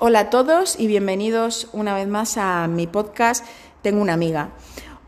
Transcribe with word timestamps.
Hola 0.00 0.18
a 0.18 0.30
todos 0.30 0.74
y 0.76 0.88
bienvenidos 0.88 1.68
una 1.72 1.94
vez 1.94 2.08
más 2.08 2.36
a 2.36 2.66
mi 2.66 2.88
podcast 2.88 3.46
Tengo 3.80 4.02
una 4.02 4.14
amiga. 4.14 4.50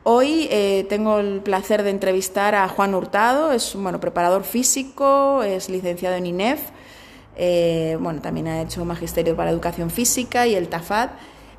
Hoy 0.04 0.46
eh, 0.48 0.86
tengo 0.88 1.18
el 1.18 1.40
placer 1.40 1.82
de 1.82 1.90
entrevistar 1.90 2.54
a 2.54 2.68
Juan 2.68 2.94
Hurtado, 2.94 3.50
es 3.50 3.74
bueno, 3.74 3.98
preparador 3.98 4.44
físico, 4.44 5.42
es 5.42 5.68
licenciado 5.68 6.14
en 6.14 6.26
INEF, 6.26 6.60
eh, 7.34 7.98
bueno, 8.00 8.22
también 8.22 8.46
ha 8.46 8.62
hecho 8.62 8.84
magisterio 8.84 9.34
para 9.34 9.50
educación 9.50 9.90
física 9.90 10.46
y 10.46 10.54
el 10.54 10.68
TAFAD. 10.68 11.10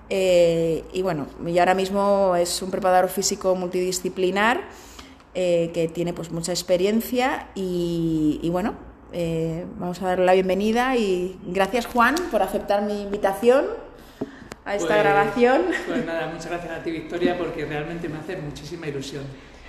Eh, 0.09 0.85
y 0.93 1.01
bueno, 1.01 1.27
y 1.45 1.59
ahora 1.59 1.73
mismo 1.73 2.33
es 2.37 2.61
un 2.61 2.71
preparador 2.71 3.09
físico 3.09 3.53
multidisciplinar 3.55 4.61
que 5.33 5.91
tiene 5.93 6.13
pues 6.13 6.31
mucha 6.31 6.51
experiencia 6.51 7.49
y 7.53 8.49
bueno, 8.51 8.73
eh, 9.13 9.65
vamos 9.77 10.01
a 10.01 10.07
darle 10.07 10.25
la 10.25 10.33
bienvenida 10.33 10.95
y 10.95 11.39
gracias 11.45 11.85
Juan 11.85 12.15
por 12.31 12.41
aceptar 12.41 12.81
mi 12.81 13.01
invitación 13.03 13.65
a 14.65 14.75
esta 14.75 14.87
Pues- 14.87 14.99
grabación. 15.03 15.61
Pues 15.87 16.05
nada, 16.05 16.27
muchas 16.27 16.47
gracias 16.47 16.71
a 16.79 16.83
ti 16.83 16.91
Victoria 16.91 17.37
porque 17.37 17.65
realmente 17.65 18.09
me 18.09 18.17
hace 18.19 18.37
muchísima 18.37 18.87
ilusión. 18.87 19.23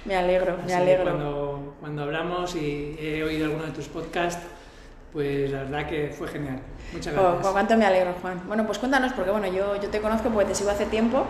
Me 0.04 0.16
alegro, 0.16 0.54
Así 0.58 0.66
me 0.66 0.74
alegro. 0.74 1.04
Cuando, 1.04 1.74
cuando 1.80 2.02
hablamos 2.02 2.54
y 2.56 2.96
he 3.00 3.22
oído 3.22 3.44
alguno 3.46 3.64
de 3.66 3.72
tus 3.72 3.86
podcasts, 3.88 4.42
pues 5.12 5.50
la 5.50 5.64
verdad 5.64 5.86
que 5.88 6.14
fue 6.16 6.28
genial. 6.28 6.60
Muchas 6.92 7.14
Oh, 7.16 7.22
gracias. 7.22 7.46
oh, 7.46 7.52
cuánto 7.52 7.76
me 7.76 7.84
alegro, 7.86 8.14
Juan. 8.22 8.42
Bueno, 8.46 8.66
pues 8.66 8.78
cuéntanos, 8.78 9.12
porque 9.12 9.30
bueno, 9.30 9.46
yo, 9.48 9.80
yo 9.80 9.88
te 9.90 10.00
conozco 10.00 10.30
porque 10.30 10.48
te 10.50 10.54
sigo 10.54 10.70
hace 10.70 10.86
tiempo, 10.86 11.24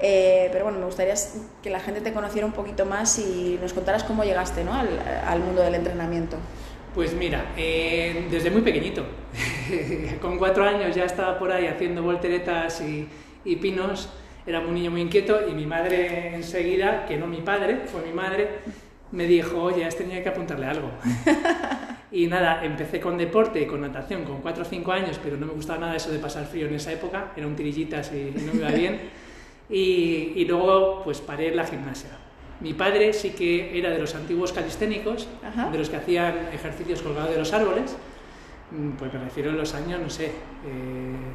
eh, 0.00 0.48
pero 0.52 0.64
bueno, 0.64 0.78
me 0.80 0.86
gustaría 0.86 1.14
que 1.62 1.70
la 1.70 1.80
gente 1.80 2.00
te 2.00 2.12
conociera 2.12 2.46
un 2.46 2.52
poquito 2.52 2.84
más 2.84 3.18
y 3.18 3.58
nos 3.62 3.72
contaras 3.72 4.04
cómo 4.04 4.24
llegaste 4.24 4.64
¿no? 4.64 4.74
al, 4.74 4.88
al 5.26 5.40
mundo 5.40 5.62
del 5.62 5.74
entrenamiento. 5.76 6.36
Pues 6.96 7.12
mira, 7.12 7.52
eh, 7.58 8.26
desde 8.30 8.50
muy 8.50 8.62
pequeñito, 8.62 9.04
con 10.22 10.38
cuatro 10.38 10.64
años 10.64 10.96
ya 10.96 11.04
estaba 11.04 11.38
por 11.38 11.52
ahí 11.52 11.66
haciendo 11.66 12.02
volteretas 12.02 12.80
y, 12.80 13.06
y 13.44 13.56
pinos, 13.56 14.08
era 14.46 14.60
un 14.60 14.72
niño 14.72 14.90
muy 14.90 15.02
inquieto 15.02 15.46
y 15.46 15.52
mi 15.52 15.66
madre 15.66 16.34
enseguida, 16.34 17.04
que 17.04 17.18
no 17.18 17.26
mi 17.26 17.42
padre, 17.42 17.82
fue 17.84 18.00
mi 18.00 18.14
madre, 18.14 18.48
me 19.12 19.26
dijo, 19.26 19.62
oye, 19.62 19.84
has 19.84 19.94
tenido 19.94 20.22
que 20.22 20.30
apuntarle 20.30 20.64
algo. 20.64 20.88
y 22.12 22.28
nada, 22.28 22.64
empecé 22.64 22.98
con 22.98 23.18
deporte, 23.18 23.66
con 23.66 23.82
natación, 23.82 24.24
con 24.24 24.40
cuatro 24.40 24.62
o 24.62 24.66
cinco 24.66 24.90
años, 24.90 25.20
pero 25.22 25.36
no 25.36 25.44
me 25.44 25.52
gustaba 25.52 25.80
nada 25.80 25.96
eso 25.96 26.10
de 26.10 26.18
pasar 26.18 26.46
frío 26.46 26.66
en 26.66 26.76
esa 26.76 26.94
época, 26.94 27.30
era 27.36 27.46
un 27.46 27.56
tirillitas 27.56 28.10
y 28.14 28.32
no 28.42 28.54
me 28.54 28.60
iba 28.60 28.70
bien. 28.70 29.00
Y, 29.68 30.32
y 30.36 30.44
luego 30.44 31.02
pues 31.02 31.20
paré 31.20 31.48
en 31.48 31.56
la 31.56 31.66
gimnasia. 31.66 32.25
Mi 32.60 32.72
padre 32.74 33.12
sí 33.12 33.30
que 33.30 33.78
era 33.78 33.90
de 33.90 33.98
los 33.98 34.14
antiguos 34.14 34.52
calisténicos, 34.52 35.28
Ajá. 35.46 35.70
de 35.70 35.78
los 35.78 35.90
que 35.90 35.96
hacían 35.96 36.48
ejercicios 36.52 37.02
colgados 37.02 37.30
de 37.30 37.38
los 37.38 37.52
árboles, 37.52 37.96
mm, 38.70 38.90
pues 38.92 39.12
me 39.12 39.20
refiero 39.20 39.50
a 39.50 39.54
los 39.54 39.74
años, 39.74 40.00
no 40.00 40.08
sé, 40.10 40.26
eh, 40.26 40.32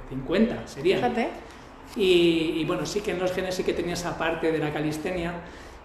50 0.09 0.67
sería. 0.67 0.97
Fíjate. 0.97 1.29
Y, 1.95 2.53
y 2.57 2.65
bueno, 2.65 2.85
sí 2.85 3.01
que 3.01 3.11
en 3.11 3.19
los 3.19 3.31
genes 3.33 3.53
sí 3.53 3.63
que 3.63 3.73
tenía 3.73 3.93
esa 3.93 4.17
parte 4.17 4.51
de 4.51 4.57
la 4.59 4.71
calistenia 4.73 5.33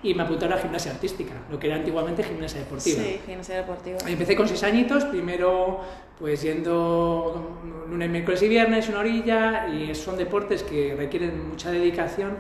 y 0.03 0.15
me 0.15 0.23
apunté 0.23 0.45
a 0.45 0.49
la 0.49 0.59
gimnasia 0.59 0.93
artística, 0.93 1.33
lo 1.51 1.59
que 1.59 1.67
era 1.67 1.77
antiguamente 1.77 2.23
gimnasia 2.23 2.61
deportiva. 2.61 3.03
Sí, 3.03 3.21
gimnasia 3.27 3.57
deportiva. 3.57 3.99
Empecé 4.07 4.37
con 4.37 4.47
seis 4.47 4.63
añitos, 4.63 5.05
primero 5.07 5.81
pues 6.19 6.43
yendo 6.43 7.59
lunes, 7.91 8.09
miércoles 8.09 8.43
y 8.43 8.49
viernes, 8.49 8.89
una 8.89 9.01
orilla, 9.01 9.69
y 9.69 9.95
son 9.95 10.17
deportes 10.17 10.63
que 10.63 10.95
requieren 10.97 11.49
mucha 11.49 11.71
dedicación 11.71 12.37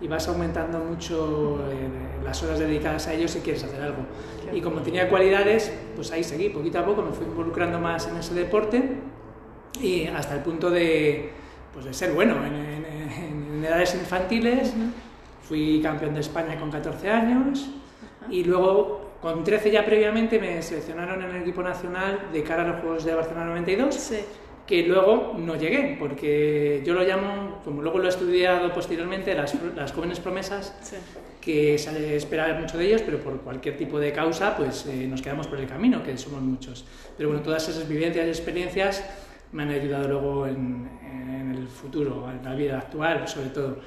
y 0.00 0.06
vas 0.08 0.28
aumentando 0.28 0.78
mucho 0.78 1.58
eh, 1.70 1.88
las 2.24 2.42
horas 2.42 2.58
dedicadas 2.58 3.06
a 3.08 3.14
ellos 3.14 3.30
si 3.32 3.40
quieres 3.40 3.64
hacer 3.64 3.82
algo. 3.82 3.98
Y 4.52 4.60
como 4.60 4.80
tenía 4.80 5.08
cualidades, 5.08 5.72
pues 5.96 6.10
ahí 6.12 6.22
seguí, 6.22 6.50
poquito 6.50 6.78
a 6.78 6.84
poco 6.84 7.02
me 7.02 7.12
fui 7.12 7.26
involucrando 7.26 7.78
más 7.80 8.06
en 8.08 8.16
ese 8.16 8.34
deporte 8.34 8.82
y 9.80 10.06
hasta 10.06 10.34
el 10.34 10.40
punto 10.42 10.70
de, 10.70 11.30
pues, 11.72 11.84
de 11.84 11.92
ser 11.94 12.12
bueno 12.12 12.36
en, 12.46 12.54
en- 12.54 12.84
en 13.58 13.64
edades 13.64 13.94
infantiles. 13.94 14.72
Fui 15.42 15.80
campeón 15.82 16.14
de 16.14 16.20
España 16.20 16.58
con 16.60 16.70
14 16.70 17.10
años 17.10 17.70
y 18.30 18.44
luego 18.44 19.12
con 19.22 19.42
13 19.42 19.70
ya 19.70 19.84
previamente 19.84 20.38
me 20.38 20.62
seleccionaron 20.62 21.22
en 21.22 21.30
el 21.30 21.42
equipo 21.42 21.62
nacional 21.62 22.28
de 22.32 22.42
cara 22.42 22.62
a 22.62 22.68
los 22.68 22.80
Juegos 22.82 23.04
de 23.04 23.14
Barcelona 23.14 23.46
92, 23.46 23.94
Sí. 23.94 24.18
Que 24.68 24.82
luego 24.82 25.34
no 25.38 25.56
llegué, 25.56 25.96
porque 25.98 26.82
yo 26.84 26.92
lo 26.92 27.02
llamo, 27.02 27.60
como 27.64 27.80
luego 27.80 27.98
lo 27.98 28.04
he 28.04 28.10
estudiado 28.10 28.70
posteriormente, 28.72 29.34
las, 29.34 29.56
las 29.74 29.92
jóvenes 29.92 30.20
promesas, 30.20 30.76
sí. 30.82 30.96
que 31.40 31.78
se 31.78 32.16
espera 32.16 32.58
mucho 32.60 32.76
de 32.76 32.86
ellos, 32.86 33.02
pero 33.02 33.18
por 33.18 33.40
cualquier 33.40 33.78
tipo 33.78 33.98
de 33.98 34.12
causa, 34.12 34.54
pues 34.56 34.84
eh, 34.86 35.06
nos 35.08 35.22
quedamos 35.22 35.46
por 35.46 35.58
el 35.58 35.66
camino, 35.66 36.02
que 36.02 36.16
somos 36.18 36.42
muchos. 36.42 36.84
Pero 37.16 37.30
bueno, 37.30 37.42
todas 37.42 37.66
esas 37.66 37.88
vivencias 37.88 38.26
y 38.26 38.28
experiencias 38.28 39.02
me 39.52 39.62
han 39.62 39.70
ayudado 39.70 40.06
luego 40.06 40.46
en, 40.46 40.86
en 41.02 41.54
el 41.56 41.66
futuro, 41.68 42.30
en 42.30 42.44
la 42.44 42.54
vida 42.54 42.76
actual, 42.78 43.26
sobre 43.26 43.48
todo. 43.48 43.78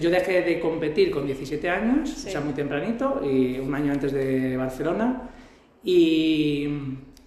Yo 0.00 0.10
dejé 0.10 0.42
de 0.42 0.60
competir 0.60 1.10
con 1.10 1.26
17 1.26 1.68
años, 1.68 2.08
Sí. 2.08 2.28
o 2.28 2.30
sea, 2.30 2.40
muy 2.40 2.54
tempranito, 2.54 3.20
y 3.24 3.58
un 3.58 3.74
año 3.74 3.92
antes 3.92 4.12
de 4.12 4.56
Barcelona, 4.56 5.28
y, 5.84 6.68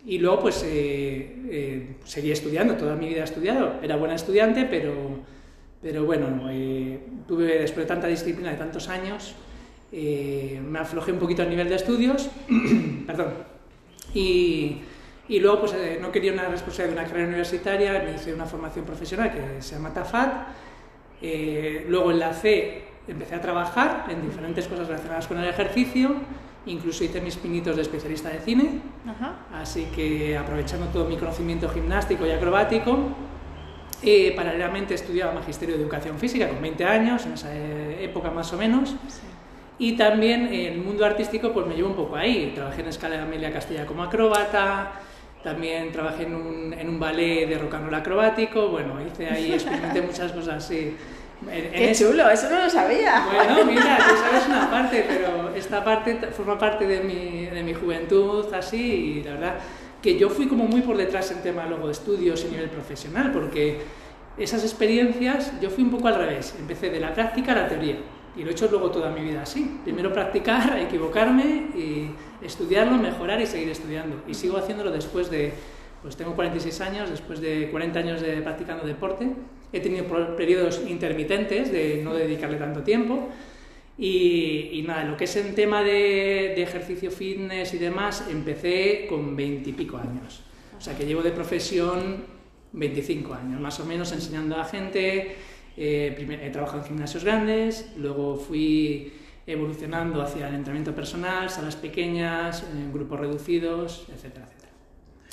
y 0.05 0.17
luego 0.17 0.41
pues 0.41 0.63
eh, 0.65 1.35
eh, 1.49 1.95
seguí 2.05 2.31
estudiando, 2.31 2.75
toda 2.75 2.95
mi 2.95 3.07
vida 3.07 3.21
he 3.21 3.23
estudiado, 3.23 3.75
era 3.81 3.95
buena 3.95 4.15
estudiante, 4.15 4.65
pero, 4.65 4.93
pero 5.81 6.05
bueno, 6.05 6.47
eh, 6.49 6.99
tuve 7.27 7.59
después 7.59 7.85
de 7.85 7.87
tanta 7.87 8.07
disciplina 8.07 8.51
de 8.51 8.57
tantos 8.57 8.89
años, 8.89 9.35
eh, 9.91 10.61
me 10.65 10.79
aflojé 10.79 11.11
un 11.11 11.19
poquito 11.19 11.41
al 11.41 11.49
nivel 11.49 11.67
de 11.67 11.75
estudios, 11.75 12.29
perdón, 13.07 13.33
y, 14.13 14.77
y 15.27 15.39
luego 15.39 15.61
pues 15.61 15.73
eh, 15.73 15.97
no 16.01 16.11
quería 16.11 16.33
una 16.33 16.47
responsabilidad 16.47 16.95
de 16.95 17.01
una 17.01 17.09
carrera 17.09 17.27
universitaria, 17.27 18.03
me 18.03 18.15
hice 18.15 18.33
una 18.33 18.45
formación 18.45 18.85
profesional 18.85 19.31
que 19.31 19.61
se 19.61 19.75
llama 19.75 19.93
TAFAD, 19.93 20.29
eh, 21.21 21.85
luego 21.87 22.11
en 22.11 22.19
la 22.19 22.33
C 22.33 22.83
empecé 23.07 23.35
a 23.35 23.41
trabajar 23.41 24.07
en 24.09 24.21
diferentes 24.21 24.67
cosas 24.67 24.87
relacionadas 24.87 25.27
con 25.27 25.37
el 25.39 25.47
ejercicio, 25.47 26.15
incluso 26.65 27.03
hice 27.03 27.21
mis 27.21 27.35
pinitos 27.37 27.75
de 27.75 27.81
especialista 27.81 28.29
de 28.29 28.39
cine, 28.39 28.81
Ajá. 29.07 29.35
así 29.53 29.85
que 29.95 30.37
aprovechando 30.37 30.87
todo 30.87 31.05
mi 31.05 31.17
conocimiento 31.17 31.67
gimnástico 31.69 32.25
y 32.25 32.31
acrobático, 32.31 32.97
eh, 34.03 34.33
paralelamente 34.35 34.93
estudiaba 34.95 35.31
Magisterio 35.33 35.75
de 35.75 35.81
Educación 35.83 36.17
Física 36.17 36.47
con 36.49 36.61
20 36.61 36.85
años, 36.85 37.25
en 37.25 37.33
esa 37.33 37.49
eh, 37.55 38.03
época 38.03 38.31
más 38.31 38.51
o 38.53 38.57
menos, 38.57 38.89
Sí. 39.07 39.21
y 39.79 39.93
también 39.97 40.47
en 40.53 40.73
el 40.73 40.77
mundo 40.79 41.05
artístico 41.05 41.51
pues 41.51 41.65
me 41.67 41.75
llevo 41.75 41.89
un 41.89 41.95
poco 41.95 42.15
ahí. 42.15 42.51
Trabajé 42.53 42.81
en 42.81 42.87
Escala 42.87 43.17
de 43.17 43.21
Amelia 43.23 43.51
Castilla 43.51 43.85
como 43.85 44.03
acróbata, 44.03 44.91
también 45.43 45.91
trabajé 45.91 46.23
en 46.23 46.35
un, 46.35 46.73
en 46.73 46.87
un 46.89 46.99
ballet 46.99 47.47
de 47.47 47.57
rock 47.57 47.73
and 47.73 47.85
roll 47.85 47.95
acrobático, 47.95 48.67
bueno, 48.69 48.95
hice 49.03 49.27
ahí, 49.27 49.53
experimenté 49.53 50.01
muchas 50.03 50.31
cosas 50.31 50.63
así. 50.63 50.95
En- 51.49 51.65
en 51.65 51.71
Qué 51.71 51.91
ese- 51.91 52.05
chulo, 52.05 52.29
eso 52.29 52.49
no 52.49 52.59
lo 52.63 52.69
sabía. 52.69 53.25
bueno, 53.33 53.65
mira, 53.71 53.97
tú 53.97 54.15
sabes 54.15 54.47
una 54.47 54.69
parte, 54.69 55.05
pero 55.07 55.53
esta 55.55 55.83
parte 55.83 56.15
forma 56.31 56.57
parte 56.57 56.85
de 56.85 57.01
mi, 57.01 57.45
de 57.47 57.63
mi 57.63 57.73
juventud, 57.73 58.45
así, 58.53 58.77
y 59.19 59.23
la 59.23 59.31
verdad 59.31 59.55
que 60.01 60.17
yo 60.17 60.29
fui 60.29 60.47
como 60.47 60.65
muy 60.65 60.81
por 60.81 60.97
detrás 60.97 61.31
en 61.31 61.41
tema 61.41 61.65
luego 61.67 61.87
de 61.87 61.93
estudios 61.93 62.43
y 62.45 62.51
nivel 62.51 62.69
profesional, 62.69 63.31
porque 63.31 63.79
esas 64.37 64.63
experiencias 64.63 65.51
yo 65.61 65.69
fui 65.69 65.83
un 65.83 65.91
poco 65.91 66.07
al 66.07 66.15
revés, 66.15 66.55
empecé 66.59 66.89
de 66.89 66.99
la 66.99 67.13
práctica 67.13 67.51
a 67.53 67.55
la 67.55 67.67
teoría, 67.67 67.97
y 68.35 68.43
lo 68.43 68.49
he 68.49 68.53
hecho 68.53 68.67
luego 68.69 68.89
toda 68.91 69.09
mi 69.11 69.21
vida 69.21 69.41
así, 69.41 69.79
primero 69.83 70.11
practicar, 70.13 70.77
equivocarme, 70.87 71.43
y 71.75 72.11
estudiarlo, 72.43 72.97
mejorar 72.97 73.41
y 73.41 73.45
seguir 73.47 73.69
estudiando, 73.69 74.21
y 74.27 74.33
sigo 74.33 74.57
haciéndolo 74.57 74.89
después 74.91 75.29
de, 75.29 75.53
pues 76.01 76.15
tengo 76.15 76.33
46 76.33 76.81
años, 76.81 77.09
después 77.09 77.39
de 77.41 77.69
40 77.69 77.99
años 77.99 78.21
de 78.21 78.41
practicando 78.41 78.85
deporte, 78.87 79.27
he 79.73 79.79
tenido 79.79 80.05
periodos 80.35 80.81
intermitentes 80.87 81.71
de 81.71 82.01
no 82.03 82.13
dedicarle 82.13 82.57
tanto 82.57 82.81
tiempo, 82.83 83.29
y, 83.97 84.69
y 84.73 84.81
nada, 84.83 85.03
lo 85.03 85.15
que 85.17 85.25
es 85.25 85.35
en 85.35 85.53
tema 85.53 85.83
de, 85.83 86.53
de 86.55 86.61
ejercicio 86.63 87.11
fitness 87.11 87.73
y 87.73 87.77
demás, 87.77 88.27
empecé 88.29 89.05
con 89.07 89.35
20 89.35 89.69
y 89.69 89.73
pico 89.73 89.97
años. 89.97 90.41
O 90.77 90.81
sea 90.81 90.97
que 90.97 91.05
llevo 91.05 91.21
de 91.21 91.31
profesión 91.31 92.23
25 92.73 93.33
años, 93.33 93.59
más 93.61 93.79
o 93.79 93.85
menos 93.85 94.11
enseñando 94.11 94.55
a 94.57 94.65
gente. 94.65 95.35
eh, 95.77 96.11
primer- 96.15 96.43
he 96.43 96.49
trabajado 96.49 96.79
en 96.81 96.87
gimnasios 96.87 97.23
grandes, 97.23 97.93
luego 97.97 98.35
fui 98.35 99.13
evolucionando 99.47 100.21
hacia 100.21 100.47
el 100.49 100.55
entrenamiento 100.55 100.93
personal, 100.93 101.49
salas 101.49 101.75
pequeñas, 101.75 102.63
en 102.73 102.91
grupos 102.91 103.19
reducidos, 103.19 104.05
etcétera, 104.13 104.45
etcétera. 104.45 104.60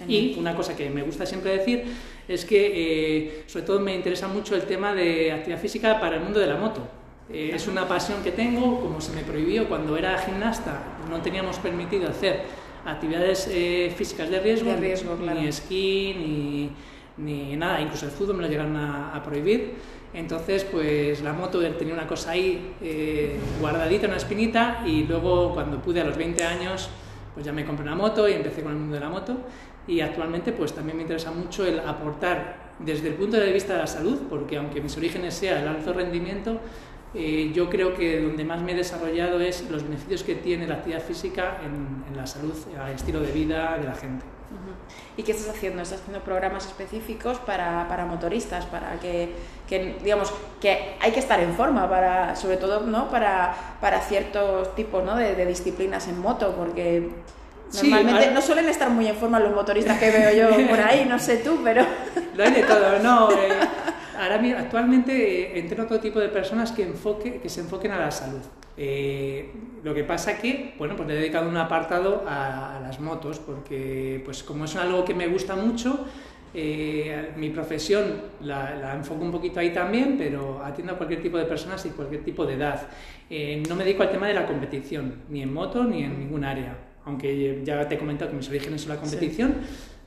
Y 0.06 0.36
una 0.38 0.54
cosa 0.54 0.76
que 0.76 0.90
me 0.90 1.02
gusta 1.02 1.26
siempre 1.26 1.58
decir 1.58 1.84
es 2.28 2.44
que, 2.44 2.72
eh, 2.74 3.42
sobre 3.46 3.64
todo, 3.66 3.80
me 3.80 3.94
interesa 3.94 4.28
mucho 4.28 4.54
el 4.54 4.62
tema 4.62 4.94
de 4.94 5.32
actividad 5.32 5.58
física 5.58 5.98
para 5.98 6.16
el 6.16 6.22
mundo 6.22 6.38
de 6.38 6.46
la 6.46 6.56
moto. 6.56 6.86
Eh, 7.32 7.50
es 7.54 7.66
una 7.66 7.88
pasión 7.88 8.22
que 8.22 8.30
tengo, 8.30 8.80
como 8.80 9.00
se 9.00 9.12
me 9.12 9.22
prohibió 9.22 9.68
cuando 9.68 9.96
era 9.96 10.16
gimnasta, 10.18 10.80
no 11.10 11.20
teníamos 11.20 11.58
permitido 11.58 12.08
hacer 12.08 12.42
actividades 12.86 13.48
eh, 13.50 13.92
físicas 13.94 14.30
de 14.30 14.40
riesgo, 14.40 14.70
De 14.70 14.76
riesgo, 14.76 15.16
ni 15.16 15.24
claro. 15.24 15.40
esquí, 15.40 16.14
ni, 16.16 16.70
ni 17.16 17.56
nada, 17.56 17.80
incluso 17.80 18.06
el 18.06 18.12
fútbol 18.12 18.36
me 18.36 18.42
lo 18.44 18.48
llegaron 18.48 18.76
a, 18.76 19.14
a 19.14 19.22
prohibir. 19.22 19.74
Entonces, 20.14 20.64
pues 20.64 21.20
la 21.20 21.34
moto 21.34 21.60
tenía 21.74 21.92
una 21.92 22.06
cosa 22.06 22.30
ahí 22.30 22.72
guardadita, 23.60 24.06
una 24.06 24.16
espinita, 24.16 24.82
y 24.86 25.02
luego 25.02 25.52
cuando 25.52 25.82
pude 25.82 26.00
a 26.00 26.04
los 26.04 26.16
20 26.16 26.44
años, 26.44 26.88
pues 27.34 27.44
ya 27.46 27.52
me 27.52 27.64
compré 27.64 27.84
una 27.84 27.94
moto 27.94 28.28
y 28.28 28.32
empecé 28.32 28.62
con 28.62 28.72
el 28.72 28.78
mundo 28.78 28.94
de 28.94 29.00
la 29.00 29.10
moto. 29.10 29.36
Y 29.88 30.00
actualmente, 30.00 30.52
pues 30.52 30.72
también 30.74 30.96
me 30.96 31.02
interesa 31.02 31.32
mucho 31.32 31.64
el 31.64 31.80
aportar 31.80 32.68
desde 32.78 33.08
el 33.08 33.14
punto 33.14 33.36
de 33.38 33.50
vista 33.50 33.72
de 33.72 33.80
la 33.80 33.86
salud, 33.86 34.18
porque 34.30 34.58
aunque 34.58 34.80
mis 34.80 34.96
orígenes 34.96 35.34
sea 35.34 35.60
el 35.60 35.66
alto 35.66 35.92
rendimiento, 35.92 36.60
eh, 37.14 37.50
yo 37.54 37.70
creo 37.70 37.94
que 37.94 38.20
donde 38.20 38.44
más 38.44 38.60
me 38.60 38.72
he 38.72 38.74
desarrollado 38.74 39.40
es 39.40 39.68
los 39.70 39.82
beneficios 39.82 40.22
que 40.22 40.34
tiene 40.34 40.66
la 40.66 40.74
actividad 40.74 41.02
física 41.02 41.58
en, 41.64 42.04
en 42.06 42.16
la 42.16 42.26
salud, 42.26 42.54
el 42.86 42.94
estilo 42.94 43.20
de 43.20 43.32
vida 43.32 43.78
de 43.78 43.84
la 43.84 43.94
gente. 43.94 44.24
¿Y 45.16 45.22
qué 45.22 45.32
estás 45.32 45.54
haciendo? 45.56 45.82
¿Estás 45.82 46.00
haciendo 46.00 46.22
programas 46.22 46.66
específicos 46.66 47.38
para, 47.38 47.86
para 47.88 48.06
motoristas? 48.06 48.64
Para 48.66 48.98
que, 49.00 49.32
que, 49.68 49.98
digamos, 50.02 50.32
que 50.60 50.96
hay 51.00 51.12
que 51.12 51.18
estar 51.18 51.40
en 51.40 51.52
forma, 51.54 51.88
para, 51.88 52.36
sobre 52.36 52.56
todo 52.56 52.80
¿no? 52.80 53.10
para, 53.10 53.76
para 53.80 54.00
ciertos 54.00 54.74
tipos 54.74 55.04
¿no? 55.04 55.16
de, 55.16 55.34
de 55.34 55.46
disciplinas 55.46 56.08
en 56.08 56.20
moto, 56.20 56.54
porque 56.56 57.10
Normalmente 57.74 58.30
no 58.30 58.40
suelen 58.40 58.68
estar 58.68 58.90
muy 58.90 59.06
en 59.06 59.16
forma 59.16 59.38
los 59.38 59.54
motoristas 59.54 59.98
que 59.98 60.10
veo 60.10 60.50
yo 60.50 60.68
por 60.70 60.80
ahí, 60.80 61.06
no 61.08 61.18
sé 61.18 61.38
tú, 61.38 61.60
pero... 61.62 61.84
Lo 62.36 62.44
hay 62.44 62.52
de 62.52 62.62
todo, 62.62 62.98
no. 63.02 63.28
Eh, 64.18 64.24
ahora 64.24 64.58
actualmente 64.58 65.12
eh, 65.12 65.58
entreno 65.60 65.86
todo 65.86 66.00
tipo 66.00 66.18
de 66.18 66.28
personas 66.28 66.72
que, 66.72 66.82
enfoque, 66.82 67.38
que 67.40 67.48
se 67.48 67.60
enfoquen 67.60 67.92
a 67.92 67.98
la 67.98 68.10
salud. 68.10 68.40
Eh, 68.76 69.52
lo 69.82 69.92
que 69.92 70.04
pasa 70.04 70.38
que, 70.38 70.74
bueno, 70.78 70.94
pues 70.96 71.08
le 71.08 71.14
he 71.14 71.18
dedicado 71.18 71.48
un 71.48 71.56
apartado 71.56 72.24
a, 72.26 72.78
las 72.82 73.00
motos, 73.00 73.40
porque 73.40 74.22
pues 74.24 74.42
como 74.42 74.64
es 74.64 74.76
algo 74.76 75.04
que 75.04 75.14
me 75.14 75.26
gusta 75.26 75.56
mucho, 75.56 76.06
eh, 76.54 77.32
mi 77.36 77.50
profesión 77.50 78.22
la, 78.40 78.74
la, 78.76 78.94
enfoco 78.94 79.22
un 79.22 79.32
poquito 79.32 79.60
ahí 79.60 79.72
también, 79.72 80.16
pero 80.16 80.62
atiendo 80.64 80.94
a 80.94 80.96
cualquier 80.96 81.20
tipo 81.20 81.36
de 81.36 81.44
personas 81.44 81.84
y 81.86 81.90
cualquier 81.90 82.24
tipo 82.24 82.46
de 82.46 82.54
edad. 82.54 82.88
Eh, 83.28 83.62
no 83.68 83.74
me 83.74 83.84
dedico 83.84 84.02
al 84.02 84.10
tema 84.10 84.28
de 84.28 84.34
la 84.34 84.46
competición, 84.46 85.22
ni 85.28 85.42
en 85.42 85.52
moto 85.52 85.84
ni 85.84 86.04
en 86.04 86.18
ningún 86.18 86.44
área, 86.44 86.76
aunque 87.08 87.62
ya 87.64 87.88
te 87.88 87.94
he 87.94 87.98
comentado 87.98 88.30
que 88.30 88.36
mis 88.36 88.48
orígenes 88.48 88.82
son 88.82 88.94
la 88.94 89.00
competición, 89.00 89.54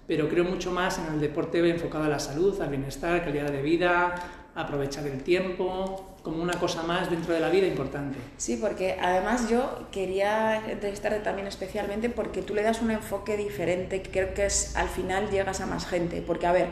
pero 0.07 0.29
creo 0.29 0.43
mucho 0.43 0.71
más 0.71 0.99
en 0.99 1.13
el 1.13 1.19
deporte 1.19 1.67
enfocado 1.67 2.05
a 2.05 2.09
la 2.09 2.19
salud, 2.19 2.59
al 2.61 2.69
bienestar, 2.69 3.23
calidad 3.23 3.51
de 3.51 3.61
vida, 3.61 4.15
aprovechar 4.53 5.07
el 5.07 5.23
tiempo, 5.23 6.15
como 6.21 6.43
una 6.43 6.53
cosa 6.59 6.83
más 6.83 7.09
dentro 7.09 7.33
de 7.33 7.39
la 7.39 7.49
vida 7.49 7.65
importante. 7.65 8.19
Sí, 8.37 8.57
porque 8.61 8.97
además 9.01 9.49
yo 9.49 9.87
quería 9.91 10.69
entrevistarte 10.69 11.19
también 11.19 11.47
especialmente 11.47 12.09
porque 12.09 12.41
tú 12.41 12.53
le 12.53 12.61
das 12.61 12.81
un 12.81 12.91
enfoque 12.91 13.37
diferente, 13.37 14.01
que 14.01 14.11
creo 14.11 14.33
que 14.33 14.45
es 14.45 14.75
al 14.75 14.89
final 14.89 15.29
llegas 15.31 15.61
a 15.61 15.65
más 15.65 15.87
gente, 15.87 16.21
porque 16.21 16.45
a 16.45 16.51
ver, 16.51 16.67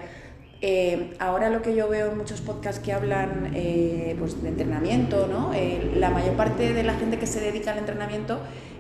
eh, 0.62 1.16
ahora 1.20 1.50
lo 1.50 1.62
que 1.62 1.74
yo 1.74 1.88
veo 1.88 2.12
en 2.12 2.18
muchos 2.18 2.42
podcasts 2.42 2.84
que 2.84 2.92
hablan 2.92 3.52
eh, 3.56 4.14
pues 4.20 4.42
de 4.44 4.50
entrenamiento, 4.50 5.28
¿no? 5.28 5.54
Eh, 5.54 5.94
la 5.96 6.10
mayor 6.10 6.36
parte 6.36 6.74
de 6.74 6.84
la 6.84 6.96
gente 6.96 7.18
que 7.18 7.28
se 7.28 7.40
dedica 7.40 7.72
al 7.72 7.78
entrenamiento 7.78 8.40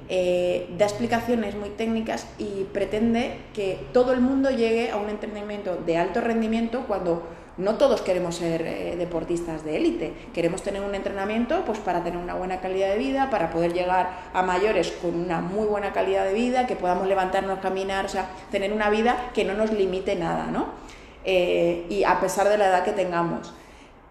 da 0.09 0.85
explicaciones 0.85 1.53
muy 1.53 1.69
técnicas 1.69 2.25
y 2.39 2.63
pretende 2.73 3.37
que 3.53 3.77
todo 3.93 4.11
el 4.11 4.21
mundo 4.21 4.49
llegue 4.49 4.89
a 4.89 4.97
un 4.97 5.07
entrenamiento 5.07 5.75
de 5.85 5.97
alto 5.97 6.19
rendimiento 6.19 6.85
cuando 6.87 7.21
no 7.57 7.75
todos 7.75 8.01
queremos 8.01 8.37
ser 8.37 8.97
deportistas 8.97 9.63
de 9.63 9.77
élite, 9.77 10.13
queremos 10.33 10.63
tener 10.63 10.81
un 10.81 10.95
entrenamiento 10.95 11.63
pues 11.63 11.77
para 11.77 12.03
tener 12.03 12.17
una 12.17 12.33
buena 12.33 12.59
calidad 12.59 12.89
de 12.89 12.97
vida, 12.97 13.29
para 13.29 13.51
poder 13.51 13.71
llegar 13.71 14.09
a 14.33 14.41
mayores 14.41 14.91
con 14.99 15.13
una 15.13 15.41
muy 15.41 15.67
buena 15.67 15.93
calidad 15.93 16.25
de 16.25 16.33
vida, 16.33 16.65
que 16.65 16.75
podamos 16.75 17.07
levantarnos, 17.07 17.59
caminar, 17.59 18.05
o 18.05 18.09
sea, 18.09 18.31
tener 18.49 18.73
una 18.73 18.89
vida 18.89 19.29
que 19.35 19.45
no 19.45 19.53
nos 19.53 19.71
limite 19.71 20.15
nada, 20.15 20.47
¿no? 20.47 20.89
Eh, 21.25 21.85
y 21.89 22.03
a 22.03 22.19
pesar 22.19 22.47
de 22.47 22.57
la 22.57 22.67
edad 22.67 22.83
que 22.83 22.91
tengamos. 22.91 23.53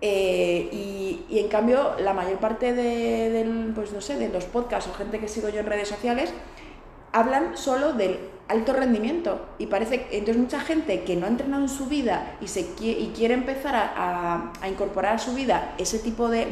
Eh, 0.01 0.69
y, 0.73 1.39
en 1.39 1.49
cambio, 1.49 1.95
la 1.99 2.13
mayor 2.13 2.39
parte 2.39 2.73
de, 2.73 3.71
pues, 3.75 3.93
no 3.93 4.01
sé, 4.01 4.17
de 4.17 4.29
los 4.29 4.45
podcasts 4.45 4.89
o 4.91 4.95
gente 4.95 5.19
que 5.19 5.29
sigo 5.29 5.49
yo 5.49 5.61
en 5.61 5.67
redes 5.67 5.89
sociales 5.89 6.33
hablan 7.13 7.57
solo 7.57 7.93
del 7.93 8.19
alto 8.49 8.73
rendimiento 8.73 9.47
y 9.59 9.67
parece 9.67 10.07
entonces 10.11 10.39
mucha 10.39 10.61
gente 10.61 11.03
que 11.03 11.17
no 11.17 11.27
ha 11.27 11.29
entrenado 11.29 11.63
en 11.63 11.69
su 11.69 11.85
vida 11.87 12.35
y 12.41 12.49
se 12.49 12.61
y 12.81 13.13
quiere 13.15 13.35
empezar 13.35 13.75
a, 13.75 14.53
incorporar 14.67 15.17
a 15.17 15.19
su 15.19 15.35
vida 15.35 15.75
ese 15.77 15.99
tipo 15.99 16.31
de 16.31 16.47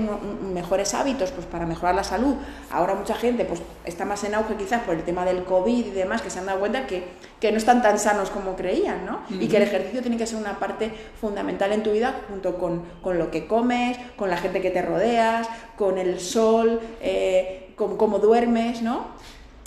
mejores 0.53 0.93
hábitos 0.93 1.31
pues 1.33 1.47
para 1.47 1.65
mejorar 1.65 1.95
la 1.95 2.05
salud 2.05 2.35
ahora 2.71 2.95
mucha 2.95 3.15
gente 3.15 3.47
pues 3.47 3.63
está 3.87 4.05
más 4.05 4.23
en 4.25 4.35
auge 4.35 4.57
quizás 4.57 4.83
por 4.83 4.95
el 4.95 5.05
tema 5.05 5.25
del 5.25 5.45
covid 5.45 5.87
y 5.87 5.91
demás 5.91 6.21
que 6.21 6.29
se 6.29 6.39
han 6.39 6.47
dado 6.47 6.61
cuenta 6.61 6.87
que, 6.87 7.05
que 7.41 7.51
no 7.51 7.57
están 7.57 7.81
tan 7.81 7.99
sanos 7.99 8.29
como 8.29 8.57
creían 8.57 9.07
¿no? 9.07 9.21
y 9.31 9.49
que 9.49 9.57
el 9.57 9.63
ejercicio 9.63 10.03
tiene 10.03 10.19
que 10.19 10.27
ser 10.27 10.39
una 10.39 10.59
parte 10.59 10.91
fundamental 11.19 11.73
en 11.73 11.83
tu 11.83 11.93
vida 11.93 12.15
junto 12.29 12.59
con, 12.59 12.83
con 13.03 13.19
lo 13.19 13.31
que 13.31 13.47
comes 13.47 13.97
con 14.17 14.29
la 14.29 14.37
gente 14.37 14.61
que 14.61 14.71
te 14.71 14.83
rodeas 14.83 15.49
con 15.79 15.97
el 15.97 16.21
sol 16.21 16.79
eh, 17.01 17.73
con 17.75 17.97
cómo 17.97 18.19
duermes 18.19 18.83
¿no? 18.83 19.17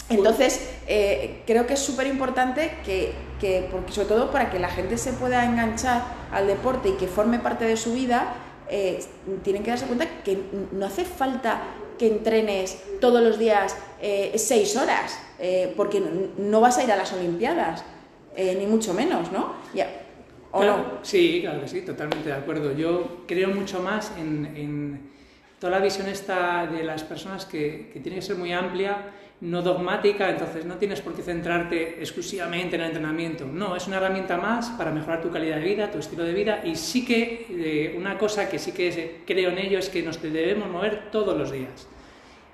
Entonces, 0.10 0.70
eh, 0.88 1.42
creo 1.46 1.68
que 1.68 1.74
es 1.74 1.80
súper 1.80 2.08
importante 2.08 2.72
que, 2.84 3.14
porque 3.72 3.92
sobre 3.92 4.08
todo 4.08 4.32
para 4.32 4.50
que 4.50 4.60
la 4.60 4.70
gente 4.70 4.98
se 4.98 5.14
pueda 5.14 5.46
enganchar 5.46 6.04
al 6.32 6.48
deporte 6.48 6.90
y 6.90 6.92
que 6.94 7.08
forme 7.08 7.40
parte 7.40 7.66
de 7.66 7.78
su 7.78 7.94
vida, 7.94 8.34
eh, 8.70 9.00
tienen 9.44 9.64
que 9.64 9.70
darse 9.70 9.86
cuenta 9.86 10.08
que 10.24 10.40
no 10.72 10.86
hace 10.86 11.06
falta 11.06 11.62
que 11.98 12.08
entrenes 12.08 12.82
todos 13.00 13.22
los 13.22 13.38
días 13.38 13.76
eh, 14.02 14.34
seis 14.38 14.76
horas, 14.76 15.20
porque 15.78 16.02
no 16.38 16.60
vas 16.60 16.78
a 16.78 16.84
ir 16.84 16.92
a 16.92 16.98
las 16.98 17.14
Olimpiadas, 17.14 17.84
ni 18.36 18.66
mucho 18.68 18.94
menos, 18.94 19.32
¿no? 19.32 19.54
¿O 20.52 20.64
no? 20.64 21.00
Sí, 21.04 21.40
claro 21.42 21.62
que 21.62 21.68
sí, 21.68 21.82
totalmente 21.82 22.30
de 22.30 22.36
acuerdo. 22.36 22.76
Yo 22.76 23.24
creo 23.28 23.50
mucho 23.50 23.82
más 23.82 24.12
en, 24.18 25.10
toda 25.60 25.72
la 25.72 25.80
visión 25.80 26.08
esta 26.08 26.66
de 26.66 26.84
las 26.84 27.04
personas 27.04 27.46
que, 27.46 27.90
que 27.94 28.00
tiene 28.00 28.18
que 28.18 28.22
ser 28.22 28.38
muy 28.38 28.52
amplia 28.54 29.12
no 29.42 29.62
dogmática, 29.62 30.30
entonces 30.30 30.66
no 30.66 30.76
tienes 30.76 31.00
por 31.00 31.14
qué 31.14 31.22
centrarte 31.22 32.00
exclusivamente 32.00 32.76
en 32.76 32.82
el 32.82 32.88
entrenamiento. 32.88 33.46
No, 33.46 33.76
es 33.76 33.88
una 33.88 33.98
herramienta 33.98 34.38
más 34.38 34.70
para 34.72 34.92
mejorar 34.92 35.22
tu 35.22 35.32
calidad 35.32 35.58
de 35.58 35.64
vida, 35.64 35.92
tu 35.92 36.00
estilo 36.00 36.24
de 36.24 36.34
vida 36.34 36.62
y 36.66 36.76
sí 36.76 37.06
que 37.06 37.46
eh, 37.50 37.96
una 37.98 38.18
cosa 38.18 38.50
que 38.50 38.60
sí 38.60 38.74
que 38.74 39.22
creo 39.26 39.50
en 39.50 39.58
ello 39.58 39.80
es 39.80 39.90
que 39.90 40.04
nos 40.04 40.22
debemos 40.22 40.70
mover 40.70 41.10
todos 41.12 41.38
los 41.38 41.52
días. 41.52 41.88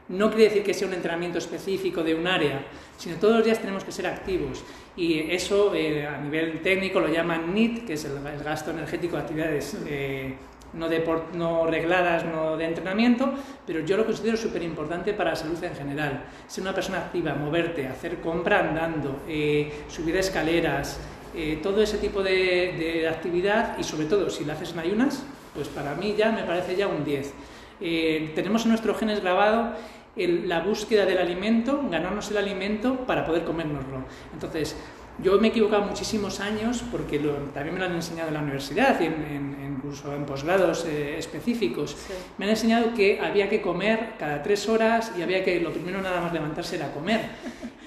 No 0.08 0.30
quiere 0.30 0.46
decir 0.46 0.64
que 0.64 0.76
sea 0.76 0.88
un 0.88 0.94
entrenamiento 0.94 1.40
específico 1.40 2.04
de 2.04 2.14
un 2.14 2.28
área, 2.28 2.64
sino 2.98 3.16
todos 3.16 3.38
los 3.38 3.46
días 3.46 3.60
tenemos 3.60 3.84
que 3.84 3.92
ser 3.92 4.06
activos. 4.06 4.64
Y 4.96 5.32
eso 5.32 5.74
eh, 5.74 6.06
a 6.06 6.22
nivel 6.22 6.62
técnico 6.62 7.00
lo 7.00 7.08
llaman 7.08 7.54
NIT, 7.54 7.88
que 7.88 7.94
es 7.94 8.06
el, 8.06 8.22
gasto 8.44 8.70
energético 8.70 9.16
de 9.16 9.22
actividades 9.24 9.76
eh, 9.88 10.36
no, 10.76 10.90
de, 10.90 11.04
no 11.34 11.66
regladas, 11.66 12.26
no 12.26 12.58
de 12.58 12.66
entrenamiento, 12.66 13.34
pero 13.66 13.82
yo 13.82 13.98
lo 13.98 14.06
considero 14.06 14.38
súper 14.38 14.64
importante 14.64 15.14
para 15.14 15.32
la 15.32 15.36
salud 15.36 15.62
en 15.64 15.76
general. 15.76 16.24
Ser 16.48 16.62
una 16.64 16.74
persona 16.74 17.00
activa, 17.00 17.34
moverte, 17.34 17.88
hacer 17.88 18.20
compra 18.20 18.60
andando, 18.60 19.22
eh, 19.28 19.86
subir 19.88 20.16
escaleras, 20.18 21.00
eh, 21.36 21.60
todo 21.62 21.82
ese 21.82 21.98
tipo 21.98 22.24
de, 22.24 23.08
actividad 23.10 23.78
y 23.78 23.84
sobre 23.84 24.06
todo 24.06 24.30
si 24.30 24.46
la 24.46 24.54
haces 24.54 24.74
en 24.74 24.80
ayunas, 24.80 25.24
pues 25.54 25.68
para 25.68 25.96
mí 25.96 26.16
ya 26.18 26.32
me 26.32 26.44
parece 26.44 26.76
ya 26.76 26.88
un 26.88 27.04
10. 27.04 27.34
Eh, 27.82 28.32
tenemos 28.36 28.64
en 28.64 28.70
nuestros 28.70 28.98
genes 28.98 29.22
grabado 29.22 29.74
la 30.16 30.62
búsqueda 30.62 31.06
del 31.06 31.18
alimento, 31.18 31.84
ganarnos 31.92 32.32
el 32.32 32.38
alimento 32.38 33.06
para 33.06 33.26
poder 33.26 33.44
comérnoslo. 33.44 34.06
Entonces, 34.34 34.78
yo 35.24 35.40
me 35.40 35.48
he 35.48 35.52
equivocado 35.52 35.84
muchísimos 35.84 36.40
años 36.40 36.84
porque 36.92 37.20
también 37.54 37.74
me 37.74 37.80
lo 37.80 37.86
han 37.86 37.96
enseñado 37.96 38.28
en 38.28 38.34
la 38.34 38.42
universidad 38.42 39.00
y 39.00 39.06
en, 39.06 39.76
incluso 39.78 40.14
en 40.14 40.26
posgrados 40.26 40.86
eh, 40.86 41.18
específicos. 41.18 41.96
Me 42.38 42.46
han 42.46 42.52
enseñado 42.52 42.94
que 42.94 43.20
había 43.20 43.48
que 43.48 43.62
comer 43.62 44.14
cada 44.20 44.44
tres 44.44 44.68
horas 44.68 45.14
y 45.18 45.22
había 45.22 45.44
que 45.44 45.60
lo 45.62 45.72
primero 45.72 46.02
nada 46.02 46.20
más 46.20 46.34
levantarse 46.34 46.76
era 46.76 46.92
comer. 46.92 47.22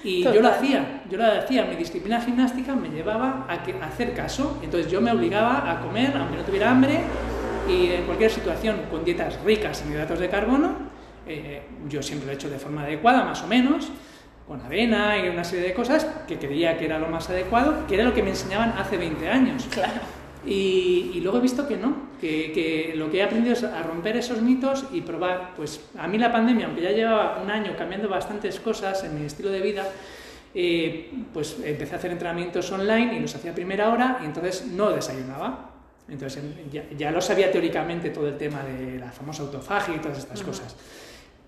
Y 0.03 0.23
yo 0.23 0.41
lo 0.41 0.47
hacía, 0.47 1.03
yo 1.09 1.17
lo 1.17 1.25
hacía. 1.25 1.65
Mi 1.65 1.75
disciplina 1.75 2.21
gimnástica 2.21 2.73
me 2.73 2.89
llevaba 2.89 3.45
a, 3.47 3.63
que, 3.63 3.73
hacer 3.73 4.13
caso. 4.13 4.57
Entonces 4.63 4.91
yo 4.91 4.99
me 5.01 5.11
obligaba 5.11 5.69
a 5.69 5.81
comer 5.81 6.15
aunque 6.17 6.37
no 6.37 6.43
tuviera 6.43 6.71
hambre 6.71 6.99
y 7.69 7.91
en 7.91 8.05
cualquier 8.05 8.31
situación 8.31 8.77
con 8.89 9.03
dietas 9.03 9.39
ricas 9.43 9.83
en 9.83 9.91
hidratos 9.91 10.19
de 10.19 10.29
carbono. 10.29 10.89
Eh, 11.27 11.61
yo 11.87 12.01
siempre 12.01 12.25
lo 12.25 12.31
he 12.31 12.35
hecho 12.35 12.49
de 12.49 12.57
forma 12.57 12.83
adecuada, 12.83 13.23
más 13.23 13.43
o 13.43 13.47
menos 13.47 13.91
con 14.49 14.59
avena 14.61 15.15
y 15.23 15.29
una 15.29 15.43
serie 15.43 15.67
de 15.67 15.73
cosas 15.75 16.07
que 16.27 16.39
creía 16.39 16.75
que 16.75 16.85
era 16.85 16.97
lo 16.97 17.07
más 17.07 17.29
adecuado, 17.29 17.85
que 17.85 17.93
era 17.93 18.03
lo 18.03 18.15
que 18.15 18.23
me 18.23 18.31
enseñaban 18.31 18.73
hace 18.79 18.97
20 18.97 19.29
años. 19.29 19.67
Claro. 19.69 20.01
Y, 20.43 21.19
luego 21.21 21.37
he 21.37 21.41
visto 21.41 21.67
que 21.67 21.77
no, 21.77 22.09
que, 22.19 22.93
lo 22.95 23.11
que 23.11 23.19
he 23.19 23.23
aprendido 23.23 23.53
es 23.53 23.63
a 23.63 23.83
romper 23.83 24.17
esos 24.17 24.41
mitos 24.41 24.85
y 24.91 25.01
probar. 25.01 25.53
Pues 25.55 25.81
a 25.99 26.07
mí 26.07 26.17
la 26.17 26.31
pandemia, 26.31 26.65
aunque 26.65 26.81
ya 26.81 26.89
llevaba 26.89 27.39
un 27.43 27.51
año 27.51 27.75
cambiando 27.77 28.09
bastantes 28.09 28.59
cosas 28.59 29.03
en 29.03 29.19
mi 29.19 29.27
estilo 29.27 29.51
de 29.51 29.61
vida, 29.61 29.87
eh, 30.55 31.11
pues 31.31 31.57
empecé 31.63 31.93
a 31.93 31.97
hacer 31.99 32.09
entrenamientos 32.09 32.71
online 32.71 33.17
y 33.17 33.19
los 33.19 33.35
hacía 33.35 33.51
a 33.51 33.53
primera 33.53 33.89
hora 33.89 34.17
y 34.23 34.25
entonces 34.25 34.65
no 34.65 34.89
desayunaba. 34.89 35.69
Entonces 36.07 36.43
ya, 36.71 36.85
ya 36.97 37.11
lo 37.11 37.21
sabía 37.21 37.51
teóricamente 37.51 38.09
todo 38.09 38.27
el 38.27 38.37
tema 38.37 38.63
de 38.63 38.97
la 38.97 39.11
famosa 39.11 39.43
autofagia 39.43 39.95
y 39.95 39.99
todas 39.99 40.17
estas 40.17 40.41
cosas. 40.41 40.75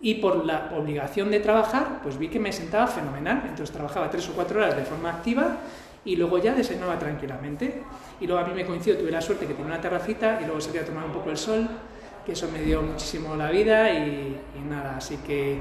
Y 0.02 0.16
por 0.16 0.46
la 0.46 0.72
obligación 0.76 1.30
de 1.30 1.40
trabajar, 1.40 2.00
pues 2.02 2.18
vi 2.18 2.28
que 2.28 2.40
me 2.40 2.52
sentaba 2.52 2.88
fenomenal. 2.88 3.44
Entonces 3.44 3.72
trabajaba 3.72 4.10
tres 4.10 4.28
o 4.30 4.34
cuatro 4.34 4.60
horas 4.60 4.76
de 4.76 4.84
forma 4.84 5.10
activa 5.12 5.58
y 6.04 6.16
luego 6.16 6.40
ya 6.40 6.54
desayunaba 6.54 6.98
tranquilamente. 6.98 7.84
Y 8.20 8.28
luego 8.28 8.42
a 8.44 8.48
mí 8.48 8.54
me 8.56 8.66
coincidió, 8.66 9.00
tuve 9.00 9.12
la 9.12 9.22
suerte 9.22 9.46
que 9.46 9.54
tenía 9.54 9.68
una 9.68 9.82
terracita 9.82 10.40
y 10.42 10.46
luego 10.46 10.60
salía 10.60 10.82
a 10.82 10.86
tomar 10.86 11.06
un 11.06 11.12
poco 11.12 11.30
el 11.30 11.38
sol, 11.38 11.68
que 12.26 12.32
eso 12.32 12.50
me 12.52 12.62
dio 12.62 12.82
muchísimo 12.82 13.36
la 13.36 13.50
vida 13.52 13.92
y, 13.94 14.38
nada, 14.68 14.98
así 14.98 15.18
que 15.18 15.58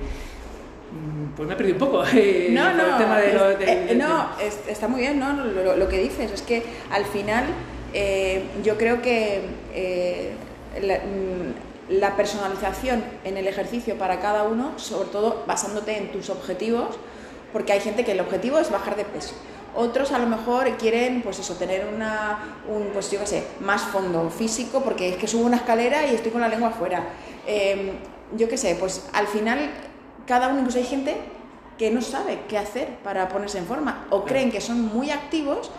mm, 0.93 1.35
pues 1.37 1.49
me 1.49 1.55
he 1.55 1.57
perdido 1.57 1.77
un 1.77 1.91
poco 1.91 2.05
eh, 2.15 2.49
no, 2.51 2.75
no, 2.75 2.87
el 2.87 2.97
tema 2.99 3.19
de, 3.19 3.33
lo, 3.33 3.51
eh, 3.51 3.95
no 3.97 4.29
está 4.69 4.87
muy 4.87 5.01
bien 5.01 5.19
¿no? 5.19 5.33
Lo, 5.33 5.77
lo, 5.77 5.89
que 5.89 5.99
dices 5.99 6.31
es 6.31 6.43
que 6.43 6.63
al 6.91 7.07
final 7.07 7.47
eh, 7.95 8.45
yo 8.63 8.77
creo 8.77 9.01
que 9.01 9.41
mm, 10.77 11.70
la, 11.91 12.17
personalización 12.17 13.05
en 13.25 13.37
el 13.37 13.47
ejercicio 13.47 13.99
para 13.99 14.21
cada 14.21 14.45
uno, 14.45 14.79
sobre 14.79 15.09
todo 15.09 15.45
basándote 15.47 15.97
en 15.97 16.13
tus 16.13 16.31
objetivos, 16.31 16.97
porque 17.53 17.73
hay 17.73 17.81
gente 17.81 18.05
que 18.05 18.13
el 18.13 18.21
objetivo 18.21 18.59
es 18.59 18.71
bajar 18.71 18.97
de 18.97 19.05
peso. 19.05 19.35
Otros 19.75 20.11
a 20.13 20.19
lo 20.19 20.27
mejor 20.27 20.77
quieren, 20.77 21.23
pues 21.23 21.39
eso, 21.39 21.55
tener 21.55 21.87
una, 21.93 22.63
un, 22.69 22.89
pues 22.93 23.11
yo 23.11 23.21
qué 23.21 23.27
sé, 23.27 23.45
más 23.61 23.83
fondo 23.83 24.31
físico, 24.31 24.83
porque 24.83 25.11
es 25.11 25.17
que 25.17 25.29
subo 25.29 25.45
una 25.45 25.57
escalera 25.57 26.07
y 26.07 26.15
estoy 26.15 26.33
con 26.33 26.41
la 26.41 26.49
lengua 26.49 26.71
afuera. 26.71 27.05
Em, 27.47 27.93
yo 28.37 28.49
qué 28.49 28.57
sé, 28.57 28.77
pues 28.79 29.09
al 29.13 29.27
final 29.27 29.71
cada 30.27 30.49
uno, 30.49 30.61
incluso 30.61 30.79
hay 30.79 30.85
gente 30.85 31.17
que 31.79 31.91
no 31.91 32.03
sabe 32.03 32.41
qué 32.49 32.59
hacer 32.59 32.99
para 33.03 33.29
ponerse 33.29 33.59
en 33.59 33.67
forma 33.67 34.07
o 34.11 34.25
creen 34.25 34.53
que 34.53 34.61
son 34.61 34.81
muy 34.83 35.11
activos 35.11 35.71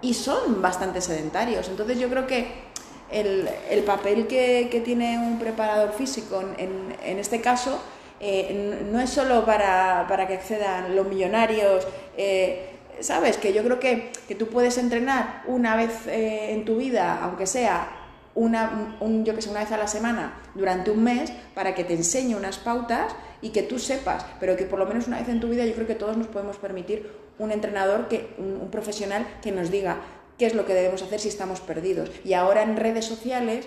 y 0.00 0.14
son 0.14 0.62
bastante 0.62 1.00
sedentarios. 1.00 1.68
Entonces 1.68 1.98
yo 1.98 2.08
creo 2.08 2.26
que 2.26 2.67
el, 3.10 3.48
el 3.70 3.82
papel 3.84 4.26
que, 4.26 4.68
que, 4.70 4.80
tiene 4.80 5.18
un 5.18 5.38
preparador 5.38 5.92
físico 5.92 6.42
en, 6.58 6.94
en 7.02 7.18
este 7.18 7.40
caso 7.40 7.80
eh, 8.20 8.84
no 8.90 9.00
es 9.00 9.10
solo 9.10 9.44
para, 9.44 10.06
para, 10.08 10.26
que 10.26 10.34
accedan 10.34 10.96
los 10.96 11.06
millonarios, 11.06 11.86
eh, 12.16 12.70
¿sabes? 13.00 13.36
Que 13.36 13.52
yo 13.52 13.62
creo 13.62 13.78
que, 13.78 14.10
que, 14.26 14.34
tú 14.34 14.48
puedes 14.48 14.76
entrenar 14.76 15.44
una 15.46 15.76
vez 15.76 16.06
eh, 16.08 16.52
en 16.52 16.64
tu 16.64 16.78
vida, 16.78 17.20
aunque 17.22 17.46
sea 17.46 17.88
una, 18.34 18.96
un, 19.00 19.24
yo 19.24 19.36
que 19.36 19.42
sé, 19.42 19.50
una 19.50 19.60
vez 19.60 19.70
a 19.70 19.76
la 19.76 19.86
semana 19.86 20.40
durante 20.54 20.90
un 20.90 21.04
mes, 21.04 21.32
para 21.54 21.74
que 21.76 21.84
te 21.84 21.94
enseñe 21.94 22.34
unas 22.34 22.58
pautas 22.58 23.14
y 23.40 23.50
que 23.50 23.62
tú 23.62 23.78
sepas, 23.78 24.26
pero 24.40 24.56
que 24.56 24.64
por 24.64 24.80
lo 24.80 24.86
menos 24.86 25.06
una 25.06 25.20
vez 25.20 25.28
en 25.28 25.38
tu 25.38 25.48
vida 25.48 25.64
yo 25.64 25.74
creo 25.74 25.86
que 25.86 25.94
todos 25.94 26.16
nos 26.16 26.26
podemos 26.26 26.56
permitir 26.56 27.08
un 27.38 27.52
entrenador, 27.52 28.08
que, 28.08 28.34
un, 28.38 28.68
profesional 28.70 29.26
que 29.42 29.52
nos 29.52 29.70
diga 29.70 29.98
qué 30.38 30.46
es 30.46 30.54
lo 30.54 30.64
que 30.64 30.74
debemos 30.74 31.02
hacer 31.02 31.20
si 31.20 31.28
estamos 31.28 31.60
perdidos. 31.60 32.10
Y 32.24 32.34
ahora 32.34 32.62
en 32.62 32.76
redes 32.76 33.04
sociales 33.04 33.66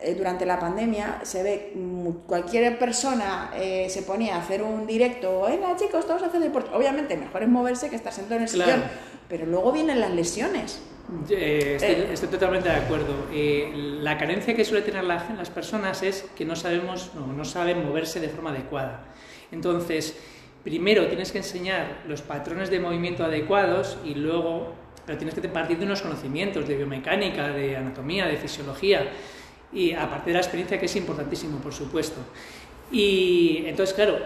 eh, 0.00 0.14
durante 0.14 0.44
la 0.44 0.58
pandemia 0.58 1.20
se 1.22 1.42
ve 1.42 1.72
cualquier 2.26 2.78
persona 2.78 3.50
eh, 3.56 3.86
se 3.88 4.02
ponía 4.02 4.36
a 4.36 4.40
hacer 4.40 4.62
un 4.62 4.86
directo, 4.86 5.42
venga 5.42 5.74
chicos, 5.76 6.06
todos 6.06 6.22
hacen 6.22 6.40
deporte. 6.40 6.70
Obviamente 6.74 7.16
mejor 7.16 7.42
es 7.42 7.48
moverse 7.48 7.88
que 7.88 7.96
estar 7.96 8.12
sentado 8.12 8.36
en 8.36 8.42
el 8.42 8.48
sillón, 8.48 8.84
pero 9.28 9.46
luego 9.46 9.72
vienen 9.72 10.00
las 10.00 10.10
lesiones. 10.10 10.80
Eh, 11.30 12.08
estoy, 12.12 12.28
totalmente 12.28 12.68
de 12.68 12.76
acuerdo. 12.76 13.14
la 13.30 14.16
carencia 14.16 14.54
que 14.54 14.64
suele 14.64 14.82
tener 14.82 15.04
las 15.04 15.50
personas 15.50 16.02
es 16.02 16.24
que 16.34 16.44
no 16.44 16.56
sabemos, 16.56 17.12
no, 17.14 17.26
no 17.26 17.44
saben 17.44 17.84
moverse 17.84 18.20
de 18.20 18.28
forma 18.28 18.50
adecuada. 18.50 19.04
Entonces, 19.52 20.16
primero 20.64 21.06
tienes 21.06 21.30
que 21.30 21.38
enseñar 21.38 22.02
los 22.08 22.22
patrones 22.22 22.70
de 22.70 22.80
movimiento 22.80 23.24
adecuados 23.24 23.98
y 24.04 24.14
luego 24.14 24.72
pero 25.06 25.18
tienes 25.18 25.34
que 25.34 25.48
partir 25.48 25.78
de 25.78 25.84
unos 25.84 26.02
conocimientos 26.02 26.66
de 26.66 26.76
biomecánica, 26.76 27.48
de 27.48 27.76
anatomía, 27.76 28.26
de 28.26 28.36
fisiología 28.36 29.08
y 29.72 29.92
aparte 29.92 30.30
de 30.30 30.34
la 30.34 30.40
experiencia 30.40 30.78
que 30.78 30.86
es 30.86 30.96
importantísimo, 30.96 31.58
por 31.58 31.72
supuesto. 31.72 32.20
Y 32.90 33.64
entonces, 33.66 33.94
claro, 33.94 34.18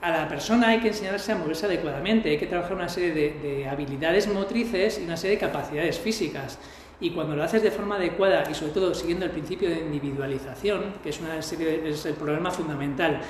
a 0.00 0.10
la 0.10 0.28
persona 0.28 0.68
hay 0.68 0.80
que 0.80 0.88
enseñarse 0.88 1.32
a 1.32 1.36
moverse 1.36 1.66
adecuadamente, 1.66 2.30
hay 2.30 2.38
que 2.38 2.46
trabajar 2.46 2.74
una 2.74 2.88
serie 2.88 3.12
de, 3.12 3.68
habilidades 3.68 4.26
motrices 4.26 4.98
y 4.98 5.04
una 5.04 5.16
serie 5.16 5.36
de 5.36 5.40
capacidades 5.40 5.98
físicas. 5.98 6.58
Y 7.00 7.10
cuando 7.10 7.34
lo 7.34 7.42
haces 7.42 7.62
de 7.62 7.70
forma 7.70 7.96
adecuada 7.96 8.44
y 8.50 8.54
sobre 8.54 8.72
todo 8.72 8.94
siguiendo 8.94 9.24
el 9.24 9.30
principio 9.30 9.68
de 9.68 9.78
individualización, 9.78 10.94
que 11.02 11.10
es, 11.10 11.20
una 11.20 11.40
serie, 11.42 11.88
es 11.88 12.04
el 12.06 12.14
problema 12.14 12.50
fundamental, 12.50 13.20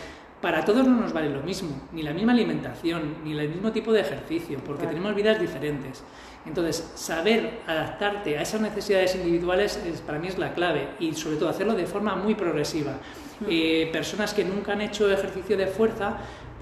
para 0.40 0.64
todos 0.64 0.86
no 0.86 0.96
nos 0.96 1.12
vale 1.12 1.30
lo 1.30 1.42
mismo, 1.42 1.88
ni 1.92 2.02
la 2.02 2.12
misma 2.12 2.32
alimentación, 2.32 3.16
ni 3.22 3.38
el 3.38 3.48
mismo 3.48 3.70
tipo 3.70 3.92
de 3.92 4.00
ejercicio, 4.00 4.58
porque 4.64 4.86
tenemos 4.86 5.14
vidas 5.14 5.40
diferentes. 5.40 6.02
Entonces, 6.44 6.90
saber 6.94 7.61
adaptarte 7.66 8.37
a 8.37 8.42
esas 8.42 8.61
necesidades 8.61 9.14
individuales 9.14 9.78
es, 9.87 10.00
para 10.00 10.18
mí 10.18 10.28
es 10.28 10.38
la 10.38 10.54
clave 10.54 10.88
y 10.99 11.14
sobre 11.14 11.37
todo 11.37 11.49
hacerlo 11.49 11.75
de 11.75 11.87
forma 11.87 12.16
muy 12.16 12.34
progresiva. 12.34 12.94
Eh, 13.49 13.88
personas 13.92 14.34
que 14.34 14.44
nunca 14.44 14.72
han 14.72 14.80
hecho 14.80 15.11
ejercicio 15.11 15.56
de 15.56 15.66
fuerza 15.66 16.18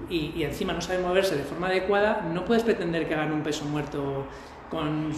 y, 0.09 0.33
y, 0.35 0.43
encima 0.43 0.73
no 0.73 0.81
saben 0.81 1.03
moverse 1.03 1.35
de 1.35 1.43
forma 1.43 1.67
adecuada, 1.67 2.27
no 2.33 2.43
puedes 2.43 2.63
pretender 2.63 3.07
que 3.07 3.13
hagan 3.13 3.31
un 3.31 3.43
peso 3.43 3.65
muerto 3.65 4.25
con 4.71 5.11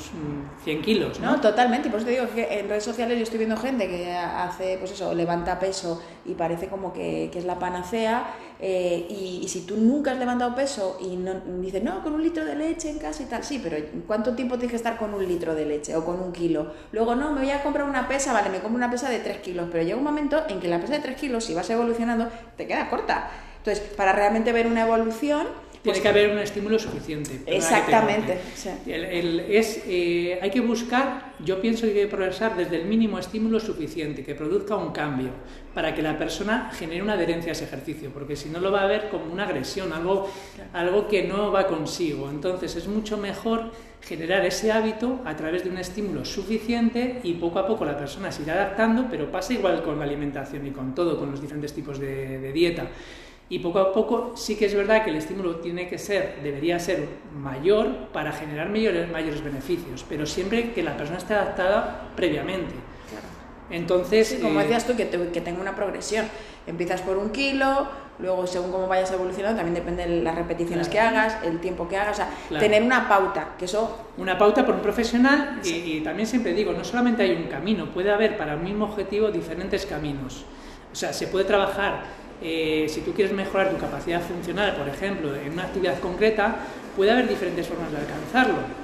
100 0.64 0.82
kilos, 0.82 1.20
¿no? 1.20 1.34
No, 1.34 1.40
totalmente. 1.40 1.88
Y 1.88 1.92
por 1.92 2.00
eso 2.00 2.08
te 2.08 2.14
digo 2.14 2.26
que 2.34 2.60
en 2.60 2.68
redes 2.68 2.84
sociales 2.84 3.18
yo 3.18 3.24
estoy 3.24 3.38
viendo 3.38 3.56
gente 3.56 3.88
que 3.88 4.12
hace, 4.12 4.78
pues 4.80 4.92
eso, 4.92 5.14
levanta 5.14 5.60
peso 5.60 6.02
y 6.26 6.34
parece 6.34 6.68
como 6.68 6.92
que, 6.92 7.30
que 7.32 7.38
es 7.38 7.46
la 7.46 7.60
panacea. 7.60 8.26
Eh, 8.66 9.08
y, 9.10 9.46
si 9.50 9.66
tú 9.66 9.76
nunca 9.76 10.14
has 10.14 10.18
levantado 10.18 10.56
peso 10.56 10.98
y 11.02 11.18
no, 11.18 11.34
dices, 11.60 11.84
no, 11.84 12.02
con 12.02 12.14
un 12.14 12.24
litro 12.24 12.46
de 12.46 12.56
leche 12.56 12.90
en 12.90 12.98
casa 12.98 13.22
y 13.22 13.26
tal, 13.26 13.44
sí, 13.44 13.60
pero 13.62 13.76
¿cuánto 14.08 14.36
tiempo 14.36 14.56
tienes 14.56 14.72
que 14.72 14.78
estar 14.78 14.98
con 14.98 15.14
un 15.14 15.28
litro 15.28 15.54
de 15.54 15.66
leche 15.66 15.94
o 15.98 16.06
con 16.06 16.22
un 16.22 16.32
kilo? 16.32 16.72
Luego, 16.94 17.14
no, 17.14 17.34
me 17.34 17.42
voy 17.42 17.50
a 17.50 17.62
comprar 17.62 17.90
una 17.90 18.08
pesa, 18.08 18.32
vale, 18.32 18.50
me 18.50 18.60
compro 18.60 18.78
una 18.78 18.90
pesa 18.90 19.10
de 19.10 19.20
3 19.20 19.40
kilos, 19.40 19.68
pero 19.70 19.84
llega 19.84 19.98
un 19.98 20.04
momento 20.06 20.42
en 20.48 20.62
que 20.62 20.70
la 20.70 20.80
pesa 20.80 20.94
de 20.94 21.00
3 21.00 21.18
kilos, 21.18 21.44
si 21.44 21.54
vas 21.54 21.70
evolucionando, 21.70 22.30
te 22.56 22.66
queda 22.66 22.90
corta. 22.90 23.30
Entonces, 23.58 23.84
para 23.98 24.14
realmente 24.14 24.54
ver 24.54 24.66
una 24.68 24.84
evolución, 24.84 25.46
tiene 25.84 26.00
que 26.00 26.08
haber 26.08 26.30
un 26.30 26.40
estímulo 26.40 26.80
suficiente. 26.80 27.42
Exactamente. 27.46 28.40
es, 28.88 29.84
eh, 29.86 30.40
hay 30.42 30.50
que 30.50 30.62
buscar, 30.62 31.34
yo 31.44 31.60
pienso 31.60 31.82
que 31.82 31.90
hay 31.90 32.06
que 32.06 32.08
progresar 32.08 32.56
desde 32.56 32.78
el 32.78 32.86
mínimo 32.86 33.20
estímulo 33.20 33.60
suficiente, 33.60 34.24
que 34.24 34.34
produzca 34.34 34.78
un 34.78 34.94
cambio, 34.94 35.32
para 35.74 35.94
que 35.94 36.02
la 36.02 36.18
persona 36.18 36.72
genere 36.74 37.02
una 37.02 37.14
adherencia 37.14 37.52
a 37.52 37.54
ese 37.54 37.66
ejercicio, 37.66 38.12
porque 38.14 38.38
si 38.38 38.48
no 38.48 38.60
lo 38.60 38.72
va 38.72 38.84
a 38.84 38.88
ver 38.88 39.10
como 39.10 39.26
una 39.26 39.44
agresión, 39.44 39.92
algo, 39.92 40.30
algo 40.72 41.10
que 41.10 41.24
no 41.24 41.52
va 41.52 41.68
consigo. 41.68 42.30
Entonces 42.30 42.78
es 42.78 42.88
mucho 42.88 43.18
mejor 43.18 43.72
generar 44.00 44.46
ese 44.46 44.72
hábito 44.72 45.20
a 45.26 45.36
través 45.36 45.66
de 45.66 45.70
un 45.70 45.78
estímulo 45.78 46.24
suficiente 46.24 47.20
y 47.24 47.34
poco 47.34 47.60
a 47.60 47.68
poco 47.68 47.84
la 47.84 47.98
persona 47.98 48.32
se 48.32 48.44
irá 48.44 48.54
adaptando, 48.54 49.08
pero 49.12 49.30
pasa 49.30 49.54
igual 49.54 49.84
con 49.84 50.00
la 50.00 50.06
alimentación 50.06 50.66
y 50.66 50.72
con 50.72 50.96
todo, 50.96 51.20
con 51.20 51.30
los 51.30 51.42
diferentes 51.42 51.74
tipos 51.74 52.00
de, 52.00 52.40
de 52.40 52.54
dieta. 52.54 52.88
Y 53.54 53.60
poco 53.60 53.78
a 53.78 53.94
poco 53.94 54.32
sí 54.34 54.56
que 54.56 54.66
es 54.66 54.74
verdad 54.74 55.04
que 55.04 55.12
el 55.12 55.16
estímulo 55.16 55.58
tiene 55.58 55.88
que 55.88 56.00
ser, 56.00 56.40
debería 56.42 56.80
ser 56.80 57.08
mayor 57.40 58.08
para 58.12 58.32
generar 58.32 58.68
mayores, 58.68 59.12
mayores 59.12 59.44
beneficios, 59.44 60.04
pero 60.10 60.26
siempre 60.26 60.72
que 60.72 60.82
la 60.82 60.98
persona 60.98 61.20
esté 61.20 61.36
adaptada 61.36 62.10
previamente. 62.16 62.74
Entonces, 63.70 64.40
como 64.42 64.60
eh, 64.60 64.64
decías 64.64 64.88
tú, 64.88 64.96
que, 64.96 65.08
que 65.08 65.42
tenga 65.42 65.62
una 65.62 65.76
progresión. 65.76 66.26
Empiezas 66.66 67.02
por 67.04 67.16
un 67.20 67.30
kilo, 67.30 67.88
luego 68.18 68.48
según 68.48 68.72
cómo 68.72 68.88
vayas 68.88 69.12
evolucionando, 69.12 69.58
también 69.58 69.76
depende 69.76 70.08
de 70.08 70.24
las 70.24 70.34
repeticiones 70.34 70.90
que 70.90 71.00
hagas, 71.00 71.38
el 71.44 71.60
tiempo 71.60 71.88
que 71.88 71.98
hagas, 71.98 72.20
o 72.20 72.24
sea, 72.24 72.60
tener 72.60 72.82
una 72.82 73.08
pauta, 73.08 73.50
que 73.60 73.66
eso... 73.66 74.06
Una 74.18 74.36
pauta 74.36 74.66
por 74.66 74.74
un 74.74 74.82
profesional 74.82 75.60
y, 75.64 75.70
y, 75.70 76.02
también 76.02 76.26
siempre 76.28 76.56
digo, 76.56 76.74
no 76.74 76.84
solamente 76.84 77.22
hay 77.22 77.36
un 77.36 77.50
camino, 77.50 77.92
puede 77.92 78.10
haber 78.10 78.36
para 78.36 78.54
el 78.54 78.62
mismo 78.62 78.86
objetivo 78.86 79.30
diferentes 79.30 79.86
caminos. 79.86 80.44
O 80.92 80.96
sea, 80.96 81.14
se 81.14 81.28
puede 81.28 81.46
trabajar 81.46 82.24
eh, 82.44 82.88
si 82.90 83.02
tú 83.02 83.14
quieres 83.14 83.34
mejorar 83.34 83.72
tu 83.72 83.78
capacidad 83.78 84.22
funcional, 84.22 84.76
por 84.76 84.88
ejemplo, 84.88 85.34
en 85.34 85.54
una 85.54 85.64
actividad 85.64 86.00
concreta, 86.00 86.58
puede 86.96 87.12
haber 87.12 87.30
diferentes 87.30 87.66
formas 87.68 87.92
de 87.92 87.98
alcanzarlo. 87.98 88.84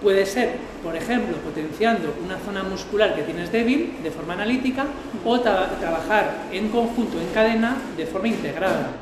Puede 0.00 0.24
ser, 0.24 0.54
por 0.82 0.96
ejemplo, 0.96 1.36
potenciando 1.38 2.14
una 2.24 2.38
zona 2.38 2.62
muscular 2.62 3.14
que 3.14 3.22
tienes 3.22 3.52
débil 3.52 3.96
de 4.02 4.10
forma 4.10 4.32
analítica 4.34 4.86
o 5.24 5.40
trabajar 5.40 6.46
en 6.52 6.68
conjunto, 6.68 7.20
en 7.20 7.28
cadena, 7.34 7.76
de 7.96 8.06
forma 8.06 8.28
integrada. 8.28 8.92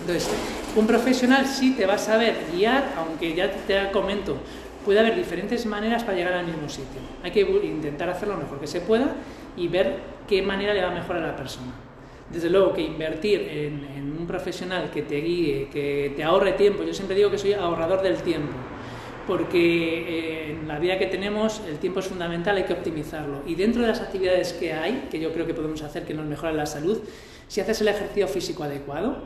Entonces, 0.00 0.30
un 0.76 0.86
profesional 0.86 1.44
sí 1.46 1.72
te 1.72 1.84
va 1.84 1.94
a 1.94 1.98
saber 1.98 2.36
guiar, 2.54 2.94
aunque 2.96 3.34
ya 3.34 3.50
te 3.50 3.90
comento, 3.90 4.36
puede 4.84 5.00
haber 5.00 5.16
diferentes 5.16 5.66
maneras 5.66 6.04
para 6.04 6.16
llegar 6.16 6.34
al 6.34 6.46
mismo 6.46 6.68
sitio. 6.68 7.00
Hay 7.22 7.30
que 7.30 7.40
intentar 7.40 8.08
hacerlo 8.08 8.36
lo 8.36 8.42
mejor 8.44 8.60
que 8.60 8.66
se 8.66 8.80
pueda 8.80 9.08
y 9.56 9.68
ver 9.68 9.98
qué 10.26 10.40
manera 10.40 10.72
le 10.72 10.82
va 10.82 10.88
a 10.88 10.94
mejorar 10.94 11.22
a 11.24 11.26
la 11.28 11.36
persona 11.36 11.83
desde 12.30 12.50
luego 12.50 12.72
que 12.72 12.82
invertir 12.82 13.40
en, 13.40 14.04
un 14.18 14.26
profesional 14.26 14.90
que 14.90 15.02
te 15.02 15.16
guíe, 15.20 15.68
que 15.68 16.12
te 16.16 16.24
ahorre 16.24 16.52
tiempo, 16.52 16.82
yo 16.82 16.94
siempre 16.94 17.14
digo 17.14 17.30
que 17.30 17.36
soy 17.36 17.52
ahorrador 17.52 18.00
del 18.02 18.16
tiempo, 18.22 18.54
porque 19.26 19.58
eh, 19.58 20.50
en 20.52 20.66
la 20.66 20.78
vida 20.78 20.98
que 20.98 21.06
tenemos 21.06 21.60
el 21.68 21.78
tiempo 21.78 22.00
es 22.00 22.06
fundamental, 22.06 22.56
hay 22.56 22.62
que 22.62 22.72
optimizarlo. 22.72 23.42
Y 23.46 23.54
dentro 23.54 23.82
de 23.82 23.88
las 23.88 24.00
actividades 24.00 24.54
que 24.54 24.72
hay, 24.72 25.08
que 25.10 25.20
yo 25.20 25.32
creo 25.32 25.46
que 25.46 25.52
podemos 25.52 25.82
hacer 25.82 26.04
que 26.04 26.14
nos 26.14 26.24
mejoren 26.24 26.56
la 26.56 26.64
salud, 26.64 27.00
si 27.48 27.60
haces 27.60 27.82
el 27.82 27.88
ejercicio 27.88 28.26
físico 28.28 28.64
adecuado, 28.64 29.18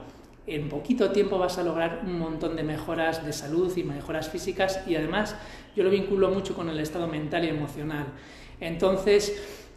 en 0.48 0.68
poquito 0.68 1.10
tiempo 1.10 1.38
vas 1.38 1.58
a 1.58 1.62
lograr 1.62 2.02
un 2.06 2.18
montón 2.18 2.56
de 2.56 2.62
mejoras 2.62 3.24
de 3.24 3.32
salud 3.32 3.70
y 3.76 3.84
mejoras 3.84 4.30
físicas 4.30 4.80
y 4.86 4.96
además 4.96 5.36
yo 5.76 5.84
lo 5.84 5.90
vinculo 5.90 6.30
mucho 6.30 6.54
con 6.54 6.68
el 6.70 6.80
estado 6.80 7.06
mental 7.06 7.44
y 7.44 7.48
emocional. 7.48 8.06
Entonces, 8.60 9.67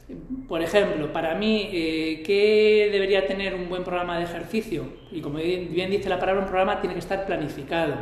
por 0.47 0.61
ejemplo, 0.61 1.11
para 1.13 1.35
mí, 1.35 1.69
eh, 1.71 2.23
¿qué 2.25 2.89
debería 2.91 3.27
tener 3.27 3.55
un 3.55 3.69
buen 3.69 3.83
programa 3.83 4.17
de 4.17 4.25
ejercicio? 4.25 4.85
Y 5.11 5.21
como 5.21 5.37
bien 5.37 5.91
dice 5.91 6.09
la 6.09 6.19
palabra, 6.19 6.41
un 6.41 6.47
programa 6.47 6.81
tiene 6.81 6.93
que 6.93 6.99
estar 6.99 7.25
planificado. 7.25 7.95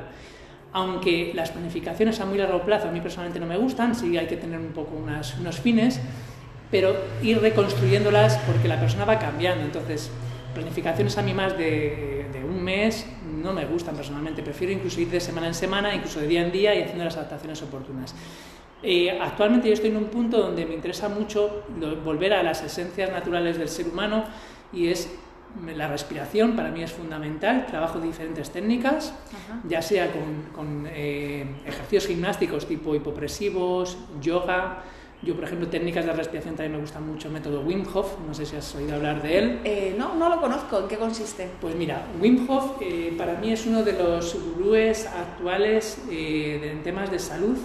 Aunque 0.72 1.32
las 1.34 1.52
planificaciones 1.52 2.20
a 2.20 2.26
muy 2.26 2.38
largo 2.38 2.62
plazo 2.62 2.88
a 2.88 2.92
mí 2.92 3.02
personalmente 3.02 3.40
no 3.40 3.48
me 3.48 3.58
gustan, 3.58 3.96
sí 3.96 4.18
hay 4.18 4.28
que 4.28 4.38
tener 4.38 4.60
un 4.60 4.74
poco 4.74 4.96
unos 4.96 5.60
fines, 5.60 6.00
pero 6.70 6.96
ir 7.24 7.40
reconstruyéndolas 7.40 8.38
porque 8.40 8.68
la 8.68 8.80
persona 8.80 9.06
va 9.06 9.18
cambiando. 9.18 9.64
Entonces, 9.66 10.12
planificaciones 10.54 11.18
a 11.18 11.24
mí 11.24 11.34
más 11.34 11.58
de, 11.58 12.28
de 12.32 12.44
un 12.44 12.64
mes 12.64 13.06
no 13.42 13.54
me 13.54 13.66
gustan 13.66 13.96
personalmente. 13.96 14.44
Prefiero 14.44 14.74
incluso 14.74 15.02
ir 15.02 15.10
de 15.10 15.20
semana 15.20 15.48
en 15.48 15.54
semana, 15.54 15.96
incluso 15.96 16.20
de 16.20 16.28
día 16.28 16.42
en 16.42 16.52
día 16.52 16.76
y 16.76 16.84
haciendo 16.84 17.04
las 17.04 17.18
adaptaciones 17.18 17.62
oportunas. 17.62 18.14
Eh, 18.82 19.18
actualmente 19.20 19.68
yo 19.68 19.74
estoy 19.74 19.90
en 19.90 19.98
un 19.98 20.06
punto 20.06 20.38
donde 20.38 20.66
me 20.66 20.74
interesa 20.74 21.10
mucho 21.10 21.64
volver 22.04 22.34
a 22.34 22.44
las 22.44 22.64
esencias 22.64 23.12
naturales 23.12 23.58
del 23.58 23.68
ser 23.68 23.88
humano 23.88 24.24
y 24.72 24.88
es 24.88 25.10
la 25.76 25.88
respiración, 25.88 26.56
para 26.56 26.70
mí 26.70 26.84
es 26.84 26.92
fundamental. 26.92 27.66
Trabajo 27.66 28.00
diferentes 28.00 28.52
técnicas, 28.52 29.14
ya 29.68 29.82
sea 29.82 30.12
con, 30.56 30.88
eh, 30.88 31.46
ejercicios 31.66 32.08
gimnásticos 32.08 32.68
tipo 32.68 32.96
hipopresivos, 32.96 33.98
yoga. 34.22 34.84
Yo, 35.22 35.36
por 35.36 35.44
ejemplo, 35.44 35.68
técnicas 35.68 36.06
de 36.06 36.14
respiración 36.14 36.56
también 36.56 36.74
me 36.74 36.80
gustan 36.80 37.06
mucho, 37.06 37.28
el 37.28 37.34
método 37.34 37.60
Wim 37.60 37.84
Hof, 37.94 38.20
no 38.26 38.34
sé 38.34 38.46
si 38.46 38.56
has 38.56 38.74
oído 38.76 38.96
hablar 38.96 39.22
de 39.22 39.38
él. 39.38 39.60
Eh, 39.66 39.96
no, 39.98 40.16
no 40.16 40.30
lo 40.30 40.40
conozco, 40.40 40.80
¿en 40.80 40.88
qué 40.88 40.96
consiste? 40.96 41.50
Pues 41.60 41.76
mira, 41.76 42.06
Wim 42.22 42.50
Hof 42.50 42.80
para 43.18 43.34
mí 43.34 43.52
es 43.52 43.66
uno 43.66 43.84
de 43.84 43.94
los 43.94 44.38
gurúes 44.56 45.08
actuales 45.08 46.02
en 46.10 46.84
temas 46.84 47.12
de 47.12 47.20
salud 47.20 47.58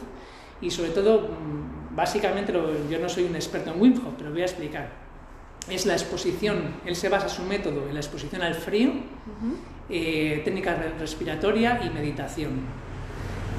y 0.65 0.71
sobre 0.71 0.91
todo, 0.91 1.21
mm, 1.21 1.95
básicamente, 1.95 2.53
yo 2.91 2.99
no 2.99 3.09
soy 3.09 3.25
un 3.25 3.37
experto 3.37 3.71
en 3.71 3.81
Wim 3.81 4.07
Hof, 4.07 4.15
pero 4.17 4.31
voy 4.31 4.43
a 4.43 4.47
explicar. 4.47 4.89
Es 5.69 5.87
la 5.87 5.93
exposición, 5.93 6.77
él 6.85 6.97
se 6.97 7.09
basa 7.09 7.29
su 7.29 7.43
método 7.43 7.87
en 7.89 7.95
la 7.95 8.01
exposición 8.01 8.43
al 8.43 8.55
frío, 8.55 8.93
eh, 9.89 10.43
técnica 10.45 10.75
respiratoria 10.99 11.81
y 11.85 11.91
meditación. 11.91 12.63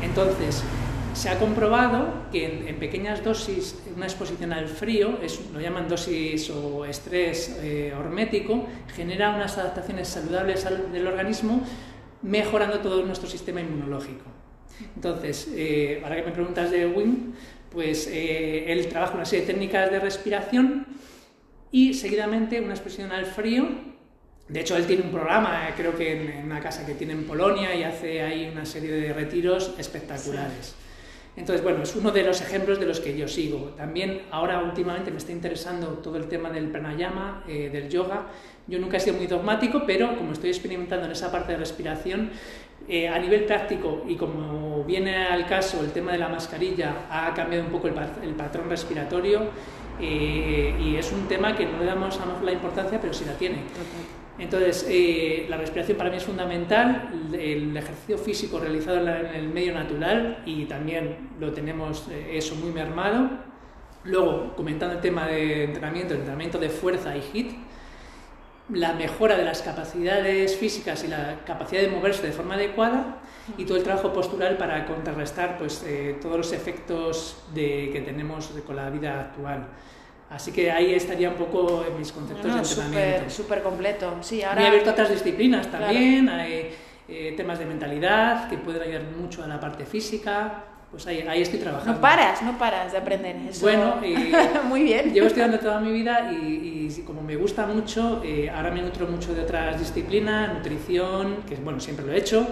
Entonces, 0.02 0.64
se 1.14 1.30
ha 1.30 1.40
comprobado 1.40 2.30
que 2.32 2.70
en, 2.70 2.78
pequeñas 2.78 3.24
dosis, 3.24 3.82
una 3.96 4.06
exposición 4.06 4.52
al 4.52 4.68
frío, 4.68 5.20
es, 5.22 5.40
lo 5.54 5.62
llaman 5.62 5.88
dosis 5.88 6.50
o 6.50 6.86
estrés 6.86 7.58
eh, 7.62 7.94
hormético, 7.98 8.68
genera 8.94 9.32
unas 9.32 9.58
adaptaciones 9.58 10.08
saludables 10.10 10.68
del 10.92 11.08
organismo, 11.08 11.64
mejorando 12.22 12.80
todo 12.80 13.04
nuestro 13.04 13.30
sistema 13.30 13.62
inmunológico. 13.62 14.35
Entonces, 14.96 15.50
eh, 15.56 16.02
ahora 16.04 16.18
que 16.18 16.24
me 16.24 16.32
preguntas 16.32 16.72
de 16.72 16.86
Wim, 16.88 17.34
pues 17.72 18.08
eh, 18.08 18.72
él 18.72 18.88
trabaja 18.88 19.16
una 19.16 19.26
serie 19.26 19.46
de 19.46 19.54
técnicas 19.54 19.92
de 19.92 20.00
respiración 20.00 20.88
y 21.72 21.94
seguidamente 21.94 22.62
una 22.62 22.74
expresión 22.74 23.12
al 23.12 23.26
frío. 23.26 23.68
De 24.48 24.62
hecho, 24.62 24.78
él 24.78 24.86
tiene 24.86 25.04
un 25.04 25.12
programa, 25.12 25.68
creo 25.76 25.96
que 25.96 26.38
en, 26.38 26.46
una 26.46 26.62
casa 26.62 26.86
que 26.86 26.94
tiene 26.94 27.14
en 27.14 27.26
Polonia 27.26 27.76
y 27.76 27.84
hace 27.84 28.22
ahí 28.22 28.50
una 28.50 28.66
serie 28.66 28.92
de 28.92 29.12
retiros 29.12 29.74
espectaculares. 29.78 30.76
Entonces, 31.36 31.62
bueno, 31.64 31.84
es 31.84 31.94
uno 31.96 32.12
de 32.12 32.24
los 32.24 32.40
ejemplos 32.40 32.80
de 32.80 32.86
los 32.86 33.02
que 33.02 33.18
yo 33.18 33.28
sigo. 33.28 33.74
También 33.76 34.22
ahora 34.32 34.62
últimamente 34.64 35.12
me 35.12 35.18
está 35.18 35.34
interesando 35.34 35.88
todo 35.96 36.16
el 36.16 36.28
tema 36.28 36.50
del 36.50 36.70
pranayama, 36.70 37.44
eh, 37.48 37.70
del 37.70 37.90
yoga. 37.90 38.28
Yo 38.68 38.80
nunca 38.80 38.98
he 38.98 39.00
sido 39.02 39.18
muy 39.18 39.28
dogmático, 39.28 39.84
pero 39.86 40.16
como 40.16 40.32
estoy 40.32 40.50
experimentando 40.50 41.06
en 41.06 41.12
esa 41.12 41.32
parte 41.32 41.52
de 41.52 41.58
respiración, 41.58 42.32
eh, 42.88 43.08
a 43.08 43.18
nivel 43.18 43.46
práctico, 43.46 44.04
y 44.08 44.16
como 44.16 44.84
viene 44.84 45.26
al 45.26 45.48
caso 45.48 45.82
el 45.82 45.92
tema 45.92 46.12
de 46.12 46.20
la 46.20 46.30
mascarilla, 46.30 47.08
ha 47.10 47.34
cambiado 47.34 47.66
un 47.66 47.72
poco 47.72 47.88
el, 47.88 48.36
patrón 48.36 48.70
respiratorio 48.70 49.42
eh, 50.00 50.76
y 50.80 50.96
es 50.96 51.12
un 51.12 51.28
tema 51.28 51.56
que 51.56 51.66
no 51.66 51.80
le 51.80 51.86
damos 51.86 52.20
a 52.20 52.44
la 52.44 52.52
importancia, 52.52 53.02
pero 53.02 53.12
sí 53.12 53.26
la 53.26 53.34
tiene. 53.34 53.64
Entonces, 54.38 54.86
eh, 54.88 55.48
la 55.50 55.58
respiración 55.58 55.98
para 55.98 56.12
mí 56.12 56.18
es 56.18 56.26
fundamental, 56.26 57.10
el, 57.34 57.76
ejercicio 57.76 58.20
físico 58.20 58.60
realizado 58.60 58.98
en, 58.98 59.08
el 59.34 59.48
medio 59.48 59.74
natural 59.74 60.44
y 60.46 60.66
también 60.66 61.30
lo 61.40 61.54
tenemos 61.54 62.08
eso 62.32 62.56
muy 62.56 62.72
mermado. 62.72 63.30
Luego, 64.04 64.54
comentando 64.56 64.94
el 64.94 65.02
tema 65.02 65.26
de 65.26 65.64
entrenamiento, 65.64 66.14
entrenamiento 66.14 66.60
de 66.60 66.70
fuerza 66.70 67.18
y 67.18 67.22
HIT, 67.34 67.56
la 68.70 68.94
mejora 68.94 69.38
de 69.38 69.46
las 69.46 69.62
capacidades 69.62 70.56
físicas 70.58 71.04
y 71.04 71.08
la 71.08 71.42
capacidad 71.46 71.82
de 71.82 71.90
moverse 71.90 72.26
de 72.26 72.34
forma 72.34 72.56
adecuada 72.56 73.18
y 73.58 73.66
todo 73.66 73.78
el 73.78 73.84
trabajo 73.84 74.12
postural 74.12 74.58
para 74.58 74.86
contrarrestar 74.86 75.58
pues, 75.58 75.84
eh, 75.86 76.18
todos 76.22 76.38
los 76.38 76.52
efectos 76.52 77.44
de, 77.54 77.90
que 77.94 78.02
tenemos 78.02 78.52
con 78.66 78.76
la 78.76 78.90
vida 78.90 79.20
actual. 79.20 79.68
Así 80.30 80.52
que 80.52 80.72
ahí 80.72 80.94
estaría 80.94 81.30
un 81.30 81.36
poco 81.36 81.86
en 81.88 81.98
mis 82.00 82.12
conceptos 82.12 82.52
de 82.52 82.60
entrenamiento. 82.60 83.30
Súper 83.30 83.62
completo. 83.62 84.18
Sí, 84.22 84.42
ahora... 84.42 84.56
Me 84.56 84.64
he 84.64 84.68
abierto 84.70 84.90
a 84.90 84.94
otras 84.94 85.12
disciplinas 85.12 85.70
también, 85.70 86.28
hay 86.30 86.74
eh, 87.08 87.34
temas 87.38 87.60
de 87.60 87.66
mentalidad 87.66 88.50
que 88.50 88.58
pueden 88.58 88.82
ayudar 88.82 89.04
mucho 89.04 89.44
a 89.44 89.48
la 89.48 89.60
parte 89.60 89.86
física, 89.86 90.64
pues 90.96 91.08
ahí, 91.08 91.26
ahí, 91.28 91.42
estoy 91.42 91.60
trabajando. 91.60 91.92
No 91.92 92.00
paras, 92.00 92.42
no 92.42 92.58
paras 92.58 92.94
de 92.94 92.98
aprender. 92.98 93.36
Eso... 93.50 93.64
Bueno, 93.64 93.98
muy 94.70 94.84
bien. 94.84 95.14
Llevo 95.14 95.28
estudiando 95.28 95.60
toda 95.60 95.82
mi 95.82 95.92
vida 95.92 96.32
y, 96.32 97.04
como 97.06 97.22
me 97.22 97.36
gusta 97.36 97.68
mucho, 97.68 98.22
eh, 98.24 98.50
ahora 98.50 98.72
me 98.72 98.82
nutro 98.82 99.06
mucho 99.06 99.36
de 99.36 99.42
otras 99.42 99.78
disciplinas, 99.78 100.54
nutrición, 100.54 101.44
que 101.50 101.56
bueno, 101.58 101.82
siempre 101.82 102.06
lo 102.06 102.14
he 102.14 102.18
hecho, 102.18 102.48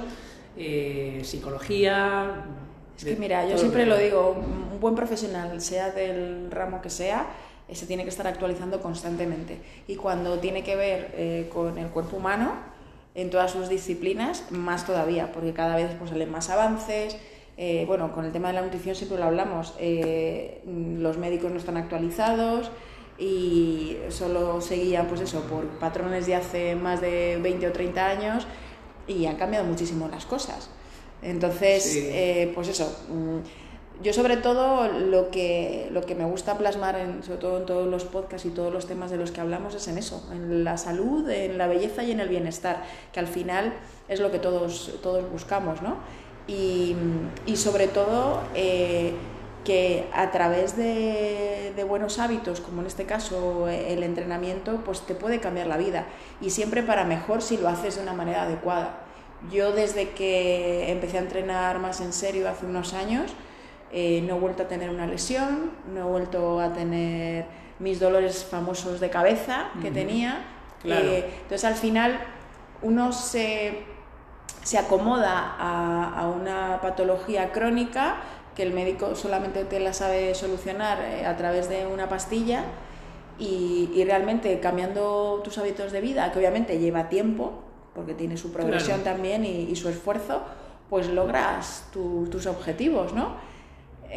eh, 0.57 1.21
psicología. 1.23 2.43
Es 2.97 3.05
que 3.05 3.15
mira, 3.15 3.47
yo 3.47 3.57
siempre 3.57 3.85
lo 3.85 3.97
digo, 3.97 4.31
un 4.31 4.77
buen 4.81 4.93
profesional, 4.93 5.61
sea 5.61 5.91
del 5.91 6.51
ramo 6.51 6.81
que 6.81 6.89
sea, 6.89 7.27
eh, 7.69 7.75
se 7.75 7.85
tiene 7.85 8.03
que 8.03 8.09
estar 8.09 8.27
actualizando 8.27 8.81
constantemente. 8.81 9.57
Y 9.87 9.95
cuando 9.95 10.39
tiene 10.39 10.65
que 10.65 10.75
ver 10.75 11.47
con 11.47 11.77
el 11.77 11.87
cuerpo 11.87 12.17
humano, 12.17 12.51
en 13.15 13.29
todas 13.29 13.51
sus 13.51 13.69
disciplinas, 13.69 14.51
más 14.51 14.85
todavía, 14.85 15.31
porque 15.31 15.53
cada 15.53 15.77
vez 15.77 15.95
pues, 15.97 16.09
salen 16.09 16.29
más 16.29 16.49
avances 16.49 17.15
eh, 17.57 17.83
bueno, 17.85 18.11
con 18.11 18.25
el 18.25 18.31
tema 18.31 18.47
de 18.47 18.55
la 18.55 18.61
nutrición 18.61 18.95
siempre 18.95 19.19
lo 19.19 19.25
hablamos, 19.25 19.75
eh, 19.79 20.61
los 20.65 21.17
médicos 21.17 21.51
no 21.51 21.57
están 21.57 21.77
actualizados 21.77 22.71
y 23.19 23.97
solo 24.09 24.59
seguían 24.59 25.07
pues 25.07 25.21
eso, 25.21 25.41
por 25.41 25.67
patrones 25.79 26.25
de 26.25 26.35
hace 26.35 26.75
más 26.75 26.99
de 26.99 27.37
20 27.41 27.67
o 27.67 27.71
30 27.71 28.05
años 28.05 28.47
y 29.07 29.25
han 29.27 29.35
cambiado 29.35 29.65
muchísimo 29.65 30.07
las 30.07 30.25
cosas. 30.25 30.69
Entonces, 31.21 31.95
eh, 31.95 32.51
pues 32.53 32.67
eso, 32.67 32.91
mm, 33.09 34.01
yo 34.03 34.11
sobre 34.11 34.37
todo 34.37 34.87
lo 34.87 35.29
que, 35.29 35.87
lo 35.91 36.01
que 36.01 36.15
me 36.15 36.25
gusta 36.25 36.57
plasmar, 36.57 36.97
en, 36.97 37.23
sobre 37.23 37.39
todo 37.39 37.57
en 37.59 37.65
todos 37.65 37.87
los 37.87 38.03
podcasts 38.03 38.45
y 38.45 38.49
todos 38.49 38.73
los 38.73 38.87
temas 38.87 39.11
de 39.11 39.17
los 39.17 39.31
que 39.31 39.39
hablamos, 39.39 39.75
es 39.75 39.87
en 39.87 39.97
eso, 39.97 40.27
en 40.31 40.63
la 40.63 40.77
salud, 40.77 41.29
en 41.29 41.57
la 41.57 41.67
belleza 41.67 42.03
y 42.03 42.11
en 42.11 42.19
el 42.19 42.27
bienestar, 42.27 42.83
que 43.13 43.19
al 43.19 43.27
final 43.27 43.73
es 44.09 44.19
lo 44.19 44.31
que 44.31 44.39
todos, 44.39 44.99
todos 45.01 45.29
buscamos, 45.31 45.81
¿no? 45.81 45.97
Y, 46.47 46.95
sobre 47.55 47.87
todo 47.87 48.41
eh, 48.55 49.13
que 49.63 50.07
a 50.13 50.31
través 50.31 50.75
de, 50.75 51.73
buenos 51.87 52.17
hábitos, 52.17 52.61
como 52.61 52.81
en 52.81 52.87
este 52.87 53.05
caso 53.05 53.67
el 53.67 54.03
entrenamiento, 54.03 54.81
pues 54.85 55.01
te 55.01 55.15
puede 55.15 55.39
cambiar 55.39 55.67
la 55.67 55.77
vida 55.77 56.07
y 56.41 56.49
siempre 56.49 56.81
para 56.81 57.03
mejor 57.03 57.41
si 57.41 57.57
lo 57.57 57.67
haces 57.67 57.97
de 57.97 58.01
una 58.01 58.13
manera 58.13 58.43
adecuada. 58.43 59.01
Yo 59.51 59.73
desde 59.73 60.11
que 60.11 60.89
empecé 60.91 61.17
a 61.17 61.21
entrenar 61.21 61.79
más 61.79 61.99
en 61.99 62.13
serio 62.13 62.49
hace 62.49 62.65
unos 62.65 62.93
años, 62.93 63.33
eh, 63.91 64.23
no 64.25 64.37
he 64.37 64.39
vuelto 64.39 64.63
a 64.63 64.67
tener 64.67 64.89
una 64.89 65.05
lesión, 65.05 65.71
no 65.93 65.99
he 65.99 66.03
vuelto 66.03 66.59
a 66.59 66.73
tener 66.73 67.45
mis 67.79 67.99
dolores 67.99 68.43
famosos 68.43 68.99
de 68.99 69.09
cabeza 69.09 69.69
que 69.81 69.91
tenía. 69.91 70.45
Eh, 70.83 71.29
entonces 71.43 71.63
al 71.65 71.75
final 71.75 72.19
uno 72.81 73.11
se 73.11 73.83
se 74.63 74.77
acomoda 74.77 75.55
a, 75.59 76.27
una 76.27 76.79
patología 76.81 77.51
crónica 77.51 78.17
que 78.55 78.63
el 78.63 78.73
médico 78.73 79.15
solamente 79.15 79.65
te 79.65 79.79
la 79.79 79.93
sabe 79.93 80.35
solucionar 80.35 80.99
eh, 81.01 81.25
a 81.25 81.35
través 81.35 81.69
de 81.69 81.87
una 81.87 82.07
pastilla 82.07 82.65
y, 83.39 84.03
realmente 84.05 84.59
cambiando 84.59 85.41
tus 85.43 85.57
hábitos 85.57 85.91
de 85.91 86.01
vida, 86.01 86.31
que 86.31 86.39
obviamente 86.39 86.77
lleva 86.77 87.09
tiempo, 87.09 87.63
porque 87.95 88.13
tiene 88.13 88.37
su 88.37 88.53
progresión 88.53 89.01
también 89.03 89.43
y, 89.43 89.75
su 89.75 89.89
esfuerzo, 89.89 90.43
pues 90.89 91.09
logras 91.09 91.87
tus 91.91 92.45
objetivos, 92.45 93.13
¿no? 93.13 93.35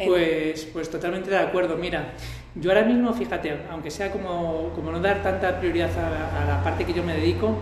Pues, 0.05 0.65
pues 0.71 0.91
totalmente 0.91 1.31
de 1.31 1.39
acuerdo. 1.39 1.75
Mira, 1.75 2.13
yo 2.53 2.69
ahora 2.69 2.83
mismo, 2.83 3.13
fíjate, 3.13 3.65
aunque 3.71 3.89
sea 3.89 4.11
como, 4.11 4.71
como 4.75 4.91
no 4.91 4.99
dar 4.99 5.23
tanta 5.23 5.59
prioridad 5.59 5.89
a 5.97 6.45
la 6.45 6.63
parte 6.63 6.85
que 6.85 6.93
yo 6.93 7.03
me 7.03 7.15
dedico, 7.15 7.55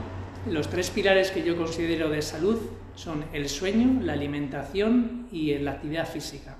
los 0.50 0.70
tres 0.70 0.90
pilares 0.90 1.32
que 1.32 1.44
yo 1.44 1.58
considero 1.58 2.10
de 2.10 2.22
salud 2.22 2.60
son 2.96 3.26
el 3.34 3.50
sueño, 3.50 4.02
la 4.02 4.14
alimentación 4.14 5.28
y 5.32 5.58
la 5.58 5.72
actividad 5.72 6.08
física. 6.08 6.56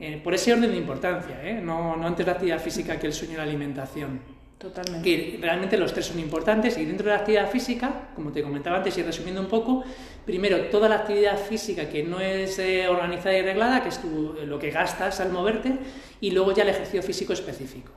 Eh, 0.00 0.20
por 0.22 0.34
ese 0.34 0.52
orden 0.52 0.70
de 0.70 0.76
importancia, 0.76 1.40
¿eh? 1.42 1.60
no, 1.60 1.96
no, 1.96 2.06
antes 2.06 2.24
la 2.24 2.32
actividad 2.32 2.60
física 2.60 2.98
que 2.98 3.08
el 3.08 3.12
sueño 3.12 3.34
y 3.34 3.36
la 3.36 3.42
alimentación. 3.42 4.20
Totalmente. 4.58 5.04
Que 5.04 5.38
realmente 5.40 5.76
los 5.76 5.92
tres 5.92 6.06
son 6.06 6.18
importantes 6.18 6.76
y 6.78 6.84
dentro 6.84 7.06
de 7.06 7.12
la 7.12 7.18
actividad 7.18 7.48
física, 7.48 8.08
como 8.14 8.32
te 8.32 8.42
comentaba 8.42 8.78
antes 8.78 8.98
y 8.98 9.02
resumiendo 9.02 9.40
un 9.40 9.46
poco, 9.46 9.84
primero 10.26 10.60
toda 10.66 10.88
la 10.88 10.96
actividad 10.96 11.38
física 11.38 11.88
que 11.88 12.02
no 12.02 12.20
es 12.20 12.58
eh, 12.58 12.88
organizada 12.88 13.36
y 13.36 13.42
reglada, 13.42 13.82
que 13.82 13.88
es 13.90 14.00
lo 14.04 14.58
que 14.58 14.70
gastas 14.70 15.20
al 15.20 15.30
moverte, 15.30 15.78
y 16.20 16.32
luego 16.32 16.52
ya 16.52 16.64
el 16.64 16.70
ejercicio 16.70 17.02
físico 17.02 17.32
específico. 17.32 17.92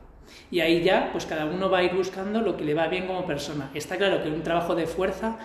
Y 0.52 0.60
ahí 0.60 0.84
ya, 0.84 1.10
pues 1.14 1.26
cada 1.26 1.46
uno 1.46 1.70
va 1.70 1.80
a 1.80 1.84
ir 1.84 1.94
buscando 1.94 2.42
lo 2.42 2.58
que 2.58 2.66
le 2.66 2.74
va 2.74 2.88
bien 2.88 3.08
como 3.08 3.26
persona. 3.26 3.72
Está 3.74 3.96
claro 3.98 4.22
que 4.22 4.30
un 4.30 4.44
trabajo 4.44 4.76
de 4.76 4.86
fuerza 4.86 5.38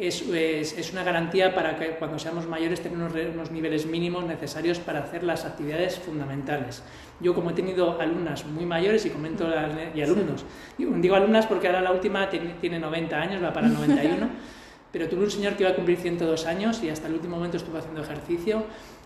es, 0.00 0.22
es, 0.22 0.92
una 0.92 1.02
garantía 1.02 1.54
para 1.54 1.76
que 1.76 1.90
cuando 1.96 2.18
seamos 2.18 2.46
mayores 2.46 2.80
tengamos 2.80 3.12
unos, 3.12 3.50
niveles 3.50 3.86
mínimos 3.86 4.24
necesarios 4.24 4.78
para 4.78 5.00
hacer 5.00 5.22
las 5.24 5.44
actividades 5.44 5.98
fundamentales. 5.98 6.82
Yo 7.20 7.34
como 7.34 7.50
he 7.50 7.52
tenido 7.52 8.00
alumnas 8.00 8.46
muy 8.46 8.64
mayores 8.64 9.04
y 9.04 9.10
comento 9.10 9.46
y 9.94 10.00
alumnos, 10.00 10.44
digo 10.78 11.14
alumnas 11.14 11.46
porque 11.46 11.66
ahora 11.66 11.82
la 11.82 11.92
última 11.92 12.28
tiene 12.30 12.78
90 12.78 13.16
años, 13.16 13.42
va 13.42 13.52
para 13.52 13.68
91, 13.68 14.28
pero 14.92 15.08
tuve 15.08 15.24
un 15.24 15.30
señor 15.30 15.54
que 15.54 15.64
iba 15.64 15.72
a 15.72 15.74
cumplir 15.74 15.98
102 15.98 16.46
años 16.46 16.82
y 16.82 16.88
hasta 16.88 17.06
el 17.06 17.14
último 17.14 17.36
momento 17.36 17.58
estuvo 17.58 17.76
haciendo 17.76 18.00
ejercicio 18.02 18.64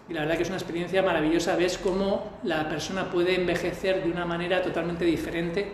y 0.09 0.13
la 0.13 0.21
verdad 0.21 0.37
que 0.37 0.43
es 0.43 0.49
una 0.49 0.59
experiencia 0.59 1.03
maravillosa. 1.03 1.57
Ves 1.57 1.79
cómo 1.79 2.39
la 2.43 2.69
persona 2.69 3.11
puede 3.11 3.35
envejecer 3.35 4.05
de 4.05 4.11
una 4.11 4.25
manera 4.25 4.63
totalmente 4.63 5.05
diferente 5.05 5.73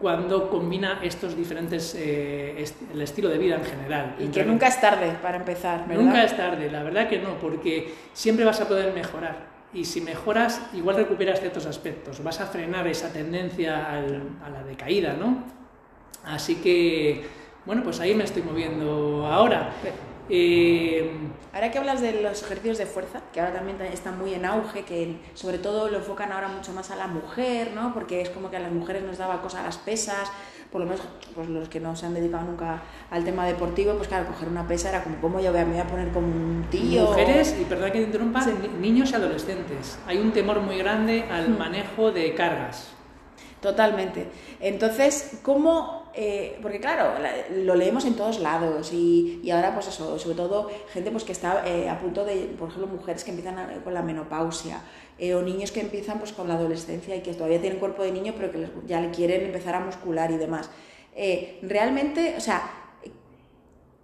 cuando 0.00 0.48
combina 0.48 1.00
estos 1.02 1.36
diferentes, 1.36 1.94
eh, 1.98 2.64
el 2.92 3.02
estilo 3.02 3.28
de 3.28 3.38
vida 3.38 3.56
en 3.56 3.64
general. 3.64 4.16
Y 4.18 4.28
que 4.28 4.44
nunca 4.44 4.68
es 4.68 4.80
tarde 4.80 5.16
para 5.20 5.38
empezar, 5.38 5.86
¿verdad? 5.88 6.02
Nunca 6.02 6.24
es 6.24 6.36
tarde, 6.36 6.70
la 6.70 6.82
verdad 6.82 7.08
que 7.08 7.18
no, 7.18 7.38
porque 7.38 7.94
siempre 8.12 8.44
vas 8.44 8.60
a 8.60 8.68
poder 8.68 8.94
mejorar. 8.94 9.58
Y 9.74 9.84
si 9.84 10.00
mejoras, 10.00 10.62
igual 10.72 10.96
recuperas 10.96 11.40
ciertos 11.40 11.66
aspectos, 11.66 12.22
vas 12.22 12.40
a 12.40 12.46
frenar 12.46 12.86
esa 12.86 13.12
tendencia 13.12 13.90
a 13.90 14.50
la 14.50 14.62
decaída, 14.66 15.14
¿no? 15.14 15.44
Así 16.24 16.56
que, 16.56 17.24
bueno, 17.66 17.82
pues 17.82 18.00
ahí 18.00 18.14
me 18.14 18.24
estoy 18.24 18.42
moviendo 18.42 19.26
ahora. 19.26 19.70
Eh, 20.30 21.10
ahora 21.52 21.70
que 21.70 21.78
hablas 21.78 22.00
de 22.00 22.20
los 22.22 22.42
ejercicios 22.42 22.78
de 22.78 22.86
fuerza, 22.86 23.22
que 23.32 23.40
ahora 23.40 23.54
también 23.54 23.80
están 23.92 24.18
muy 24.18 24.34
en 24.34 24.44
auge, 24.44 24.84
que 24.84 25.16
sobre 25.34 25.58
todo 25.58 25.88
lo 25.88 25.98
enfocan 25.98 26.32
ahora 26.32 26.48
mucho 26.48 26.72
más 26.72 26.90
a 26.90 26.96
la 26.96 27.06
mujer, 27.06 27.72
¿no? 27.74 27.94
Porque 27.94 28.20
es 28.20 28.30
como 28.30 28.50
que 28.50 28.56
a 28.56 28.60
las 28.60 28.72
mujeres 28.72 29.02
nos 29.02 29.18
daba 29.18 29.40
cosa 29.40 29.60
a 29.60 29.64
las 29.64 29.78
pesas, 29.78 30.30
por 30.70 30.82
lo 30.82 30.86
menos 30.86 31.02
pues 31.34 31.48
los 31.48 31.68
que 31.68 31.80
no 31.80 31.96
se 31.96 32.06
han 32.06 32.14
dedicado 32.14 32.44
nunca 32.44 32.82
al 33.10 33.24
tema 33.24 33.46
deportivo, 33.46 33.94
pues 33.94 34.08
claro, 34.08 34.26
coger 34.26 34.48
una 34.48 34.68
pesa 34.68 34.90
era 34.90 35.02
como, 35.02 35.20
¿cómo 35.20 35.40
yo 35.40 35.52
me 35.52 35.64
voy 35.64 35.78
a 35.78 35.86
poner 35.86 36.10
como 36.10 36.26
un 36.26 36.66
tío? 36.70 37.06
Mujeres, 37.06 37.56
y 37.58 37.64
perdón 37.64 37.92
que 37.92 37.98
te 37.98 38.04
interrumpa, 38.04 38.44
niños 38.80 39.10
y 39.10 39.14
adolescentes. 39.14 39.98
Hay 40.06 40.18
un 40.18 40.32
temor 40.32 40.60
muy 40.60 40.76
grande 40.78 41.24
al 41.30 41.50
hmm. 41.50 41.58
manejo 41.58 42.12
de 42.12 42.34
cargas. 42.34 42.88
Totalmente. 43.60 44.28
Entonces, 44.60 45.40
¿cómo 45.42 46.07
eh, 46.14 46.58
porque 46.62 46.80
claro, 46.80 47.14
lo 47.56 47.74
leemos 47.74 48.04
en 48.04 48.14
todos 48.14 48.40
lados 48.40 48.92
y, 48.92 49.40
y, 49.42 49.50
ahora 49.50 49.74
pues 49.74 49.88
eso, 49.88 50.18
sobre 50.18 50.36
todo 50.36 50.70
gente 50.92 51.10
pues 51.10 51.24
que 51.24 51.32
está 51.32 51.66
eh, 51.66 51.88
a 51.88 51.98
punto 51.98 52.24
de, 52.24 52.54
por 52.58 52.68
ejemplo, 52.68 52.88
mujeres 52.88 53.24
que 53.24 53.30
empiezan 53.30 53.80
con 53.84 53.94
la 53.94 54.02
menopausia 54.02 54.82
eh, 55.18 55.34
o 55.34 55.42
niños 55.42 55.70
que 55.70 55.80
empiezan 55.80 56.18
pues 56.18 56.32
con 56.32 56.48
la 56.48 56.54
adolescencia 56.54 57.14
y 57.14 57.20
que 57.20 57.34
todavía 57.34 57.60
tienen 57.60 57.78
cuerpo 57.78 58.02
de 58.02 58.12
niño 58.12 58.34
pero 58.36 58.50
que 58.50 58.68
ya 58.86 59.00
le 59.00 59.10
quieren 59.10 59.42
empezar 59.44 59.74
a 59.74 59.80
muscular 59.80 60.30
y 60.30 60.36
demás. 60.36 60.70
realmente, 61.62 62.34
o 62.36 62.40
sea, 62.40 62.62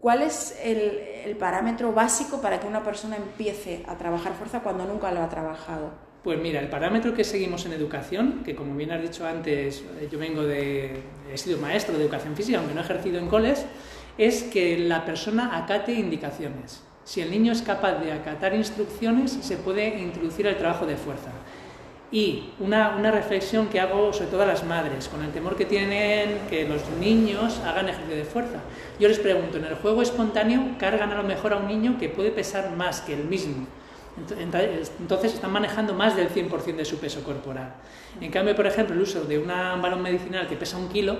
¿cuál 0.00 0.22
es 0.22 0.58
el, 0.62 0.80
el 1.24 1.36
parámetro 1.36 1.92
básico 1.92 2.40
para 2.40 2.60
que 2.60 2.66
una 2.66 2.82
persona 2.82 3.16
empiece 3.16 3.84
a 3.88 3.96
trabajar 3.96 4.34
fuerza 4.34 4.60
cuando 4.60 4.84
nunca 4.84 5.10
lo 5.10 5.22
ha 5.22 5.28
trabajado? 5.28 6.03
Pues 6.24 6.40
mira, 6.40 6.58
el 6.58 6.68
parámetro 6.68 7.12
que 7.12 7.22
seguimos 7.22 7.66
en 7.66 7.74
educación, 7.74 8.40
que 8.46 8.54
como 8.54 8.74
bien 8.74 8.90
has 8.92 9.02
dicho 9.02 9.26
antes, 9.26 9.84
yo 10.10 10.18
vengo 10.18 10.42
de, 10.42 11.02
he 11.30 11.36
sido 11.36 11.58
maestro 11.58 11.98
de 11.98 12.02
educación 12.02 12.34
física, 12.34 12.56
aunque 12.56 12.72
no 12.72 12.80
he 12.80 12.84
ejercido 12.84 13.18
en 13.18 13.28
coles, 13.28 13.66
es 14.16 14.44
que 14.44 14.78
la 14.78 15.04
persona 15.04 15.54
acate 15.54 15.92
indicaciones. 15.92 16.82
Si 17.04 17.20
el 17.20 17.30
niño 17.30 17.52
es 17.52 17.60
capaz 17.60 17.96
de 17.96 18.10
acatar 18.10 18.54
instrucciones, 18.54 19.32
se 19.32 19.58
puede 19.58 19.98
introducir 19.98 20.46
el 20.46 20.56
trabajo 20.56 20.86
de 20.86 20.96
fuerza. 20.96 21.30
Y 22.10 22.54
una, 22.58 22.96
una, 22.96 23.10
reflexión 23.10 23.66
que 23.66 23.78
hago 23.78 24.10
sobre 24.14 24.30
todo 24.30 24.44
a 24.44 24.46
las 24.46 24.64
madres, 24.64 25.08
con 25.08 25.22
el 25.22 25.30
temor 25.30 25.56
que 25.56 25.66
tienen 25.66 26.38
que 26.48 26.66
los 26.66 26.88
niños 26.98 27.60
hagan 27.66 27.90
ejercicio 27.90 28.16
de 28.16 28.24
fuerza. 28.24 28.60
Yo 28.98 29.08
les 29.08 29.18
pregunto, 29.18 29.58
en 29.58 29.66
el 29.66 29.74
juego 29.74 30.00
espontáneo 30.00 30.76
cargan 30.78 31.12
a 31.12 31.16
lo 31.16 31.24
mejor 31.24 31.52
a 31.52 31.58
un 31.58 31.66
niño 31.66 31.98
que 31.98 32.08
puede 32.08 32.30
pesar 32.30 32.74
más 32.74 33.02
que 33.02 33.12
el 33.12 33.24
mismo 33.24 33.66
entonces 34.16 35.34
están 35.34 35.52
manejando 35.52 35.92
más 35.92 36.16
del 36.16 36.28
100% 36.28 36.76
de 36.76 36.84
su 36.84 36.98
peso 36.98 37.22
corporal. 37.24 37.74
En 38.20 38.30
cambio, 38.30 38.54
por 38.54 38.66
ejemplo, 38.66 38.94
el 38.94 39.02
uso 39.02 39.24
de 39.24 39.38
un 39.38 39.48
balón 39.48 40.02
medicinal 40.02 40.46
que 40.46 40.56
pesa 40.56 40.76
un 40.76 40.88
kilo, 40.88 41.16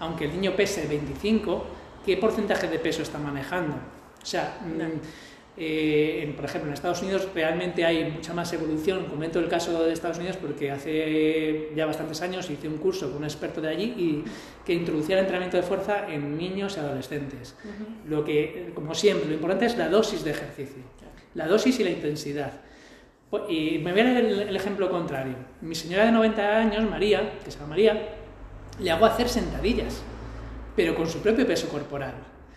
aunque 0.00 0.26
el 0.26 0.32
niño 0.32 0.52
pese 0.54 0.86
25, 0.86 1.64
¿qué 2.04 2.16
porcentaje 2.16 2.68
de 2.68 2.78
peso 2.78 3.02
está 3.02 3.18
manejando? 3.18 3.76
O 4.22 4.26
sea, 4.26 4.58
mm, 4.62 5.00
eh, 5.60 6.32
por 6.36 6.44
ejemplo, 6.44 6.68
en 6.68 6.74
Estados 6.74 7.02
Unidos 7.02 7.28
realmente 7.34 7.84
hay 7.84 8.10
mucha 8.10 8.34
más 8.34 8.52
evolución. 8.52 9.06
Comento 9.06 9.40
el 9.40 9.48
caso 9.48 9.82
de 9.82 9.92
Estados 9.92 10.18
Unidos 10.18 10.36
porque 10.36 10.70
hace 10.70 11.70
ya 11.74 11.86
bastantes 11.86 12.20
años 12.20 12.48
hice 12.50 12.68
un 12.68 12.76
curso 12.76 13.08
con 13.08 13.18
un 13.18 13.24
experto 13.24 13.60
de 13.60 13.68
allí 13.68 13.84
y 13.96 14.24
que 14.64 14.74
introducía 14.74 15.16
el 15.16 15.20
entrenamiento 15.20 15.56
de 15.56 15.62
fuerza 15.62 16.06
en 16.08 16.36
niños 16.36 16.76
y 16.76 16.80
adolescentes. 16.80 17.56
Lo 18.06 18.22
que, 18.22 18.70
como 18.74 18.94
siempre, 18.94 19.26
lo 19.28 19.34
importante 19.34 19.64
es 19.66 19.78
la 19.78 19.88
dosis 19.88 20.22
de 20.22 20.30
ejercicio 20.30 20.82
la 21.34 21.46
dosis 21.46 21.78
y 21.80 21.84
la 21.84 21.90
intensidad. 21.90 22.52
Y 23.48 23.78
me 23.78 23.90
a 23.90 23.94
dar 23.94 24.16
el, 24.24 24.56
ejemplo 24.56 24.90
contrario. 24.90 25.34
Mi 25.60 25.74
señora 25.74 26.06
de 26.06 26.12
90 26.12 26.56
años, 26.56 26.88
María, 26.88 27.32
que 27.44 27.50
se 27.50 27.58
llama 27.58 27.70
María, 27.70 28.08
le 28.80 28.90
hago 28.90 29.04
hacer 29.04 29.28
sentadillas, 29.28 30.02
pero 30.74 30.94
con 30.94 31.08
su 31.08 31.20
propio 31.20 31.46
peso 31.46 31.68
corporal. 31.68 32.14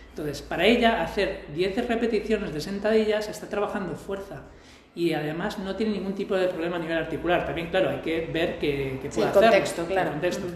Entonces, 0.10 0.41
para 0.41 0.65
ella, 0.65 1.03
hacer 1.03 1.45
10 1.53 1.88
repeticiones 1.88 2.53
de 2.53 2.62
sentadillas 2.62 3.27
está 3.27 3.47
trabajando 3.47 3.95
fuerza 3.95 4.43
y 4.95 5.13
además 5.13 5.57
no 5.60 5.75
tiene 5.75 5.93
ningún 5.93 6.13
tipo 6.13 6.36
de 6.36 6.47
problema 6.47 6.77
a 6.77 6.79
nivel 6.79 6.97
articular. 6.97 7.45
También, 7.45 7.69
claro, 7.69 7.89
hay 7.89 7.99
que 7.99 8.29
ver 8.31 8.57
que, 8.60 8.99
que 9.01 9.10
puede 9.10 9.27
sí, 9.27 9.34
contexto, 9.34 9.86
claro. 9.86 10.12
contexto. 10.12 10.47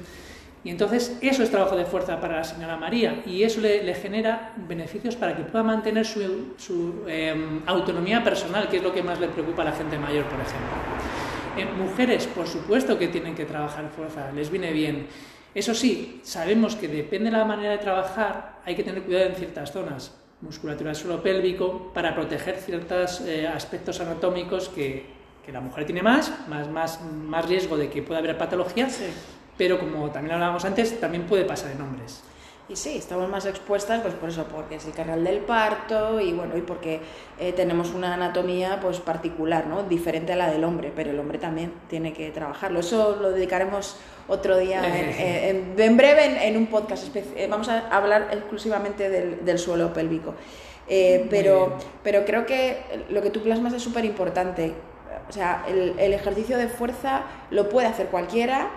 Y 0.66 0.72
entonces 0.72 1.16
eso 1.22 1.44
es 1.44 1.52
trabajo 1.52 1.76
de 1.76 1.86
fuerza 1.86 2.20
para 2.20 2.38
la 2.38 2.44
señora 2.44 2.76
María 2.76 3.22
y 3.28 3.44
eso 3.44 3.62
le, 3.62 3.94
genera 3.94 4.52
beneficios 4.68 5.16
para 5.16 5.38
que 5.38 5.44
pueda 5.44 5.64
mantener 5.64 6.08
su, 6.08 7.04
em, 7.08 7.62
autonomía 7.68 8.24
personal, 8.24 8.68
que 8.68 8.78
es 8.78 8.84
lo 8.84 8.92
que 8.92 9.04
más 9.04 9.20
le 9.20 9.28
preocupa 9.28 9.62
a 9.62 9.66
la 9.66 9.74
gente 9.74 10.00
mayor, 10.00 10.26
por 10.26 10.40
ejemplo. 10.40 10.76
En 11.56 11.78
mujeres, 11.78 12.26
por 12.26 12.48
supuesto 12.48 12.98
que 12.98 13.10
tienen 13.10 13.36
que 13.36 13.46
trabajar 13.46 13.92
fuerza, 13.96 14.32
les 14.32 14.50
viene 14.50 14.74
bien. 14.74 15.06
Eso 15.54 15.76
sí, 15.76 16.20
sabemos 16.24 16.76
que 16.76 16.88
depende 16.88 17.30
de 17.30 17.38
la 17.38 17.46
manera 17.46 17.74
de 17.74 17.78
trabajar, 17.78 18.62
hay 18.66 18.76
que 18.76 18.84
tener 18.84 19.04
cuidado 19.04 19.28
en 19.28 19.36
ciertas 19.36 19.72
zonas, 19.72 20.16
musculatura 20.42 20.96
suelo 20.96 21.22
pélvico, 21.22 21.92
para 21.94 22.16
proteger 22.16 22.58
ciertos 22.58 23.22
eh, 23.22 23.48
aspectos 23.48 24.02
anatómicos 24.02 24.70
que, 24.70 25.06
que, 25.46 25.52
la 25.52 25.62
mujer 25.62 25.86
tiene 25.86 26.02
más, 26.02 26.34
más, 26.50 26.68
más, 26.72 27.02
más 27.04 27.48
riesgo 27.48 27.78
de 27.78 27.88
que 27.88 28.02
pueda 28.02 28.20
haber 28.20 28.36
patologías 28.36 29.00
pero 29.58 29.80
como 29.80 30.10
también 30.10 30.34
hablábamos 30.36 30.66
antes, 30.66 31.00
también 31.00 31.26
puede 31.26 31.46
pasar 31.46 31.72
en 31.72 31.82
hombres. 31.82 32.24
Y 32.68 32.76
sí, 32.76 32.98
estamos 32.98 33.30
más 33.30 33.46
expuestas, 33.46 34.02
pues 34.02 34.16
por 34.16 34.30
eso, 34.30 34.46
porque 34.46 34.76
es 34.76 34.86
el 34.86 34.94
canal 34.94 35.24
del 35.24 35.38
parto 35.38 36.20
y 36.20 36.34
bueno, 36.34 36.58
y 36.58 36.62
porque 36.62 37.00
eh, 37.40 37.54
tenemos 37.54 37.92
una 37.92 38.16
anatomía 38.16 38.80
pues 38.82 39.00
particular, 39.00 39.68
¿no? 39.68 39.84
Diferente 39.84 40.34
a 40.34 40.36
la 40.36 40.50
del 40.50 40.64
hombre, 40.64 40.92
pero 40.96 41.12
el 41.12 41.20
hombre 41.20 41.38
también 41.38 41.72
tiene 41.90 42.12
que 42.12 42.32
trabajarlo. 42.32 42.80
Eso 42.80 43.18
lo 43.22 43.32
dedicaremos 43.32 43.98
otro 44.28 44.58
día, 44.58 44.82
en, 44.88 45.76
en, 45.78 45.98
breve, 45.98 46.48
en, 46.48 46.58
un 46.58 46.66
podcast. 46.66 47.16
Eh, 47.16 47.48
vamos 47.48 47.70
a 47.70 47.88
hablar 47.90 48.30
exclusivamente 48.32 49.12
del, 49.12 49.46
del 49.46 49.60
suelo 49.60 49.94
pélvico. 49.94 50.34
Eh, 50.88 51.28
pero, 51.30 51.78
pero 52.04 52.26
creo 52.26 52.48
que 52.48 52.80
lo 53.10 53.22
que 53.22 53.30
tú 53.30 53.42
plasmas 53.44 53.74
es 53.74 53.84
súper 53.84 54.06
importante. 54.06 54.74
O 55.30 55.32
sea, 55.32 55.64
el, 55.68 55.94
el 56.00 56.14
ejercicio 56.14 56.58
de 56.58 56.68
fuerza 56.68 57.24
lo 57.52 57.70
puede 57.70 57.88
hacer 57.88 58.08
cualquiera, 58.08 58.70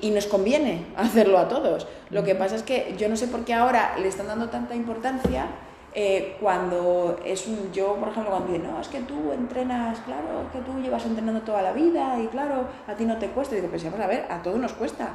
y, 0.00 0.10
nos 0.10 0.26
conviene 0.26 0.86
hacerlo 0.96 1.38
a 1.38 1.48
todos. 1.48 1.86
Lo 2.10 2.24
que 2.24 2.34
pasa 2.34 2.56
es 2.56 2.62
que 2.62 2.94
yo 2.98 3.08
no 3.08 3.16
sé 3.16 3.28
por 3.28 3.44
qué 3.44 3.54
ahora 3.54 3.96
le 3.98 4.08
están 4.08 4.26
dando 4.26 4.48
tanta 4.48 4.74
importancia 4.74 5.46
eh, 5.94 6.36
cuando 6.40 7.18
es 7.24 7.46
un, 7.46 7.72
yo, 7.72 7.96
por 7.96 8.08
ejemplo, 8.08 8.30
cuando 8.30 8.52
dicen, 8.52 8.70
no, 8.70 8.80
es 8.80 8.88
que 8.88 9.00
tú 9.00 9.32
entrenas, 9.32 9.98
claro, 10.00 10.42
es 10.46 10.52
que 10.52 10.58
tú 10.60 10.78
llevas 10.78 11.06
entrenando 11.06 11.40
toda 11.40 11.62
la 11.62 11.72
vida 11.72 12.20
y 12.22 12.26
claro, 12.26 12.66
a 12.86 12.94
ti 12.94 13.06
no 13.06 13.18
te 13.18 13.28
cuesta. 13.28 13.54
Y 13.54 13.60
digo, 13.60 13.70
pues 13.70 13.84
vamos 13.84 14.00
a 14.00 14.06
ver, 14.06 14.26
a 14.30 14.42
todos 14.42 14.58
nos 14.58 14.74
cuesta. 14.74 15.14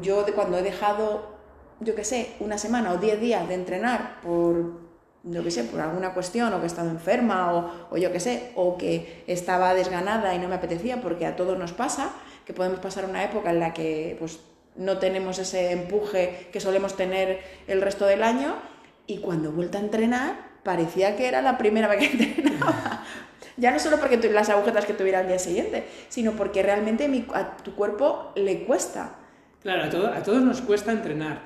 Yo 0.00 0.22
de 0.24 0.32
cuando 0.32 0.56
he 0.56 0.62
dejado, 0.62 1.34
yo 1.80 1.94
qué 1.94 2.04
sé, 2.04 2.34
una 2.40 2.56
semana 2.56 2.92
o 2.92 2.96
diez 2.96 3.20
días 3.20 3.46
de 3.46 3.54
entrenar 3.54 4.20
por 4.22 4.84
yo 5.26 5.42
qué 5.42 5.50
sé, 5.50 5.64
por 5.64 5.80
alguna 5.80 6.12
cuestión, 6.12 6.52
o 6.52 6.58
que 6.58 6.64
he 6.64 6.66
estado 6.66 6.90
enferma, 6.90 7.54
o, 7.54 7.70
o 7.90 7.96
yo 7.96 8.12
qué 8.12 8.20
sé, 8.20 8.52
o 8.56 8.76
que 8.76 9.24
estaba 9.26 9.72
desganada 9.72 10.34
y 10.34 10.38
no 10.38 10.48
me 10.48 10.54
apetecía, 10.54 11.00
porque 11.00 11.24
a 11.24 11.34
todos 11.34 11.58
nos 11.58 11.72
pasa, 11.72 12.10
que 12.44 12.52
podemos 12.52 12.80
pasar 12.80 13.04
una 13.04 13.24
época 13.24 13.50
en 13.50 13.60
la 13.60 13.72
que 13.72 14.16
pues, 14.18 14.40
no 14.76 14.98
tenemos 14.98 15.38
ese 15.38 15.72
empuje 15.72 16.48
que 16.52 16.60
solemos 16.60 16.96
tener 16.96 17.40
el 17.66 17.80
resto 17.80 18.06
del 18.06 18.22
año 18.22 18.56
y 19.06 19.18
cuando 19.18 19.48
he 19.48 19.52
vuelto 19.52 19.78
a 19.78 19.80
entrenar 19.80 20.54
parecía 20.62 21.16
que 21.16 21.28
era 21.28 21.42
la 21.42 21.58
primera 21.58 21.88
vez 21.88 21.98
que 21.98 22.06
entrenaba. 22.26 23.04
ya 23.56 23.70
no 23.70 23.78
solo 23.78 23.98
porque 23.98 24.16
las 24.30 24.48
agujetas 24.48 24.86
que 24.86 24.94
tuviera 24.94 25.20
al 25.20 25.28
día 25.28 25.38
siguiente, 25.38 25.84
sino 26.08 26.32
porque 26.32 26.62
realmente 26.62 27.08
a 27.34 27.56
tu 27.58 27.74
cuerpo 27.74 28.32
le 28.34 28.64
cuesta. 28.64 29.16
Claro, 29.62 30.08
a, 30.08 30.22
todos 30.22 30.42
nos 30.42 30.60
cuesta 30.60 30.92
entrenar. 30.92 31.42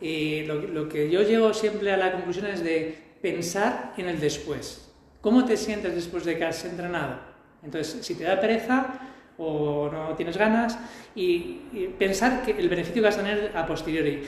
Y 0.00 0.44
lo, 0.44 0.54
lo 0.54 0.88
que 0.88 1.10
yo 1.10 1.22
llego 1.22 1.52
siempre 1.52 1.92
a 1.92 1.96
la 1.96 2.12
conclusión 2.12 2.46
es 2.46 2.62
de 2.62 2.96
pensar 3.20 3.92
en 3.96 4.08
el 4.08 4.20
después. 4.20 4.88
¿Cómo 5.20 5.44
te 5.44 5.56
sientes 5.56 5.94
después 5.94 6.24
de 6.24 6.38
que 6.38 6.44
has 6.44 6.64
entrenado? 6.64 7.18
Entonces, 7.62 8.06
si 8.06 8.14
te 8.14 8.24
da 8.24 8.40
pereza, 8.40 8.94
o 9.38 9.88
no 9.90 10.14
tienes 10.14 10.36
ganas 10.36 10.78
y, 11.14 11.60
pensar 11.98 12.42
que 12.42 12.52
el 12.52 12.68
beneficio 12.68 12.94
que 12.94 13.08
vas 13.08 13.16
a 13.16 13.22
tener 13.22 13.52
a 13.56 13.66
posteriori. 13.66 14.22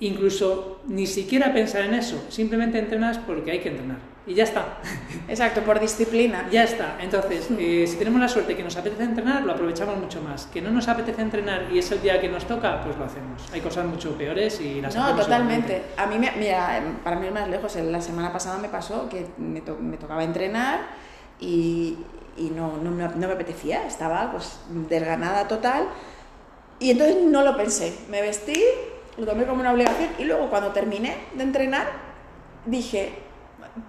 Incluso 0.00 0.80
ni 0.88 1.06
siquiera 1.06 1.52
pensar 1.52 1.82
en 1.82 1.94
eso, 1.94 2.24
simplemente 2.28 2.78
entrenas 2.78 3.18
porque 3.18 3.52
hay 3.52 3.60
que 3.60 3.68
entrenar. 3.68 4.14
Y 4.26 4.34
ya 4.34 4.44
está. 4.44 4.78
Exacto, 5.28 5.60
por 5.60 5.78
disciplina. 5.78 6.48
Ya 6.50 6.64
está. 6.64 6.96
Entonces, 7.00 7.46
eh, 7.58 7.86
si 7.86 7.96
tenemos 7.96 8.20
la 8.20 8.28
suerte 8.28 8.56
que 8.56 8.62
nos 8.62 8.74
apetece 8.76 9.04
entrenar, 9.04 9.42
lo 9.42 9.52
aprovechamos 9.52 9.98
mucho 9.98 10.22
más. 10.22 10.46
Que 10.46 10.62
no 10.62 10.70
nos 10.70 10.88
apetece 10.88 11.20
entrenar 11.20 11.68
y 11.70 11.78
es 11.78 11.92
el 11.92 12.00
día 12.00 12.20
que 12.20 12.28
nos 12.28 12.46
toca, 12.46 12.80
pues 12.82 12.96
lo 12.96 13.04
hacemos. 13.04 13.42
Hay 13.52 13.60
cosas 13.60 13.86
mucho 13.86 14.16
peores 14.16 14.60
y 14.60 14.80
las 14.80 14.96
No, 14.96 15.14
totalmente. 15.14 15.82
A 15.96 16.06
mí, 16.06 16.16
mira, 16.18 16.82
para 17.04 17.16
mí 17.16 17.26
es 17.26 17.32
más 17.32 17.48
lejos. 17.48 17.76
La 17.76 18.00
semana 18.00 18.32
pasada 18.32 18.58
me 18.58 18.68
pasó 18.68 19.08
que 19.10 19.26
me, 19.36 19.62
me 19.80 19.96
tocaba 19.98 20.24
entrenar 20.24 20.80
y, 21.38 21.98
y 22.36 22.50
no, 22.50 22.76
no, 22.76 22.90
me, 22.90 23.08
no 23.08 23.26
me 23.28 23.34
apetecía, 23.34 23.86
estaba 23.86 24.30
pues 24.32 24.58
desganada 24.68 25.48
total. 25.48 25.88
Y 26.78 26.90
entonces 26.90 27.16
no 27.22 27.42
lo 27.42 27.56
pensé, 27.56 27.96
me 28.08 28.20
vestí, 28.20 28.60
lo 29.16 29.26
tomé 29.26 29.46
como 29.46 29.60
una 29.60 29.72
obligación 29.72 30.10
y 30.18 30.24
luego 30.24 30.50
cuando 30.50 30.72
terminé 30.72 31.16
de 31.34 31.44
entrenar 31.44 31.86
dije, 32.66 33.12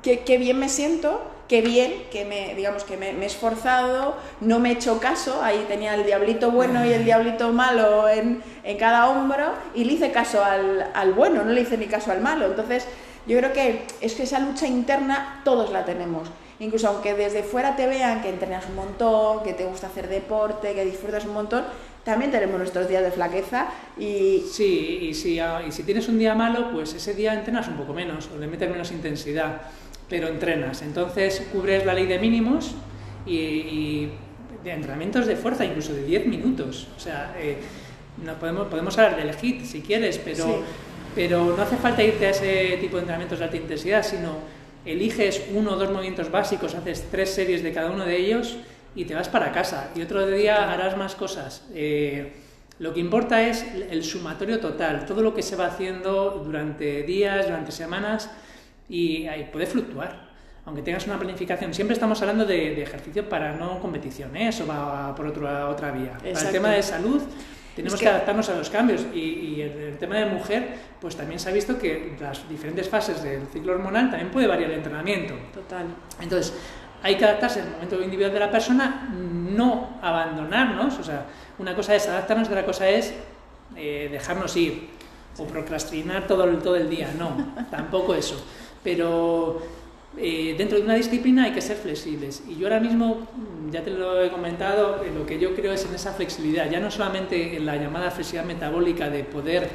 qué, 0.02 0.20
qué 0.20 0.38
bien 0.38 0.60
me 0.60 0.70
siento, 0.70 1.22
qué 1.48 1.62
bien 1.62 2.08
que 2.12 2.26
me, 2.26 2.56
digamos 2.56 2.84
que 2.84 2.98
me, 2.98 3.14
me, 3.14 3.24
he 3.24 3.28
esforzado, 3.28 4.16
no 4.42 4.60
me 4.60 4.70
he 4.70 4.74
hecho 4.74 5.00
caso, 5.00 5.42
ahí 5.44 5.66
tenía 5.68 5.96
el 5.96 6.06
diablito 6.06 6.52
bueno 6.52 6.86
y 6.86 6.94
el 6.94 7.06
diablito 7.06 7.52
malo 7.52 8.08
en, 8.10 8.44
en 8.64 8.78
cada 8.78 9.10
hombro 9.10 9.54
y 9.74 9.84
le 9.84 9.94
hice 9.94 10.12
caso 10.12 10.44
al, 10.44 10.92
al, 10.94 11.14
bueno, 11.14 11.44
no 11.44 11.52
le 11.52 11.62
hice 11.62 11.78
ni 11.78 11.88
caso 11.88 12.12
al 12.12 12.22
malo. 12.22 12.46
Entonces 12.46 12.88
yo 13.28 13.38
creo 13.38 13.54
que 13.54 13.86
es 14.02 14.14
que 14.14 14.24
esa 14.24 14.40
lucha 14.40 14.68
interna 14.68 15.42
todos 15.44 15.72
la 15.72 15.86
tenemos. 15.86 16.30
Incluso 16.60 16.88
aunque 16.88 17.14
desde 17.14 17.44
fuera 17.44 17.76
te 17.76 17.88
vean 17.88 18.22
que 18.22 18.30
entrenas 18.30 18.66
un 18.70 18.76
montón, 18.76 19.44
que 19.44 19.54
te 19.54 19.66
gusta 19.66 19.88
hacer 19.88 20.08
deporte, 20.08 20.74
que 20.74 20.86
disfrutas 20.86 21.26
un 21.26 21.34
montón, 21.34 21.66
también 22.04 22.32
tenemos 22.32 22.58
nuestros 22.58 22.88
días 22.88 23.04
de 23.04 23.12
flaqueza 23.12 23.68
y... 23.98 24.44
Sí, 24.50 25.00
y 25.02 25.14
si, 25.14 25.40
y 25.40 25.72
si 25.72 25.84
tienes 25.84 26.08
un 26.08 26.20
día 26.20 26.36
malo, 26.36 26.72
pues 26.72 26.94
ese 26.94 27.14
día 27.14 27.34
entrenas 27.34 27.68
un 27.68 27.76
poco 27.76 27.94
menos 27.94 28.30
o 28.34 28.38
le 28.38 28.48
metes 28.48 28.70
menos 28.70 28.92
intensidad, 28.92 29.64
pero 30.08 30.28
entrenas. 30.28 30.82
Entonces 30.84 31.48
cubres 31.52 31.86
la 31.86 31.94
ley 31.94 32.06
de 32.06 32.20
mínimos 32.20 32.76
y, 33.26 33.36
y 33.36 34.12
de 34.64 34.72
entrenamientos 34.72 35.26
de 35.26 35.36
fuerza, 35.36 35.66
incluso 35.66 35.94
de 35.94 36.04
10 36.04 36.28
minutos. 36.28 36.88
O 36.96 37.00
sea, 37.00 37.36
eh, 37.40 37.58
no 38.24 38.34
podemos, 38.36 38.68
podemos 38.68 38.98
hablar 38.98 39.18
del 39.18 39.34
HIT 39.36 39.64
si 39.64 39.82
quieres, 39.82 40.18
pero, 40.18 40.46
sí. 40.46 40.54
pero 41.16 41.56
no 41.56 41.64
hace 41.64 41.78
falta 41.78 42.04
irte 42.04 42.28
a 42.28 42.30
ese 42.30 42.78
tipo 42.82 42.98
de 42.98 43.02
entrenamientos 43.02 43.40
de 43.40 43.46
alta 43.46 43.58
intensidad, 43.58 44.04
sino 44.04 44.38
eliges 44.86 45.44
uno 45.54 45.74
o 45.74 45.76
dos 45.76 45.92
movimientos 45.92 46.32
básicos, 46.32 46.76
haces 46.76 47.08
tres 47.12 47.34
series 47.34 47.64
de 47.64 47.74
cada 47.74 47.92
uno 47.92 48.06
de 48.06 48.18
ellos 48.18 48.58
y 48.96 49.06
te 49.06 49.16
vas 49.16 49.30
para 49.30 49.52
casa. 49.52 49.92
Y 49.96 50.02
otro 50.02 50.26
día 50.26 50.72
harás 50.72 50.96
más 50.98 51.16
cosas. 51.16 51.64
Eh, 51.74 52.34
lo 52.80 52.94
que 52.94 53.00
importa 53.00 53.42
es 53.42 53.66
el 53.90 54.04
sumatorio 54.04 54.60
total, 54.60 55.06
todo 55.06 55.22
lo 55.22 55.34
que 55.34 55.42
se 55.42 55.56
va 55.56 55.68
haciendo 55.68 56.42
durante 56.46 57.04
días, 57.04 57.46
durante 57.46 57.72
semanas 57.72 58.30
y 58.90 59.28
ahí 59.28 59.50
puede 59.52 59.66
fluctuar. 59.66 60.26
Aunque 60.66 60.82
tengas 60.82 61.06
una 61.06 61.18
planificación, 61.18 61.74
siempre 61.74 61.94
estamos 61.94 62.20
hablando 62.22 62.44
de, 62.44 62.76
de 62.76 62.82
ejercicio 62.82 63.30
para 63.30 63.56
no 63.56 63.80
competición, 63.80 64.36
¿eh? 64.36 64.50
eso 64.50 64.66
va 64.66 65.14
por 65.16 65.28
otra, 65.28 65.70
otra 65.70 65.92
vía. 65.92 66.14
Exacto. 66.24 66.34
Para 66.34 66.48
el 66.48 66.54
tema 66.54 66.70
de 66.72 66.84
salud, 66.84 67.22
tenemos 67.76 67.96
es 67.96 68.00
que, 68.00 68.06
que, 68.06 68.10
adaptarnos 68.10 68.50
a 68.50 68.56
los 68.56 68.70
cambios 68.70 69.06
y, 69.14 69.20
y 69.20 69.62
el, 69.62 69.72
el, 69.72 69.98
tema 69.98 70.16
de 70.16 70.26
mujer, 70.28 70.76
pues 71.02 71.16
también 71.16 71.40
se 71.40 71.50
ha 71.50 71.52
visto 71.52 71.78
que 71.78 72.16
las 72.20 72.48
diferentes 72.48 72.88
fases 72.88 73.22
del 73.22 73.46
ciclo 73.48 73.74
hormonal 73.74 74.10
también 74.10 74.32
puede 74.32 74.48
variar 74.48 74.72
el 74.72 74.78
entrenamiento. 74.78 75.34
Total. 75.54 75.86
Entonces, 76.22 76.54
hay 77.04 77.18
que 77.18 77.26
adaptarse 77.26 77.62
al 77.62 77.70
momento 77.70 78.02
individual 78.02 78.34
de 78.34 78.40
la 78.40 78.50
persona, 78.50 79.10
no 79.14 80.00
abandonarnos, 80.02 80.98
o 80.98 81.04
sea, 81.04 81.26
una 81.60 81.76
cosa 81.76 81.94
es 81.94 82.08
adaptarnos, 82.08 82.48
otra 82.48 82.66
cosa 82.66 82.90
es 82.90 83.14
eh, 83.76 84.10
dejarnos 84.12 84.56
ir 84.58 84.90
o 85.38 85.46
procrastinar 85.46 86.26
todo 86.26 86.46
el, 86.46 86.60
todo 86.60 86.76
el 86.76 86.90
día, 86.90 87.14
no, 87.18 87.54
tampoco 87.70 88.16
eso. 88.16 88.44
Pero 88.84 89.62
eh, 90.18 90.56
dentro 90.58 90.78
de 90.78 90.84
una 90.84 90.96
disciplina 90.96 91.46
hay 91.46 91.52
que 91.52 91.62
ser 91.62 91.78
flexibles. 91.78 92.44
Y 92.48 92.56
yo 92.56 92.68
ahora 92.68 92.80
mismo, 92.80 93.28
ya 93.72 93.84
te 93.84 93.92
lo 93.92 94.22
he 94.22 94.30
comentado, 94.30 95.04
eh, 95.04 95.12
lo 95.16 95.26
que 95.26 95.40
yo 95.40 95.54
creo 95.56 95.74
es 95.74 95.86
en 95.86 95.94
esa 95.96 96.14
flexibilidad, 96.14 96.70
ya 96.70 96.80
no 96.80 96.90
solamente 96.90 97.58
en 97.58 97.66
la 97.66 97.76
llamada 97.76 98.12
flexibilidad 98.12 98.54
metabólica 98.54 99.10
de 99.10 99.24
poder 99.24 99.70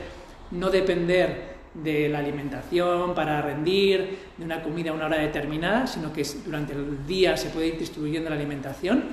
no 0.51 0.71
depender 0.71 1.51
de 1.75 2.09
la 2.09 2.19
alimentación 2.19 3.15
para 3.15 3.41
rendir, 3.43 4.19
de 4.37 4.45
una 4.45 4.63
comida 4.63 4.91
a 4.91 4.95
una 4.95 5.07
hora 5.07 5.19
determinada, 5.19 5.87
sino 5.87 6.13
que 6.13 6.27
durante 6.45 6.73
el 6.73 7.07
día 7.07 7.37
se 7.37 7.51
puede 7.51 7.69
ir 7.69 7.79
distribuyendo 7.79 8.29
la 8.31 8.37
alimentación. 8.37 9.05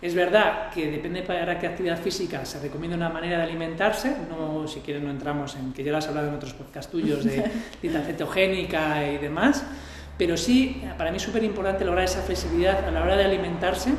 Es 0.00 0.14
verdad 0.14 0.70
que 0.70 0.90
depende 0.90 1.22
para 1.22 1.58
qué 1.58 1.66
actividad 1.66 1.98
física 1.98 2.44
se 2.44 2.60
recomienda 2.60 2.96
una 2.96 3.08
manera 3.08 3.38
de 3.38 3.44
alimentarse, 3.44 4.14
no, 4.28 4.68
si 4.68 4.80
quieren 4.80 5.04
no 5.04 5.10
entramos 5.10 5.56
en 5.56 5.72
que 5.72 5.82
ya 5.82 5.90
lo 5.90 5.98
has 5.98 6.08
hablado 6.08 6.28
en 6.28 6.34
otros 6.34 6.52
podcast 6.52 6.90
tuyos 6.90 7.24
de 7.24 7.50
dieta 7.82 8.02
cetogénica 8.02 9.10
y 9.10 9.16
demás, 9.16 9.64
pero 10.18 10.36
sí, 10.36 10.82
para 10.96 11.10
mí 11.10 11.18
es 11.18 11.22
súper 11.22 11.44
importante 11.44 11.84
lograr 11.84 12.04
esa 12.04 12.22
flexibilidad 12.22 12.86
a 12.86 12.90
la 12.90 13.02
hora 13.02 13.16
de 13.16 13.24
alimentarse, 13.24 13.92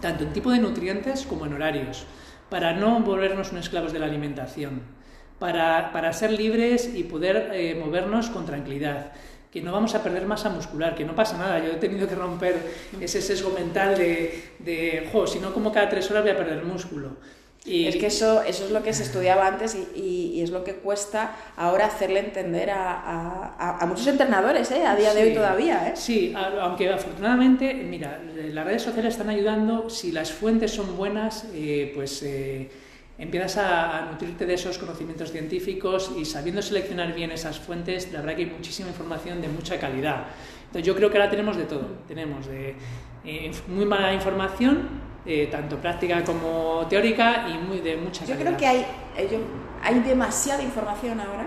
tanto 0.00 0.24
en 0.24 0.32
tipo 0.32 0.50
de 0.50 0.58
nutrientes 0.58 1.26
como 1.26 1.46
en 1.46 1.54
horarios, 1.54 2.06
para 2.48 2.72
no 2.72 3.00
volvernos 3.00 3.52
unos 3.52 3.66
esclavos 3.66 3.92
de 3.92 4.00
la 4.00 4.06
alimentación, 4.06 4.82
para, 5.38 5.92
para 5.92 6.12
ser 6.12 6.32
libres 6.32 6.92
y 6.94 7.04
poder 7.04 7.50
eh, 7.54 7.74
movernos 7.74 8.30
con 8.30 8.44
tranquilidad 8.44 9.12
que 9.50 9.60
no 9.60 9.72
vamos 9.72 9.94
a 9.94 10.02
perder 10.02 10.26
masa 10.26 10.48
muscular, 10.48 10.94
que 10.94 11.04
no 11.04 11.14
pasa 11.16 11.36
nada. 11.36 11.58
Yo 11.58 11.72
he 11.72 11.76
tenido 11.76 12.06
que 12.06 12.14
romper 12.14 12.56
ese 13.00 13.20
sesgo 13.20 13.50
mental 13.50 13.96
de, 13.98 14.54
de 14.60 15.08
jo, 15.12 15.26
si 15.26 15.40
no 15.40 15.52
como 15.52 15.72
cada 15.72 15.88
tres 15.88 16.08
horas 16.10 16.22
voy 16.22 16.32
a 16.32 16.36
perder 16.36 16.64
músculo. 16.64 17.16
Y... 17.64 17.86
Es 17.86 17.96
que 17.96 18.06
eso, 18.06 18.42
eso 18.42 18.64
es 18.64 18.70
lo 18.70 18.82
que 18.82 18.92
se 18.92 19.02
estudiaba 19.02 19.46
antes 19.46 19.74
y, 19.74 19.98
y, 20.00 20.38
y 20.38 20.42
es 20.42 20.50
lo 20.50 20.64
que 20.64 20.76
cuesta 20.76 21.36
ahora 21.56 21.86
hacerle 21.86 22.20
entender 22.20 22.70
a, 22.70 23.54
a, 23.58 23.78
a 23.78 23.86
muchos 23.86 24.06
entrenadores, 24.06 24.70
¿eh? 24.70 24.86
a 24.86 24.96
día 24.96 25.12
de 25.12 25.22
sí, 25.22 25.28
hoy 25.28 25.34
todavía. 25.34 25.88
¿eh? 25.88 25.92
Sí, 25.94 26.34
aunque 26.34 26.88
afortunadamente, 26.88 27.74
mira, 27.74 28.18
las 28.34 28.64
redes 28.64 28.82
sociales 28.82 29.12
están 29.14 29.28
ayudando, 29.28 29.90
si 29.90 30.10
las 30.10 30.32
fuentes 30.32 30.70
son 30.70 30.96
buenas, 30.96 31.48
eh, 31.52 31.92
pues 31.94 32.22
eh, 32.22 32.70
empiezas 33.18 33.58
a, 33.58 33.98
a, 33.98 34.10
nutrirte 34.10 34.46
de 34.46 34.54
esos 34.54 34.78
conocimientos 34.78 35.30
científicos 35.30 36.12
y 36.16 36.24
sabiendo 36.24 36.62
seleccionar 36.62 37.14
bien 37.14 37.30
esas 37.30 37.58
fuentes, 37.58 38.10
la 38.10 38.20
verdad 38.20 38.36
que 38.36 38.44
hay 38.44 38.50
muchísima 38.50 38.88
información 38.88 39.42
de 39.42 39.48
mucha 39.48 39.78
calidad. 39.78 40.24
Entonces 40.64 40.86
yo 40.86 40.94
creo 40.96 41.10
que 41.10 41.18
ahora 41.18 41.28
tenemos 41.30 41.58
de 41.58 41.64
todo, 41.64 41.98
tenemos 42.08 42.46
de 42.46 42.74
eh, 43.24 43.50
muy 43.68 43.84
mala 43.84 44.14
información, 44.14 45.09
eh, 45.26 45.48
tanto 45.50 45.76
práctica 45.76 46.24
como 46.24 46.86
teórica 46.88 47.46
y 47.48 47.58
muy 47.58 47.80
de 47.80 47.96
mucha 47.96 48.24
Yo 48.24 48.34
calidad. 48.34 48.46
creo 48.46 48.56
que 48.56 48.66
hay, 48.66 48.86
eh, 49.16 49.28
yo, 49.30 49.38
hay 49.82 50.00
demasiada 50.00 50.62
información 50.62 51.20
ahora 51.20 51.46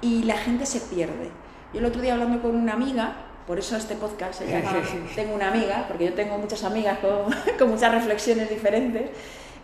y 0.00 0.24
la 0.24 0.36
gente 0.36 0.66
se 0.66 0.80
pierde. 0.80 1.30
Yo 1.72 1.80
el 1.80 1.86
otro 1.86 2.00
día 2.02 2.14
hablando 2.14 2.40
con 2.42 2.54
una 2.54 2.74
amiga, 2.74 3.16
por 3.46 3.58
eso 3.58 3.76
este 3.76 3.94
podcast 3.94 4.40
se 4.40 4.48
llama 4.50 4.72
Tengo 5.14 5.34
una 5.34 5.48
amiga, 5.48 5.84
porque 5.88 6.06
yo 6.06 6.12
tengo 6.14 6.36
muchas 6.38 6.62
amigas 6.64 6.98
con, 6.98 7.32
con 7.58 7.70
muchas 7.70 7.92
reflexiones 7.92 8.50
diferentes, 8.50 9.10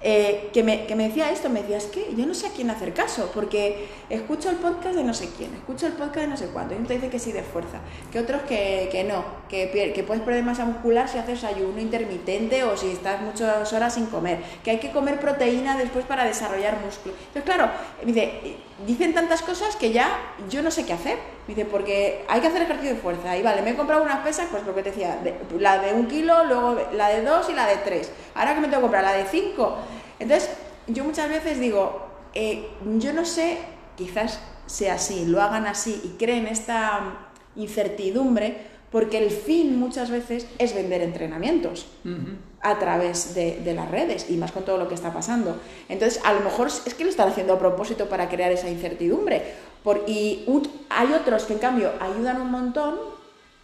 eh, 0.05 0.51
que, 0.53 0.65
me, 0.65 0.87
que, 0.87 0.97
me, 0.97 1.09
decía 1.09 1.31
esto, 1.31 1.49
me 1.49 1.61
decía, 1.63 1.77
es 1.77 1.87
que 1.87 2.13
yo 2.17 2.27
no 2.27 2.35
sé 2.35 2.49
a 2.49 2.51
quién 2.51 2.71
hacer 2.71 2.93
caso, 2.93 3.31
porque 3.33 3.87
escucho 4.11 4.51
el 4.51 4.57
podcast 4.57 4.97
de 4.97 5.05
no 5.05 5.15
sé 5.15 5.31
quién, 5.37 5.55
escucho 5.55 5.87
el 5.87 5.93
podcast 5.93 6.23
de 6.23 6.27
no 6.27 6.37
sé 6.37 6.47
cuánto, 6.47 6.75
y 6.75 6.79
uno 6.79 6.89
te 6.89 6.95
dice 6.95 7.09
que 7.09 7.21
sí 7.21 7.31
de 7.31 7.43
fuerza, 7.43 7.79
que 8.11 8.19
otros 8.19 8.43
que, 8.43 8.89
que 8.91 9.05
no, 9.05 9.25
que, 9.49 9.93
que, 9.95 10.03
puedes 10.03 10.25
perder 10.25 10.43
masa 10.43 10.65
muscular 10.65 11.09
si 11.09 11.19
haces 11.19 11.45
ayuno 11.45 11.81
intermitente 11.81 12.65
o 12.65 12.77
si 12.77 12.91
estás 12.91 13.21
muchas 13.23 13.73
horas 13.73 13.95
sin 13.95 14.07
comer, 14.07 14.41
que 14.65 14.73
hay 14.73 14.79
que 14.79 14.91
comer 14.91 15.21
proteína 15.21 15.77
después 15.77 16.05
para 16.05 16.25
desarrollar 16.25 16.81
músculo. 16.85 17.15
Entonces, 17.29 17.45
claro, 17.45 17.71
me 18.01 18.13
dice, 18.13 18.57
dicen 18.85 19.15
tantas 19.15 19.43
cosas 19.43 19.77
que 19.77 19.93
ya 19.93 20.19
yo 20.51 20.63
no 20.63 20.73
sé 20.73 20.85
qué 20.85 20.95
hacer, 20.95 21.19
me 21.47 21.55
dice, 21.55 21.65
porque 21.65 22.25
hay 22.29 22.41
que 22.41 22.49
hacer 22.49 22.63
ejercicio 22.63 22.95
de 22.95 23.01
fuerza, 23.01 23.37
y 23.37 23.43
vale, 23.43 23.63
me 23.63 23.71
he 23.71 23.77
comprado 23.77 24.03
unas 24.03 24.19
pesas, 24.21 24.49
pues 24.51 24.67
lo 24.67 24.75
que 24.75 24.83
te 24.83 24.91
decía, 24.91 25.19
de, 25.23 25.35
la 25.61 25.79
de 25.79 25.93
un 25.93 26.07
kilo, 26.07 26.45
luego 26.45 26.77
la 26.93 27.09
de 27.09 27.23
dos 27.23 27.49
y 27.51 27.53
la 27.53 27.67
de 27.67 27.77
tres, 27.77 28.11
ahora 28.35 28.55
que 28.55 28.61
me 28.61 28.67
tengo 28.67 28.79
que 28.79 28.83
comprar 28.83 29.05
la 29.05 29.13
de 29.13 29.27
cinco, 29.27 29.79
entonces, 30.23 30.51
yo 30.87 31.05
muchas 31.05 31.29
veces 31.29 31.61
digo, 31.61 32.07
eh, 32.35 32.69
yo 32.99 33.13
no 33.13 33.25
sé, 33.25 33.59
quizás 33.97 34.41
sea 34.67 34.95
así, 34.95 35.27
lo 35.27 35.43
hagan 35.43 35.67
así 35.67 36.01
y 36.05 36.09
creen 36.19 36.47
esta 36.47 37.29
incertidumbre, 37.57 38.73
porque 38.91 39.19
el 39.19 39.31
fin 39.31 39.79
muchas 39.79 40.11
veces 40.11 40.47
es 40.59 40.75
vender 40.75 41.01
entrenamientos 41.01 41.87
uh 42.05 42.09
-huh. 42.09 42.37
a 42.61 42.79
través 42.79 43.35
de, 43.35 43.61
de, 43.61 43.75
las 43.75 43.91
redes 43.91 44.27
y 44.29 44.37
más 44.37 44.53
con 44.53 44.65
todo 44.65 44.77
lo 44.77 44.89
que 44.89 44.95
está 44.95 45.13
pasando. 45.13 45.59
Entonces, 45.89 46.21
a 46.25 46.33
lo 46.35 46.41
mejor 46.41 46.69
es 46.69 46.95
que 46.95 47.05
lo 47.05 47.11
están 47.11 47.29
haciendo 47.29 47.55
a 47.55 47.59
propósito 47.59 48.09
para 48.09 48.29
crear 48.29 48.53
esa 48.53 48.69
incertidumbre. 48.69 49.43
Por, 49.83 50.05
y 50.07 50.45
hay 50.91 51.13
otros 51.13 51.45
que, 51.45 51.55
en 51.55 51.59
cambio, 51.59 51.91
ayudan 52.01 52.41
un 52.41 52.51
montón 52.51 52.95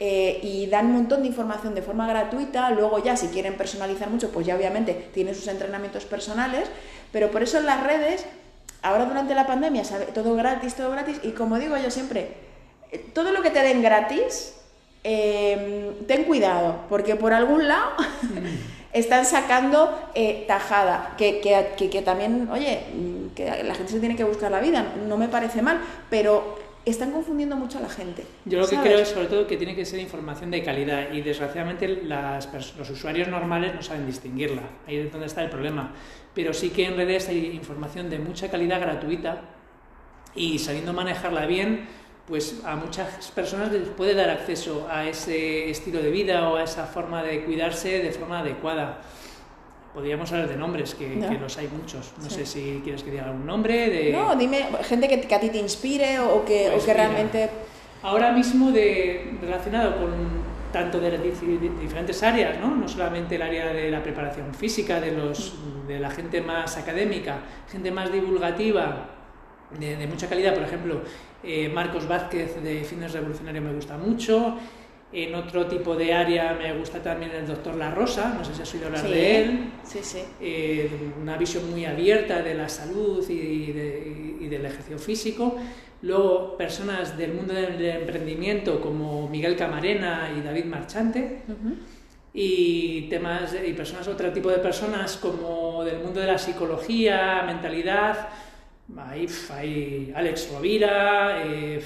eh, 0.01 0.39
y 0.43 0.67
dan 0.67 0.87
un 0.87 0.93
montón 0.93 1.23
de 1.23 1.29
información 1.29 1.75
de 1.75 1.83
forma 1.83 2.07
gratuita, 2.07 2.71
luego 2.71 3.03
ya 3.03 3.17
si 3.17 3.29
quieren 3.29 3.57
personalizar 3.57 4.09
mucho, 4.11 4.31
pues 4.31 4.47
ya 4.47 4.55
obviamente 4.55 4.95
tienen 5.13 5.35
sus 5.35 5.49
entrenamientos 5.49 6.05
personales, 6.05 6.69
pero 7.11 7.31
por 7.31 7.43
eso 7.43 7.59
en 7.59 7.67
las 7.67 7.83
redes, 7.83 8.25
ahora 8.83 9.07
durante 9.07 9.35
la 9.35 9.47
pandemia, 9.47 9.83
todo 10.15 10.37
gratis, 10.37 10.75
todo 10.75 10.91
gratis, 10.93 11.21
y 11.25 11.33
como 11.33 11.59
digo 11.59 11.77
yo 11.77 11.91
siempre, 11.91 12.29
eh, 12.93 13.05
todo 13.13 13.33
lo 13.33 13.43
que 13.43 13.51
te 13.51 13.61
den 13.61 13.83
gratis, 13.83 14.55
eh, 15.03 15.93
ten 16.07 16.25
cuidado, 16.25 16.83
porque 16.89 17.17
por 17.17 17.33
algún 17.33 17.67
lado 17.67 17.91
están 18.93 19.25
sacando 19.25 20.11
eh, 20.15 20.45
tajada, 20.47 21.15
que, 21.19 21.41
que, 21.41 21.73
que, 21.77 21.91
que 21.91 22.03
también, 22.03 22.49
oye, 22.53 22.85
que 23.35 23.65
la 23.65 23.75
gente 23.75 23.93
se 23.93 24.01
tiene 24.01 24.15
que 24.15 24.25
buscar 24.25 24.53
la 24.53 24.61
vida, 24.61 24.95
no 25.09 25.17
me 25.17 25.29
parece 25.29 25.61
mal, 25.61 25.81
pero 26.09 26.68
están 26.89 27.13
confundiendo 27.13 27.57
mucho 27.57 27.79
a 27.79 27.83
la 27.83 27.89
gente. 27.89 28.25
Yo 28.45 28.59
lo 28.59 28.69
que 28.69 28.77
creo 28.77 28.99
es 28.99 29.09
sobre 29.09 29.27
todo 29.27 29.47
que 29.47 29.57
tiene 29.57 29.75
que 29.75 29.85
ser 29.85 30.01
información 30.01 30.51
de 30.51 30.63
calidad 30.63 31.13
y 31.13 31.23
desgraciadamente 31.23 31.89
las, 32.05 32.49
los 32.77 32.91
usuarios 32.91 33.29
normales 33.29 33.75
no 33.75 33.83
saben 33.83 34.07
distinguirla. 34.07 34.63
Ahí 34.87 34.97
es 34.97 35.11
donde 35.11 35.27
está 35.27 35.43
el 35.43 35.51
problema. 35.51 35.93
Pero 36.35 36.53
sí 36.53 36.71
que 36.71 36.87
en 36.87 36.97
redes 36.97 37.29
hay 37.29 37.47
información 37.47 38.11
de 38.11 38.19
mucha 38.19 38.51
calidad 38.51 38.81
gratuita 38.81 39.43
y 40.35 40.59
sabiendo 40.59 40.93
manejarla 40.93 41.47
bien, 41.47 41.87
pues 42.27 42.61
a 42.65 42.77
muchas 42.77 43.31
personas 43.31 43.73
les 43.73 43.89
puede 43.89 44.15
dar 44.15 44.29
acceso 44.29 44.87
a 44.91 45.07
ese 45.07 45.71
estilo 45.71 46.03
de 46.03 46.11
vida 46.11 46.49
o 46.49 46.57
a 46.57 46.65
esa 46.65 46.87
forma 46.87 47.23
de 47.23 47.45
cuidarse 47.45 48.01
de 48.01 48.13
forma 48.13 48.41
adecuada. 48.41 49.01
Podríamos 49.95 50.31
hablar 50.33 50.49
de 50.49 50.57
nombres, 50.57 50.95
que, 50.95 51.17
los 51.41 51.59
hay 51.59 51.69
muchos. 51.69 52.13
No 52.23 52.31
sé 52.31 52.47
si 52.47 52.81
quieres 52.85 53.03
que 53.03 53.11
diga 53.11 53.25
algún 53.25 53.47
nombre. 53.47 53.89
De... 53.89 54.13
No, 54.13 54.37
dime 54.37 54.67
gente 54.83 55.09
que, 55.09 55.35
a 55.35 55.41
ti 55.41 55.51
te 55.51 55.59
inspire 55.59 56.21
o 56.21 56.45
que, 56.45 56.71
o 56.71 56.85
que 56.85 56.95
realmente... 56.95 57.51
Ahora 58.03 58.31
mismo 58.31 58.71
de, 58.71 59.37
relacionado 59.41 59.97
con 59.97 60.39
tanto 60.73 61.01
de, 61.01 61.19
diferentes 61.81 62.23
áreas, 62.23 62.59
¿no? 62.61 62.75
no 62.75 62.89
solamente 62.89 63.37
el 63.37 63.43
área 63.43 63.73
de 63.73 63.91
la 63.91 64.03
preparación 64.03 64.55
física, 64.55 65.01
de, 65.01 65.13
los, 65.13 65.55
de 65.87 65.99
la 65.99 66.11
gente 66.11 66.41
más 66.41 66.77
académica, 66.77 67.39
gente 67.71 67.91
más 67.91 68.13
divulgativa, 68.13 69.09
de, 69.79 70.07
mucha 70.07 70.29
calidad, 70.29 70.55
por 70.55 70.63
ejemplo, 70.63 71.01
eh, 71.43 71.69
Marcos 71.69 72.07
Vázquez 72.07 72.63
de 72.63 72.85
Fines 72.85 73.13
Revolucionario 73.13 73.63
me 73.63 73.73
gusta 73.73 73.97
mucho, 73.97 74.59
en 75.13 75.35
otro 75.35 75.67
tipo 75.67 75.97
de 75.97 76.13
área 76.13 76.55
me 76.55 76.77
gusta 76.77 77.03
también 77.03 77.33
el 77.33 77.47
doctor 77.47 77.75
La 77.77 77.91
Rosa, 77.91 78.35
no 78.37 78.45
sé 78.45 78.55
si 78.55 78.63
has 78.63 78.75
oído 78.75 78.87
hablar 78.87 79.09
de 79.09 79.41
él. 79.41 79.71
Sí, 79.85 80.01
sí. 80.03 80.23
Eh, 80.41 80.91
una 81.21 81.37
visión 81.39 81.71
muy 81.71 81.87
abierta 81.87 82.43
de 82.43 82.55
la 82.55 82.69
salud 82.69 83.29
y, 83.29 83.73
del 83.73 84.65
ejercicio 84.67 84.99
físico. 84.99 85.57
Luego, 86.03 86.57
personas 86.57 87.17
del 87.17 87.35
mundo 87.35 87.55
del 87.55 87.85
emprendimiento 87.85 88.81
como 88.81 89.29
Miguel 89.29 89.57
Camarena 89.57 90.31
y 90.37 90.43
David 90.43 90.65
Marchante. 90.67 91.43
Y 92.35 93.09
temas 93.09 93.55
y 93.67 93.73
personas, 93.73 94.07
otro 94.07 94.31
tipo 94.33 94.51
de 94.51 94.59
personas 94.59 95.17
como 95.17 95.85
del 95.85 95.99
mundo 95.99 96.21
de 96.21 96.27
la 96.27 96.39
psicología, 96.39 97.43
mentalidad, 97.47 98.29
hay, 98.97 99.29
hay 99.51 100.13
Alex 100.15 100.51
Rovira, 100.51 101.43
eh, 101.45 101.83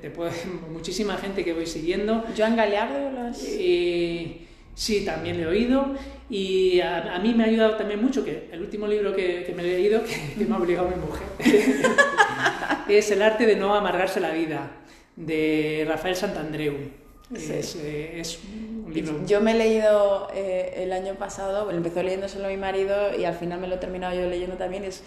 te 0.00 0.10
puede, 0.10 0.32
muchísima 0.70 1.16
gente 1.16 1.44
que 1.44 1.54
voy 1.54 1.66
siguiendo. 1.66 2.24
¿Joan 2.36 2.56
Galeardo? 2.56 3.10
Las... 3.10 3.42
Eh, 3.46 4.46
sí, 4.74 5.04
también 5.04 5.38
le 5.38 5.44
he 5.44 5.46
oído. 5.46 5.94
Y 6.28 6.80
a, 6.80 7.18
mí 7.22 7.34
me 7.34 7.44
ha 7.44 7.46
ayudado 7.46 7.76
también 7.76 8.02
mucho, 8.02 8.24
que 8.24 8.48
el 8.52 8.60
último 8.60 8.86
libro 8.86 9.14
que, 9.14 9.52
me 9.54 9.62
he 9.62 9.66
leído, 9.66 10.02
que, 10.02 10.44
me 10.44 10.54
ha 10.54 10.58
obligado 10.58 10.88
mi 10.88 10.96
mujer, 10.96 11.26
es 12.88 13.10
El 13.10 13.20
arte 13.20 13.44
de 13.44 13.56
no 13.56 13.74
amargarse 13.74 14.18
la 14.18 14.30
vida, 14.30 14.70
de 15.16 15.84
Rafael 15.86 16.16
Santandreu. 16.16 16.74
Es, 17.34 17.76
eh, 17.76 18.20
es, 18.20 18.38
un 18.44 18.92
libro. 18.92 19.20
Yo 19.26 19.42
me 19.42 19.52
he 19.52 19.54
leído 19.54 20.28
el 20.34 20.92
año 20.92 21.14
pasado, 21.14 21.70
empezó 21.70 22.02
leyéndoselo 22.02 22.48
mi 22.48 22.56
marido 22.56 23.18
y 23.18 23.24
al 23.24 23.34
final 23.34 23.60
me 23.60 23.68
lo 23.68 23.74
he 23.74 23.78
terminado 23.78 24.14
yo 24.14 24.28
leyendo 24.28 24.56
también. 24.56 24.84
Es 24.84 25.02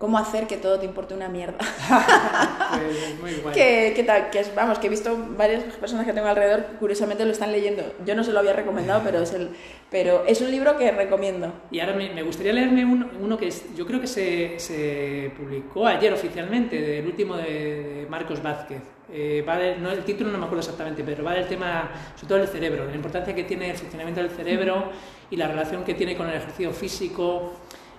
cómo 0.00 0.16
hacer 0.16 0.46
que 0.46 0.56
todo 0.56 0.78
te 0.78 0.86
importe 0.86 1.12
una 1.12 1.28
mierda. 1.28 1.58
pues 1.58 3.20
muy 3.20 3.34
guay. 3.42 3.54
que, 3.54 4.02
tal, 4.06 4.30
que 4.30 4.42
vamos, 4.56 4.78
que 4.78 4.86
he 4.86 4.90
visto 4.90 5.14
varias 5.36 5.62
personas 5.74 6.06
que 6.06 6.14
tengo 6.14 6.26
alrededor, 6.26 6.64
curiosamente 6.80 7.26
lo 7.26 7.32
están 7.32 7.52
leyendo. 7.52 7.82
Yo 8.06 8.14
no 8.14 8.24
se 8.24 8.32
lo 8.32 8.38
había 8.38 8.54
recomendado, 8.54 9.02
pero 9.04 9.20
es, 9.20 9.34
el, 9.34 9.50
pero 9.90 10.24
es 10.24 10.40
un 10.40 10.50
libro 10.50 10.78
que 10.78 10.90
recomiendo. 10.90 11.52
Y 11.70 11.80
ahora 11.80 11.92
me, 11.92 12.22
gustaría 12.22 12.54
leerme 12.54 12.86
uno, 12.86 13.36
que 13.36 13.52
yo 13.76 13.86
creo 13.86 14.00
que 14.00 14.06
se, 14.06 14.58
se, 14.58 15.32
publicó 15.36 15.86
ayer 15.86 16.14
oficialmente, 16.14 16.80
del 16.80 17.06
último 17.06 17.36
de, 17.36 18.06
Marcos 18.08 18.42
Vázquez. 18.42 18.80
Eh, 19.12 19.44
va 19.46 19.58
no, 19.78 19.90
el 19.90 20.02
título 20.04 20.30
no 20.30 20.38
me 20.38 20.44
acuerdo 20.46 20.60
exactamente, 20.60 21.04
pero 21.04 21.22
va 21.22 21.34
del 21.34 21.46
tema, 21.46 21.90
sobre 22.14 22.26
todo 22.26 22.38
del 22.38 22.48
cerebro, 22.48 22.84
de 22.84 22.90
la 22.90 22.96
importancia 22.96 23.34
que 23.34 23.44
tiene 23.44 23.72
el 23.72 23.76
funcionamiento 23.76 24.22
del 24.22 24.30
cerebro 24.30 24.90
y 25.30 25.36
la 25.36 25.46
relación 25.46 25.84
que 25.84 25.92
tiene 25.92 26.16
con 26.16 26.26
el 26.26 26.36
ejercicio 26.36 26.72
físico 26.72 27.52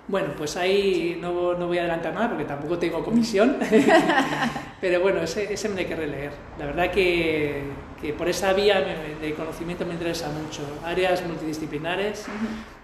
bueno, 0.08 0.28
pues 0.36 0.56
ahí 0.56 1.18
no, 1.20 1.54
no, 1.54 1.66
voy 1.68 1.78
a 1.78 1.82
adelantar 1.82 2.12
nada 2.14 2.28
porque 2.28 2.44
tampoco 2.44 2.78
tengo 2.78 3.04
comisión, 3.04 3.56
pero 4.80 5.00
bueno, 5.00 5.22
ese, 5.22 5.52
ese, 5.52 5.68
me 5.68 5.80
hay 5.80 5.86
que 5.86 5.96
releer. 5.96 6.32
La 6.58 6.66
verdad 6.66 6.90
que, 6.90 7.62
que 8.00 8.12
por 8.12 8.28
esa 8.28 8.52
vía 8.52 8.80
de 8.80 9.34
conocimiento 9.34 9.86
me 9.86 9.92
interesa 9.92 10.28
mucho, 10.30 10.62
áreas 10.84 11.24
multidisciplinares 11.26 12.26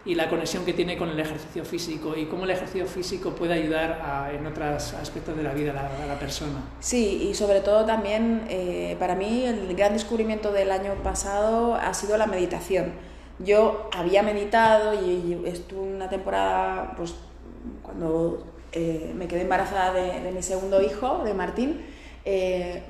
y 0.08 0.14
la 0.14 0.28
conexión 0.30 0.64
que 0.64 0.72
tiene 0.72 0.96
con 0.96 1.10
el 1.10 1.20
ejercicio 1.20 1.64
físico 1.64 2.16
y 2.16 2.24
cómo 2.24 2.44
el 2.44 2.50
ejercicio 2.50 2.86
físico 2.86 3.34
puede 3.34 3.52
ayudar 3.52 4.30
en 4.32 4.46
otros 4.46 4.94
aspectos 4.94 5.36
de 5.36 5.42
la 5.42 5.52
vida 5.52 5.72
a 5.72 6.06
la, 6.06 6.18
persona. 6.18 6.62
Sí, 6.80 7.28
y 7.30 7.34
sobre 7.34 7.60
todo 7.60 7.84
también 7.84 8.44
eh, 8.48 8.96
para 8.98 9.14
mí 9.14 9.44
el 9.44 9.74
gran 9.76 9.92
descubrimiento 9.92 10.50
del 10.50 10.70
año 10.70 10.94
pasado 11.02 11.74
ha 11.74 11.92
sido 11.92 12.16
la 12.16 12.26
meditación 12.26 12.92
yo 13.38 13.88
había 13.92 14.22
meditado 14.22 14.94
y, 14.94 15.42
estuve 15.46 15.80
una 15.80 16.08
temporada, 16.08 16.94
pues 16.96 17.14
cuando 17.82 18.44
eh, 18.72 19.12
me 19.16 19.26
quedé 19.28 19.42
embarazada 19.42 19.92
de, 19.92 20.30
mi 20.32 20.42
segundo 20.42 20.82
hijo, 20.82 21.22
de 21.24 21.34
Martín, 21.34 21.80
eh, 22.24 22.82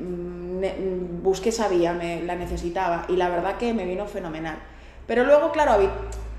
busqué 1.23 1.51
esa 1.51 1.69
vía, 1.69 1.93
me, 1.93 2.23
la 2.23 2.35
necesitaba 2.35 3.05
y 3.09 3.17
la 3.17 3.29
verdad 3.29 3.57
que 3.57 3.75
me 3.75 3.85
vino 3.85 4.07
fenomenal. 4.07 4.59
Pero 5.07 5.25
luego, 5.25 5.53
claro, 5.53 5.73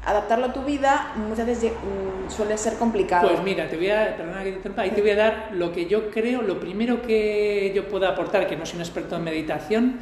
adaptarlo 0.05 0.47
a 0.47 0.53
tu 0.53 0.63
vida 0.63 1.13
muchas 1.15 1.45
veces 1.45 1.71
mm, 1.71 2.29
suele 2.29 2.57
ser 2.57 2.75
complicado. 2.75 3.29
Pues 3.29 3.43
mira, 3.43 3.69
te 3.69 3.77
voy 3.77 3.89
a, 3.89 4.15
perdona 4.17 4.43
que 4.43 4.51
te 4.53 4.81
ahí 4.81 4.91
te 4.91 5.01
voy 5.01 5.11
a 5.11 5.15
dar 5.15 5.49
lo 5.53 5.71
que 5.71 5.85
yo 5.85 6.09
creo, 6.09 6.41
lo 6.41 6.59
primero 6.59 7.01
que 7.01 7.71
yo 7.75 7.87
puedo 7.87 8.07
aportar, 8.07 8.47
que 8.47 8.55
no 8.55 8.65
soy 8.65 8.77
un 8.77 8.81
experto 8.81 9.15
en 9.15 9.23
meditación, 9.23 9.99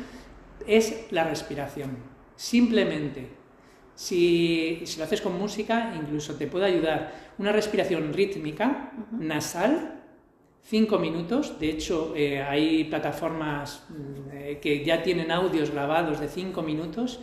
es 0.65 1.07
la 1.11 1.23
respiración. 1.23 1.97
Simplemente 2.35 3.36
si, 3.97 4.83
lo 4.99 5.03
haces 5.05 5.21
con 5.21 5.39
música, 5.39 5.91
incluso 5.99 6.35
te 6.35 6.45
puede 6.45 6.67
ayudar 6.67 7.31
una 7.39 7.51
respiración 7.51 8.13
rítmica, 8.13 8.91
nasal, 9.11 10.03
cinco 10.63 10.99
minutos. 10.99 11.59
De 11.59 11.71
hecho, 11.71 12.13
eh, 12.15 12.39
hay 12.39 12.83
plataformas 12.83 13.87
mm, 13.89 14.35
eh, 14.37 14.59
que 14.61 14.85
ya 14.85 15.01
tienen 15.01 15.31
audios 15.31 15.71
grabados 15.71 16.19
de 16.19 16.27
cinco 16.27 16.61
minutos. 16.61 17.19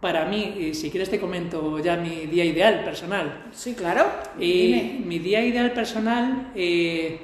Para 0.00 0.26
mí, 0.26 0.70
si 0.74 0.90
quieres 0.90 1.10
te 1.10 1.18
comento 1.18 1.80
ya 1.80 1.96
mi 1.96 2.26
día 2.26 2.44
ideal 2.44 2.84
personal. 2.84 3.46
Sí, 3.50 3.74
claro. 3.74 4.04
mi 4.38 5.18
día 5.18 5.44
ideal 5.44 5.72
personal 5.72 6.52
eh, 6.54 7.18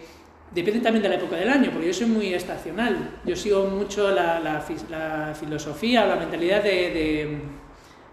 depende 0.53 0.81
también 0.81 1.05
de 1.05 1.09
la 1.09 1.14
época 1.14 1.37
del 1.37 1.51
año, 1.51 1.71
porque 1.71 1.87
yo 1.87 1.95
soy 1.95 2.07
muy 2.07 2.35
estacional. 2.35 3.21
Yo 3.25 3.37
sigo 3.37 3.66
mucho 3.66 4.11
la, 4.11 4.40
la, 4.40 5.35
filosofía, 5.38 6.05
la 6.05 6.16
mentalidad 6.16 6.64
de 6.64 6.90
de 6.90 7.62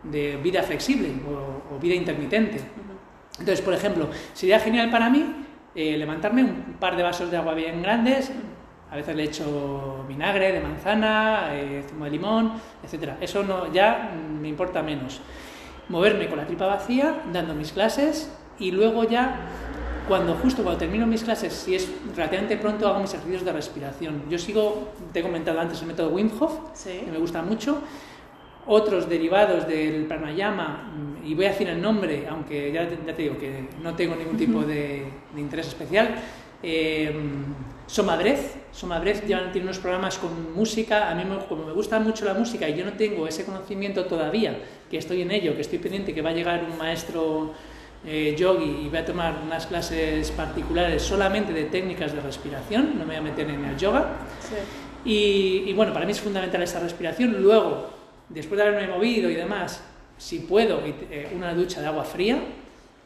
vida 0.04 0.64
flexible 0.64 1.10
o, 1.28 1.80
vida 1.80 1.96
intermitente. 1.96 2.62
Entonces, 3.40 3.62
por 3.62 3.74
ejemplo, 3.74 4.10
sería 4.34 4.60
genial 4.60 4.90
para 4.90 5.10
mí 5.10 5.26
eh, 5.76 5.98
levantarme 5.98 6.44
un 6.44 6.78
par 6.80 6.98
de 6.98 7.04
vasos 7.04 7.32
de 7.32 7.38
agua 7.38 7.54
bien 7.54 7.82
grandes, 7.82 8.32
a 8.92 8.96
veces 8.96 9.16
le 9.16 9.24
echo 9.24 10.04
vinagre 10.08 10.52
de 10.52 10.60
manzana, 10.60 11.50
eh, 11.54 11.84
zumo 11.88 12.06
de 12.06 12.12
limón, 12.12 12.54
etc. 12.84 13.14
Eso 13.22 13.44
no, 13.44 13.72
ya 13.72 14.12
me 14.42 14.48
importa 14.48 14.82
menos. 14.82 15.22
Moverme 15.90 16.28
con 16.28 16.38
la 16.38 16.46
tripa 16.46 16.66
vacía, 16.66 17.22
dando 17.32 17.54
mis 17.54 17.72
clases 17.72 18.32
y 18.58 18.72
luego 18.72 19.04
ya, 19.04 19.36
cuando 20.08 20.34
justo 20.36 20.64
cuando 20.64 20.80
termino 20.80 21.06
mis 21.06 21.24
clases, 21.24 21.54
si 21.54 21.76
es 21.76 21.90
relativamente 22.16 22.58
pronto, 22.58 22.88
hago 22.88 23.00
mis 23.00 23.14
ejercicios 23.14 23.46
de 23.46 23.54
respiración. 23.54 24.24
Yo 24.30 24.40
sigo, 24.40 24.90
te 25.14 25.20
he 25.20 25.24
comentado 25.24 25.60
antes 25.60 25.82
el 25.82 25.88
método 25.88 26.10
Wim 26.10 26.32
Hof, 26.40 26.54
que 26.84 27.12
me 27.12 27.20
gusta 27.20 27.44
mucho, 27.44 27.82
otros 28.72 29.10
derivados 29.10 29.68
del 29.68 30.06
pranayama, 30.06 30.94
mm, 30.94 31.26
y 31.26 31.34
voy 31.34 31.46
a 31.46 31.50
decir 31.50 31.68
el 31.70 31.82
nombre, 31.82 32.28
aunque 32.30 32.72
ya, 32.72 32.88
ya 32.88 33.16
te 33.16 33.24
digo 33.24 33.36
que 33.36 33.68
no 33.82 33.96
tengo 33.96 34.16
ningún 34.16 34.38
tipo 34.38 34.62
de, 34.62 35.06
interés 35.36 35.68
especial, 35.68 36.16
eh, 36.62 37.12
Somadrez, 37.88 38.58
Somadrez 38.72 39.26
ya 39.26 39.52
tiene 39.52 39.66
unos 39.66 39.80
programas 39.80 40.20
con 40.20 40.54
música, 40.54 41.10
a 41.10 41.16
mí 41.16 41.24
como 41.48 41.66
me 41.66 41.72
gusta 41.72 42.00
mucho 42.00 42.26
la 42.26 42.36
música 42.36 42.70
y 42.70 42.76
yo 42.76 42.86
no 42.86 42.94
tengo 42.94 43.28
ese 43.28 43.44
conocimiento 43.44 44.06
todavía, 44.06 44.56
que 44.88 44.98
estoy 45.00 45.24
en 45.24 45.32
ello, 45.32 45.56
que 45.56 45.62
estoy 45.62 45.80
pendiente, 45.80 46.14
que 46.14 46.22
va 46.22 46.30
a 46.30 46.34
llegar 46.34 46.64
un 46.64 46.78
maestro 46.78 47.54
eh, 48.06 48.36
yogi 48.38 48.84
y 48.86 48.90
voy 48.90 49.00
a 49.00 49.06
tomar 49.06 49.42
unas 49.44 49.66
clases 49.66 50.30
particulares 50.30 51.02
solamente 51.02 51.54
de 51.54 51.64
técnicas 51.64 52.14
de 52.14 52.22
respiración, 52.22 53.00
no 53.00 53.00
me 53.00 53.06
voy 53.06 53.16
a 53.16 53.22
meter 53.22 53.50
en 53.50 53.66
el 53.66 53.76
yoga. 53.78 54.12
Y, 55.04 55.64
y 55.66 55.74
bueno, 55.74 55.92
para 55.92 56.06
mí 56.06 56.12
es 56.12 56.22
fundamental 56.22 56.62
esa 56.62 56.80
respiración. 56.80 57.42
Luego, 57.42 57.99
después 58.30 58.58
de 58.58 58.68
haberme 58.68 58.88
movido 58.88 59.30
y 59.30 59.36
demás, 59.36 59.84
si 60.18 60.40
puedo, 60.40 60.82
eh, 60.86 61.32
una 61.36 61.54
ducha 61.54 61.82
de 61.82 61.88
agua 61.88 62.04
fría, 62.04 62.40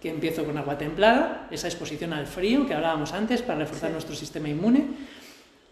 que 0.01 0.09
empiezo 0.09 0.43
con 0.43 0.57
agua 0.57 0.77
templada, 0.77 1.47
esa 1.49 1.67
exposición 1.67 2.11
al 2.11 2.27
frío 2.27 2.67
que 2.67 2.73
hablábamos 2.73 3.13
antes 3.13 3.41
para 3.41 3.59
reforzar 3.59 3.91
nuestro 3.91 4.15
sistema 4.15 4.49
inmune, 4.49 4.83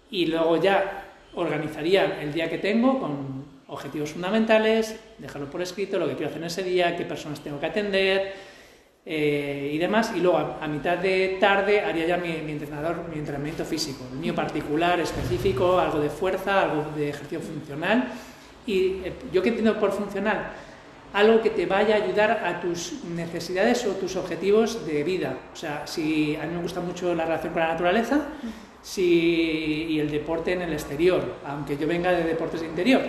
y 0.09 0.25
luego 0.27 0.61
ya 0.61 1.07
organizaría 1.35 2.21
el 2.21 2.31
día 2.31 2.49
que 2.49 2.57
tengo 2.57 2.99
con 2.99 3.45
objetivos 3.67 4.11
fundamentales, 4.11 4.99
dejarlo 5.17 5.49
por 5.49 5.61
escrito, 5.61 5.97
lo 5.99 6.07
que 6.07 6.13
quiero 6.15 6.29
hacer 6.29 6.41
en 6.41 6.47
ese 6.47 6.63
día, 6.63 6.95
qué 6.95 7.05
personas 7.05 7.41
tengo 7.41 7.59
que 7.59 7.65
atender 7.65 8.33
eh, 9.05 9.71
y 9.73 9.77
demás, 9.77 10.13
y 10.15 10.19
luego 10.19 10.37
a, 10.37 10.67
mitad 10.67 10.97
de 10.97 11.37
tarde 11.39 11.81
haría 11.81 12.05
ya 12.05 12.17
mi, 12.17 12.33
mi, 12.45 12.51
entrenador, 12.51 13.07
mi 13.09 13.17
entrenamiento 13.17 13.65
físico, 13.65 14.05
el 14.11 14.19
mío 14.19 14.35
particular, 14.35 14.99
específico, 14.99 15.79
algo 15.79 15.99
de 15.99 16.09
fuerza, 16.09 16.61
algo 16.61 16.91
de 16.95 17.09
ejercicio 17.09 17.39
funcional, 17.39 18.11
y 18.65 19.01
eh, 19.03 19.13
yo 19.31 19.41
que 19.41 19.49
entiendo 19.49 19.79
por 19.79 19.91
funcional, 19.91 20.51
algo 21.13 21.41
que 21.41 21.49
te 21.49 21.65
vaya 21.65 21.95
a 21.95 22.03
ayudar 22.03 22.43
a 22.45 22.61
tus 22.61 23.03
necesidades 23.03 23.85
o 23.85 23.91
tus 23.91 24.15
objetivos 24.15 24.85
de 24.85 25.03
vida. 25.03 25.37
O 25.53 25.55
sea, 25.55 25.85
si 25.85 26.35
a 26.35 26.45
mí 26.45 26.55
me 26.55 26.61
gusta 26.61 26.79
mucho 26.79 27.13
la 27.13 27.25
relación 27.25 27.53
con 27.53 27.61
la 27.61 27.69
naturaleza, 27.69 28.21
si, 28.81 29.87
y 29.89 29.99
el 29.99 30.09
deporte 30.09 30.53
en 30.53 30.61
el 30.61 30.73
exterior, 30.73 31.21
aunque 31.45 31.77
yo 31.77 31.87
venga 31.87 32.11
de 32.11 32.23
deportes 32.23 32.61
de 32.61 32.67
interior. 32.67 33.01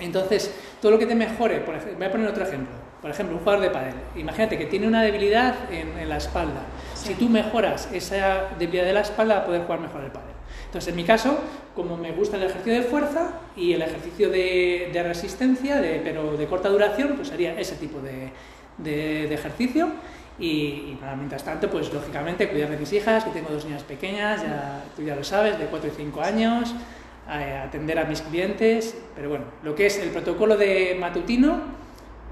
Entonces, 0.00 0.52
todo 0.80 0.92
lo 0.92 0.98
que 0.98 1.06
te 1.06 1.14
mejore, 1.14 1.60
por 1.60 1.74
ejemplo, 1.76 1.98
voy 1.98 2.06
a 2.06 2.10
poner 2.10 2.28
otro 2.28 2.44
ejemplo. 2.44 2.74
Por 3.00 3.10
ejemplo, 3.10 3.36
un 3.36 3.42
jugador 3.42 3.62
de 3.62 3.70
pádel. 3.70 3.94
Imagínate 4.16 4.58
que 4.58 4.66
tiene 4.66 4.86
una 4.86 5.02
debilidad 5.02 5.54
en, 5.72 6.08
la 6.08 6.16
espalda. 6.16 6.62
Si 6.94 7.14
tú 7.14 7.28
mejoras 7.28 7.88
esa 7.92 8.50
debilidad 8.58 8.84
de 8.84 8.92
la 8.92 9.00
espalda, 9.00 9.36
va 9.36 9.40
a 9.40 9.44
poder 9.44 9.62
jugar 9.62 9.80
mejor 9.80 10.04
el 10.04 10.10
pádel. 10.10 10.31
Entonces, 10.72 10.88
en 10.88 10.96
mi 10.96 11.04
caso, 11.04 11.38
como 11.76 11.98
me 11.98 12.12
gusta 12.12 12.38
el 12.38 12.44
ejercicio 12.44 12.72
de 12.72 12.82
fuerza 12.82 13.40
y 13.54 13.74
el 13.74 13.82
ejercicio 13.82 14.30
de, 14.30 14.90
resistencia, 15.04 15.78
de, 15.82 16.00
pero 16.02 16.34
de 16.34 16.46
corta 16.46 16.70
duración, 16.70 17.12
pues 17.16 17.30
haría 17.30 17.60
ese 17.60 17.76
tipo 17.76 18.00
de, 18.00 18.30
de 18.78 19.34
ejercicio. 19.34 19.90
Y, 20.38 20.96
mientras 21.16 21.44
tanto, 21.44 21.68
pues 21.68 21.92
lógicamente 21.92 22.48
cuidar 22.48 22.70
de 22.70 22.78
mis 22.78 22.92
hijas, 22.92 23.24
que 23.24 23.30
tengo 23.30 23.50
dos 23.50 23.64
niñas 23.64 23.82
pequeñas, 23.82 24.42
ya, 24.42 24.82
tú 24.96 25.02
ya 25.02 25.14
lo 25.14 25.24
sabes, 25.24 25.58
de 25.58 25.66
4 25.66 25.90
y 25.90 25.94
5 25.94 26.20
años, 26.22 26.74
atender 27.28 27.98
a 27.98 28.04
mis 28.04 28.22
clientes, 28.22 28.96
pero 29.14 29.28
bueno, 29.28 29.44
lo 29.62 29.74
que 29.74 29.86
es 29.86 29.98
el 29.98 30.08
protocolo 30.08 30.56
de 30.56 30.96
matutino, 30.98 31.60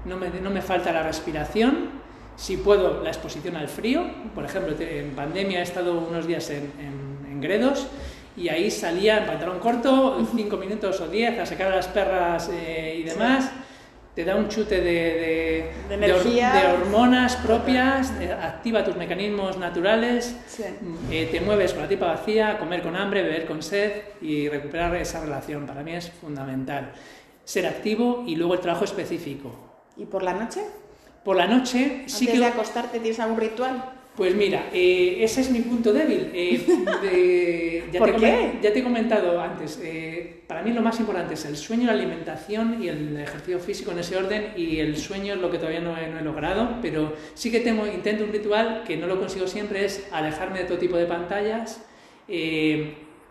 no 0.05 0.17
me, 0.17 0.29
no 0.29 0.49
me 0.49 0.61
falta 0.61 0.91
la 0.91 1.03
respiración, 1.03 2.01
si 2.35 2.57
puedo 2.57 3.03
la 3.03 3.09
exposición 3.09 3.55
al 3.55 3.67
frío, 3.67 4.03
por 4.33 4.45
ejemplo, 4.45 4.75
en 4.79 5.11
pandemia 5.11 5.59
he 5.59 5.63
estado 5.63 5.97
unos 5.99 6.25
días 6.25 6.49
en, 6.49 6.71
en, 6.79 7.11
Gredos 7.41 7.87
y 8.37 8.49
ahí 8.49 8.71
salía 8.71 9.19
en 9.19 9.25
pantalón 9.25 9.59
corto, 9.59 10.25
5 10.35 10.57
minutos 10.57 10.99
o 11.01 11.07
10 11.07 11.39
a 11.39 11.45
sacar 11.45 11.71
a 11.71 11.75
las 11.75 11.87
perras 11.87 12.49
eh, 12.53 12.97
y 12.99 13.03
demás 13.03 13.51
te 14.15 14.25
da 14.25 14.35
un 14.35 14.49
chute 14.49 14.81
de, 14.81 15.71
de, 15.89 16.13
hormonas 16.73 17.37
propias, 17.37 18.11
eh, 18.19 18.31
activa 18.31 18.83
tus 18.83 18.97
mecanismos 18.97 19.57
naturales, 19.57 20.35
eh, 21.09 21.29
te 21.31 21.39
mueves 21.39 21.71
con 21.73 21.83
la 21.83 21.87
tipa 21.87 22.07
vacía, 22.07 22.59
comer 22.59 22.81
con 22.81 22.95
hambre, 22.97 23.23
beber 23.23 23.45
con 23.45 23.63
sed 23.63 23.91
y 24.21 24.49
recuperar 24.49 24.95
esa 24.97 25.21
relación. 25.21 25.65
Para 25.65 25.81
mí 25.81 25.93
es 25.93 26.11
fundamental. 26.11 26.91
Ser 27.45 27.65
activo 27.65 28.25
y 28.27 28.35
luego 28.35 28.55
el 28.55 28.59
trabajo 28.59 28.83
específico. 28.83 29.55
¿Y 29.95 30.05
por 30.05 30.23
la 30.23 30.33
noche? 30.33 30.61
Por 31.23 31.37
la 31.37 31.47
noche 31.47 32.03
sí 32.07 32.27
que... 32.27 32.37
de 32.37 32.45
acostarte 32.45 32.99
tienes 32.99 33.19
algún 33.19 33.39
ritual? 33.39 34.00
Pues 34.21 34.35
mira, 34.35 34.69
eh, 34.71 35.17
ese 35.21 35.41
es 35.41 35.49
mi 35.49 35.61
punto 35.61 35.91
débil. 35.91 36.29
Eh, 36.31 37.83
ya 37.91 37.97
¿Por 37.97 38.11
te 38.11 38.17
qué? 38.17 38.59
Ya 38.61 38.71
te 38.71 38.77
he 38.77 38.83
comentado 38.83 39.41
antes, 39.41 39.79
eh, 39.83 40.41
para 40.45 40.61
mí 40.61 40.71
lo 40.73 40.83
más 40.83 40.99
importante 40.99 41.33
es 41.33 41.43
el 41.45 41.57
sueño, 41.57 41.87
la 41.87 41.93
alimentación 41.93 42.77
y 42.83 42.87
el 42.87 43.17
ejercicio 43.17 43.59
físico 43.59 43.91
en 43.91 43.97
ese 43.97 44.15
orden 44.17 44.53
y 44.55 44.77
el 44.77 44.95
sueño 44.95 45.33
es 45.33 45.39
lo 45.39 45.49
que 45.49 45.57
todavía 45.57 45.79
no 45.79 45.97
he, 45.97 46.21
logrado, 46.21 46.77
pero 46.83 47.15
sí 47.33 47.49
que 47.49 47.61
tengo, 47.61 47.87
intento 47.87 48.23
un 48.23 48.31
ritual 48.31 48.83
que 48.85 48.95
no 48.95 49.07
lo 49.07 49.19
consigo 49.19 49.47
siempre, 49.47 49.85
es 49.85 50.07
alejarme 50.11 50.59
de 50.59 50.65
todo 50.65 50.77
tipo 50.77 50.97
de 50.97 51.07
pantallas 51.07 51.83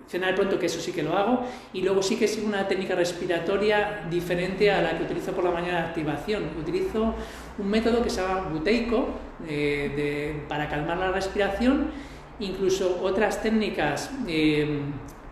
cenar 0.09 0.35
pronto, 0.35 0.59
que 0.59 0.67
eso 0.67 0.81
sí 0.81 0.93
que 0.93 1.03
lo 1.03 1.17
hago, 1.17 1.41
y 1.73 1.83
luego 1.83 2.03
sí 2.03 2.17
que 2.17 2.27
sigo 2.27 2.47
una 2.47 2.67
técnica 2.67 2.95
respiratoria 2.95 4.07
diferente 4.11 4.71
a 4.71 4.83
la 4.83 4.99
que 4.99 5.05
utilizo 5.05 5.33
por 5.33 5.45
la 5.45 5.51
mañana 5.51 5.83
de 5.83 5.85
activación. 5.89 6.45
Utilizo 6.59 7.15
un 7.59 7.69
método 7.69 8.03
que 8.03 8.11
se 8.11 8.21
llama 8.21 8.49
buteico 8.49 9.09
para 10.49 10.69
calmar 10.69 10.99
la 10.99 11.13
respiración, 11.13 11.91
incluso 12.41 13.01
otras 13.03 13.43
técnicas 13.43 14.11
eh, 14.27 14.81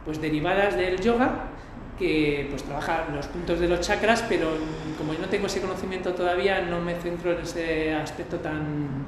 pues 0.04 0.20
derivadas 0.20 0.76
del 0.76 1.00
yoga 1.00 1.50
que 1.98 2.46
pues 2.48 2.62
trabaja 2.62 3.06
los 3.12 3.26
puntos 3.26 3.58
de 3.58 3.68
los 3.68 3.80
chakras, 3.80 4.24
pero 4.28 4.48
como 4.96 5.12
yo 5.14 5.18
no 5.18 5.26
tengo 5.28 5.48
ese 5.48 5.60
conocimiento 5.60 6.14
todavía, 6.14 6.62
no 6.62 6.80
me 6.80 6.94
centro 6.94 7.32
en 7.32 7.40
ese 7.40 7.92
aspecto 7.92 8.36
tan... 8.38 9.04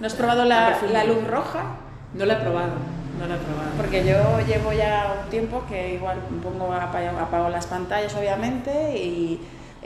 ¿No 0.00 0.06
has 0.06 0.14
probado 0.14 0.44
la, 0.44 0.76
la 0.92 1.04
luz 1.04 1.24
roja? 1.24 1.76
No 2.14 2.26
la 2.26 2.34
he 2.34 2.36
probado. 2.36 2.72
No 3.18 3.26
la 3.26 3.36
he 3.36 3.38
probado. 3.38 3.70
Porque 3.76 4.04
yo 4.04 4.40
llevo 4.46 4.72
ya 4.72 5.20
un 5.22 5.30
tiempo 5.30 5.62
que 5.68 5.94
igual 5.94 6.18
pongo, 6.42 6.72
apago, 6.72 7.48
las 7.48 7.66
pantallas 7.66 8.14
obviamente 8.14 8.96
y 8.96 9.40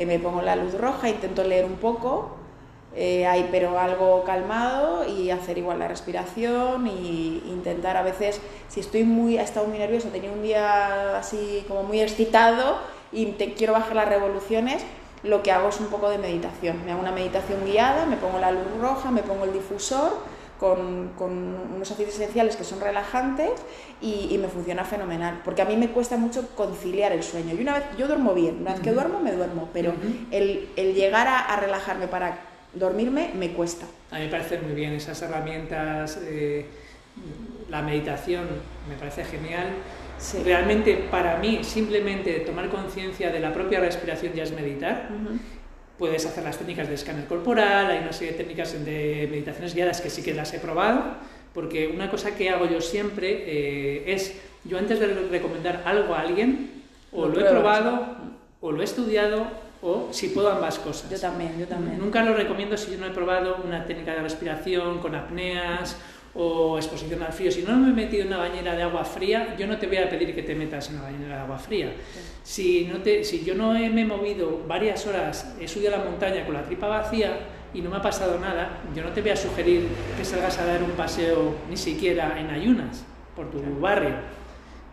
me 0.05 0.19
pongo 0.19 0.43
la 0.43 0.57
luz 0.57 0.75
roja, 0.75 1.09
intento 1.09 1.45
leer 1.45 1.65
un 1.65 1.77
poco, 1.77 2.37
eh, 2.97 3.25
ahí, 3.25 3.49
pero 3.53 3.79
algo 3.79 4.25
calmado 4.25 5.07
y 5.07 5.31
hacer 5.31 5.59
igual 5.59 5.79
la 5.79 5.87
respiración 5.87 6.89
y 6.89 7.41
intentar 7.47 7.97
a 7.97 8.03
veces, 8.03 8.41
si 8.69 8.81
estoy 8.81 9.05
muy, 9.05 9.39
he 9.39 9.43
estado 9.43 9.69
muy 9.69 9.79
nervioso, 9.79 10.09
tenía 10.09 10.33
un 10.33 10.43
día 10.43 11.17
así 11.17 11.65
como 11.69 11.85
muy 11.85 12.01
excitado 12.01 12.79
y 13.13 13.27
te 13.27 13.55
quiero 13.55 13.75
bajar 13.75 13.95
las 13.95 14.09
revoluciones, 14.09 14.83
lo 15.23 15.43
que 15.43 15.53
hago 15.53 15.69
es 15.69 15.79
un 15.79 15.87
poco 15.87 16.09
de 16.09 16.19
meditación. 16.19 16.85
Me 16.85 16.91
hago 16.91 17.01
una 17.01 17.13
meditación 17.13 17.65
guiada, 17.65 18.07
me 18.07 18.17
pongo 18.17 18.41
la 18.41 18.51
luz 18.51 18.65
roja, 18.81 19.13
me 19.13 19.23
pongo 19.23 19.45
el 19.45 19.53
difusor 19.53 20.13
con, 20.61 21.13
con, 21.17 21.33
unos 21.75 21.91
aceites 21.91 22.17
esenciales 22.17 22.55
que 22.55 22.65
son 22.65 22.81
relajantes 22.81 23.51
y, 24.03 24.37
me 24.39 24.49
funciona 24.49 24.85
fenomenal, 24.85 25.41
porque 25.43 25.63
a 25.63 25.65
mí 25.65 25.75
me 25.77 25.89
cuesta 25.89 26.19
mucho 26.19 26.49
conciliar 26.55 27.13
el 27.13 27.23
sueño. 27.23 27.55
Y 27.55 27.63
una 27.63 27.75
vez, 27.75 27.85
yo 27.99 28.07
duermo 28.07 28.35
bien, 28.35 28.59
una 28.61 28.73
vez 28.73 28.83
que 28.83 28.93
duermo 28.93 29.21
me 29.21 29.33
duermo, 29.33 29.71
pero 29.73 29.95
el, 30.31 30.69
el, 30.77 30.95
llegar 30.95 31.27
a, 31.29 31.57
relajarme 31.57 32.09
para 32.09 32.39
dormirme 32.75 33.31
me 33.35 33.53
cuesta. 33.53 33.87
A 34.11 34.19
mí 34.19 34.25
me 34.25 34.31
parece 34.31 34.59
muy 34.61 34.75
bien 34.75 34.93
esas 34.93 35.21
herramientas, 35.23 36.19
eh, 36.25 36.67
la 37.71 37.81
meditación 37.81 38.47
me 38.87 38.97
parece 38.97 39.25
genial. 39.25 39.69
Realmente 40.45 41.09
para 41.11 41.39
mí 41.39 41.65
simplemente 41.65 42.41
tomar 42.41 42.69
conciencia 42.69 43.33
de 43.33 43.41
la 43.41 43.55
propia 43.55 43.81
respiración 43.81 44.35
ya 44.35 44.43
es 44.43 44.53
meditar 44.53 45.09
puedes 46.01 46.25
hacer 46.25 46.43
las 46.43 46.57
técnicas 46.57 46.89
de 46.89 46.95
escáner 46.95 47.27
corporal, 47.27 47.91
hay 47.91 47.99
una 47.99 48.15
serie 48.15 48.33
de 48.33 48.39
técnicas 48.39 48.73
de 48.73 49.29
meditaciones 49.31 49.75
guiadas 49.75 50.01
que 50.01 50.09
sí 50.09 50.23
que 50.23 50.33
las 50.33 50.53
he 50.55 50.59
probado, 50.59 51.03
porque 51.53 51.89
una 51.89 52.11
cosa 52.11 52.35
que 52.35 52.49
hago 52.49 52.65
yo 52.65 52.81
siempre 52.81 53.45
eh, 53.47 54.05
es, 54.07 54.41
yo 54.65 54.79
antes 54.79 54.99
de 54.99 55.07
recomendar 55.31 55.83
algo 55.85 56.15
a 56.15 56.23
alguien, 56.23 56.71
o 57.13 57.27
lo, 57.27 57.39
he 57.39 57.45
probado, 57.45 58.17
o 58.63 58.73
lo 58.73 58.81
he 58.81 58.85
estudiado, 58.85 59.47
o 59.83 60.09
si 60.11 60.29
puedo 60.29 60.51
ambas 60.51 60.79
cosas. 60.79 61.11
Yo 61.11 61.21
también, 61.21 61.59
yo 61.59 61.67
también. 61.67 61.99
Nunca 61.99 62.25
lo 62.25 62.33
recomiendo 62.33 62.79
si 62.79 62.93
yo 62.93 62.99
no 62.99 63.07
he 63.07 63.11
probado 63.11 63.59
una 63.63 63.85
técnica 63.85 64.15
de 64.15 64.23
respiración 64.23 65.01
con 65.01 65.15
apneas 65.15 65.99
o 66.35 66.77
exposición 66.79 67.23
al 67.23 67.33
frío. 67.33 67.51
Si 67.51 67.63
no 67.63 67.77
me 67.77 67.91
he 67.91 67.93
metido 67.93 68.23
en 68.23 68.29
una 68.29 68.39
bañera 68.39 68.77
de 68.77 68.83
agua 68.83 69.05
fría, 69.05 69.57
yo 69.59 69.67
no 69.67 69.79
te 69.79 69.87
voy 69.87 69.97
a 69.97 70.09
pedir 70.09 70.35
que 70.35 70.43
te 70.43 70.55
metas 70.55 70.89
en 70.89 70.97
una 70.97 71.05
bañera 71.05 71.37
de 71.37 71.41
agua 71.43 71.59
fría. 71.59 71.93
Si, 72.43 72.85
no 72.85 72.99
te, 72.99 73.25
si 73.25 73.45
yo 73.45 73.55
no 73.55 73.73
me 73.73 74.01
he 74.01 74.05
movido 74.05 74.63
varias 74.67 75.07
horas, 75.07 75.55
he 75.61 75.67
subido 75.67 75.95
a 75.95 75.99
la 75.99 76.05
montaña 76.05 76.45
con 76.45 76.55
la 76.55 76.63
tripa 76.63 76.87
vacía 76.87 77.39
y 77.75 77.81
no 77.81 77.91
me 77.91 77.97
ha 77.97 78.03
pasado 78.03 78.39
nada, 78.39 78.81
yo 78.95 79.03
no 79.03 79.11
te 79.11 79.21
voy 79.21 79.31
a 79.31 79.37
sugerir 79.37 79.89
que 80.17 80.25
salgas 80.25 80.59
a 80.59 80.67
dar 80.67 80.83
un 80.83 80.91
paseo 80.93 81.55
ni 81.69 81.77
siquiera 81.77 82.39
en 82.39 82.51
ayunas 82.51 83.05
por 83.35 83.51
tu 83.51 83.61
barrio. 83.81 84.15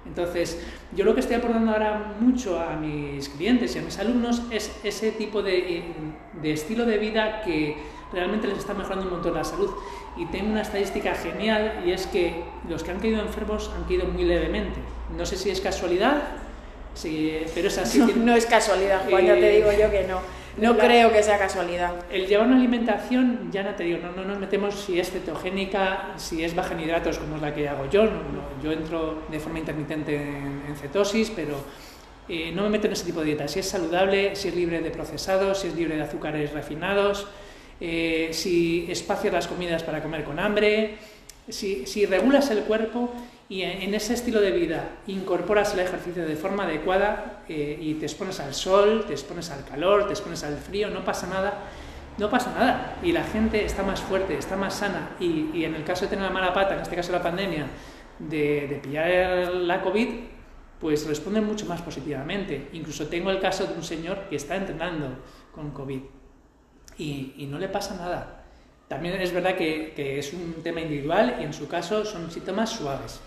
Entonces, 0.06 0.66
yo 0.96 1.04
lo 1.04 1.14
que 1.14 1.20
estoy 1.20 1.36
aportando 1.36 1.72
ahora 1.72 2.16
mucho 2.20 2.60
a 2.60 2.76
mis 2.78 3.28
clientes 3.30 3.76
y 3.76 3.80
a 3.80 3.82
mis 3.82 4.00
alumnos 4.00 4.42
es 4.52 4.72
ese 4.84 5.12
tipo 5.12 5.44
de, 5.44 5.84
de 6.42 6.52
estilo 6.52 6.86
de 6.86 6.98
vida 6.98 7.42
que 7.42 7.76
realmente 8.12 8.48
les 8.48 8.58
está 8.58 8.74
mejorando 8.74 9.06
un 9.06 9.12
montón 9.12 9.34
la 9.34 9.44
salud. 9.44 9.70
Y 10.16 10.26
tengo 10.28 10.52
una 10.52 10.62
estadística 10.62 11.14
genial 11.16 11.84
y 11.86 11.92
es 11.92 12.08
que 12.08 12.44
los 12.68 12.84
que 12.84 12.92
han 12.92 13.00
caído 13.00 13.22
enfermos 13.22 13.72
han 13.76 13.84
caído 13.84 14.06
muy 14.06 14.24
levemente. 14.24 14.80
No 15.16 15.26
sé 15.26 15.38
si 15.38 15.50
es 15.50 15.62
casualidad, 15.62 16.24
sí, 16.94 17.38
pero 17.54 17.68
es 17.68 17.78
así. 17.78 18.00
No, 18.00 18.36
es 18.36 18.46
casualidad, 18.46 19.02
Juan, 19.10 19.26
ya 19.26 19.36
te 19.36 19.50
digo 19.50 19.72
yo 19.72 19.92
que 19.92 20.06
no. 20.08 20.20
No 20.58 20.76
creo 20.76 21.12
que 21.12 21.22
sea 21.22 21.38
casualidad. 21.38 21.94
El 22.10 22.26
llevar 22.26 22.48
una 22.48 22.56
alimentación, 22.56 23.52
ya 23.52 23.62
no 23.62 23.76
te 23.76 23.84
digo, 23.84 24.00
no, 24.00 24.12
no 24.12 24.28
nos 24.28 24.40
metemos 24.40 24.74
si 24.74 25.00
es 25.00 25.12
cetogénica, 25.12 26.14
si 26.16 26.44
es 26.44 26.56
baja 26.56 26.74
en 26.74 26.80
hidratos, 26.80 27.20
como 27.20 27.36
es 27.36 27.44
la 27.44 27.54
que 27.54 27.70
hago 27.70 27.88
yo. 27.92 28.10
yo 28.64 28.72
entro 28.72 29.22
de 29.30 29.40
forma 29.40 29.60
intermitente 29.60 30.16
en, 30.16 30.76
cetosis, 30.76 31.32
pero 31.36 31.58
eh, 32.28 32.52
no 32.56 32.64
me 32.64 32.70
meto 32.70 32.88
en 32.88 32.94
ese 32.94 33.06
tipo 33.06 33.20
de 33.20 33.28
dieta. 33.28 33.48
Si 33.48 33.60
es 33.60 33.70
saludable, 33.70 34.36
si 34.36 34.48
es 34.48 34.56
libre 34.56 34.82
de 34.82 34.90
procesados, 34.90 35.60
si 35.60 35.68
es 35.68 35.76
libre 35.76 35.96
de 35.96 36.02
azúcares 36.02 36.52
refinados, 36.52 37.28
eh, 37.80 38.30
si 38.32 38.86
espacias 38.90 39.34
las 39.34 39.48
comidas 39.48 39.84
para 39.84 40.02
comer 40.02 40.24
con 40.24 40.40
hambre, 40.40 40.98
si, 41.50 41.86
si 41.86 42.06
regulas 42.06 42.50
el 42.52 42.64
cuerpo 42.64 43.14
y 43.50 43.62
en, 43.62 43.94
ese 43.94 44.14
estilo 44.14 44.42
de 44.42 44.52
vida 44.52 44.90
incorporas 45.08 45.74
el 45.74 45.80
ejercicio 45.80 46.26
de 46.26 46.36
forma 46.36 46.64
adecuada 46.64 47.44
eh, 47.48 47.78
y 47.80 47.94
te 47.94 48.06
expones 48.06 48.40
al 48.42 48.54
sol, 48.54 49.06
te 49.08 49.14
expones 49.14 49.50
al 49.52 49.64
calor, 49.64 50.08
te 50.08 50.14
expones 50.14 50.44
al 50.44 50.58
frío, 50.58 50.90
no 50.90 51.06
pasa 51.06 51.28
nada, 51.28 51.54
no 52.18 52.30
pasa 52.30 52.52
nada. 52.52 52.98
Y 53.02 53.14
la 53.14 53.24
gente 53.24 53.64
está 53.64 53.84
más 53.84 54.02
fuerte, 54.02 54.38
está 54.38 54.58
más 54.58 54.74
sana. 54.74 55.16
Y, 55.20 55.50
y 55.54 55.64
en 55.64 55.76
el 55.76 55.86
caso 55.86 56.06
de 56.06 56.10
tener 56.10 56.26
la 56.26 56.32
mala 56.32 56.54
pata, 56.54 56.74
en 56.74 56.82
este 56.82 56.96
caso 56.96 57.14
la 57.14 57.24
pandemia, 57.24 57.68
de, 58.20 58.68
de 58.68 58.76
pillar 58.84 59.54
la 59.54 59.82
COVID, 59.82 60.08
pues 60.82 61.08
responden 61.08 61.46
mucho 61.46 61.66
más 61.68 61.82
positivamente. 61.82 62.68
Incluso 62.74 63.08
tengo 63.08 63.32
el 63.32 63.40
caso 63.40 63.66
de 63.66 63.74
un 63.74 63.84
señor 63.84 64.28
que 64.30 64.36
está 64.36 64.58
entrenando 64.58 65.08
con 65.54 65.72
COVID 65.72 66.02
y, 66.98 67.48
no 67.50 67.60
le 67.60 67.70
pasa 67.70 67.96
nada. 67.96 68.44
También 68.88 69.20
es 69.22 69.34
verdad 69.34 69.56
que, 69.56 69.94
que, 69.96 70.20
es 70.20 70.34
un 70.34 70.64
tema 70.64 70.82
individual 70.82 71.38
y 71.42 71.44
en 71.44 71.54
su 71.54 71.68
caso 71.68 72.06
son 72.06 72.32
síntomas 72.32 72.70
suaves. 72.70 73.20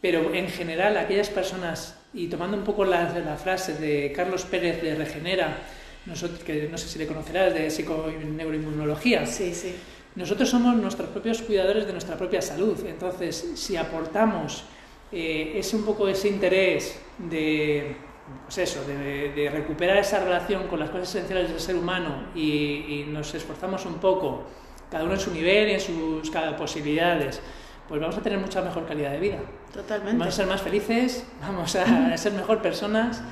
Pero 0.00 0.34
en 0.34 0.48
general 0.48 0.96
aquellas 0.96 1.30
personas, 1.30 1.96
y 2.12 2.28
tomando 2.28 2.56
un 2.56 2.64
poco 2.64 2.84
la, 2.84 3.18
la 3.18 3.36
frase 3.36 3.74
de 3.74 4.12
Carlos 4.12 4.44
Pérez 4.44 4.82
de 4.82 4.94
Regenera, 4.94 5.58
nosotros, 6.04 6.40
que 6.40 6.68
no 6.70 6.78
sé 6.78 6.88
si 6.88 6.98
le 6.98 7.06
conocerás, 7.06 7.54
de 7.54 7.70
psiconeuroinmunología, 7.70 9.26
sí, 9.26 9.54
sí. 9.54 9.74
nosotros 10.14 10.48
somos 10.48 10.76
nuestros 10.76 11.08
propios 11.08 11.42
cuidadores 11.42 11.86
de 11.86 11.92
nuestra 11.92 12.16
propia 12.16 12.40
salud. 12.40 12.78
Entonces, 12.86 13.52
si 13.56 13.76
aportamos 13.76 14.64
eh, 15.12 15.52
es 15.56 15.72
un 15.72 15.84
poco 15.84 16.08
ese 16.08 16.28
interés 16.28 16.98
de, 17.18 17.96
pues 18.44 18.58
eso, 18.58 18.84
de, 18.84 19.50
recuperar 19.52 19.98
esa 19.98 20.20
relación 20.20 20.66
con 20.68 20.80
las 20.80 20.90
cosas 20.90 21.08
esenciales 21.08 21.50
del 21.50 21.60
ser 21.60 21.76
humano 21.76 22.28
y, 22.34 23.04
nos 23.08 23.34
esforzamos 23.34 23.84
un 23.86 23.94
poco, 23.94 24.44
cada 24.90 25.04
uno 25.04 25.14
en 25.14 25.20
su 25.20 25.32
nivel 25.32 25.68
y 25.68 25.72
en 25.72 25.80
sus 25.80 26.30
posibilidades, 26.58 27.40
pues 27.88 28.00
vamos 28.00 28.16
a 28.16 28.20
tener 28.20 28.38
mucha 28.38 28.62
mejor 28.62 28.86
calidad 28.86 29.12
de 29.12 29.20
vida. 29.20 29.38
Totalmente. 29.72 30.18
Vamos 30.18 30.34
a 30.34 30.36
ser 30.36 30.46
más 30.46 30.62
felices, 30.62 31.24
vamos 31.40 31.76
a 31.76 32.16
ser 32.16 32.32
mejor 32.32 32.62
personas 32.62 33.22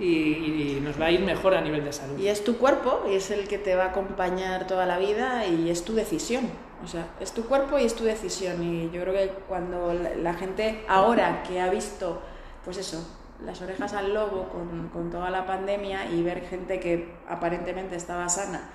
y, 0.00 0.78
nos 0.82 1.00
va 1.00 1.06
a 1.06 1.10
ir 1.10 1.20
mejor 1.20 1.54
a 1.54 1.60
nivel 1.60 1.84
de 1.84 1.92
salud. 1.92 2.18
Y 2.18 2.28
es 2.28 2.42
tu 2.42 2.56
cuerpo 2.56 3.04
y 3.10 3.14
es 3.14 3.30
el 3.30 3.46
que 3.48 3.58
te 3.58 3.74
va 3.74 3.84
a 3.84 3.88
acompañar 3.88 4.66
toda 4.66 4.86
la 4.86 4.98
vida 4.98 5.46
y 5.46 5.70
es 5.70 5.84
tu 5.84 5.94
decisión. 5.94 6.48
O 6.82 6.88
sea, 6.88 7.08
es 7.20 7.32
tu 7.32 7.44
cuerpo 7.44 7.78
y 7.78 7.84
es 7.84 7.94
tu 7.94 8.04
decisión. 8.04 8.62
Y 8.62 8.90
yo 8.90 9.02
creo 9.02 9.12
que 9.12 9.28
cuando 9.48 9.92
la, 9.92 10.34
gente 10.34 10.82
ahora 10.88 11.42
que 11.42 11.60
ha 11.60 11.68
visto, 11.68 12.22
pues 12.64 12.78
eso, 12.78 13.06
las 13.44 13.60
orejas 13.62 13.92
al 13.94 14.14
lobo 14.14 14.48
con, 14.48 14.88
con, 14.88 15.10
toda 15.10 15.30
la 15.30 15.46
pandemia 15.46 16.10
y 16.10 16.22
ver 16.22 16.42
gente 16.42 16.80
que 16.80 17.14
aparentemente 17.28 17.96
estaba 17.96 18.28
sana 18.28 18.70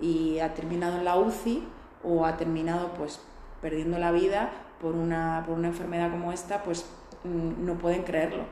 y 0.00 0.38
ha 0.38 0.54
terminado 0.54 0.98
en 0.98 1.04
la 1.04 1.16
UCI 1.16 1.66
o 2.04 2.24
ha 2.24 2.36
terminado 2.36 2.92
pues 2.94 3.20
perdiendo 3.60 3.98
la 3.98 4.12
vida 4.12 4.50
por 4.80 4.94
una, 4.94 5.44
por 5.46 5.58
una 5.58 5.68
enfermedad 5.68 6.10
como 6.10 6.32
esta, 6.32 6.62
pues 6.62 6.86
mm, 7.24 7.64
no 7.64 7.74
pueden 7.74 8.02
creerlo. 8.02 8.44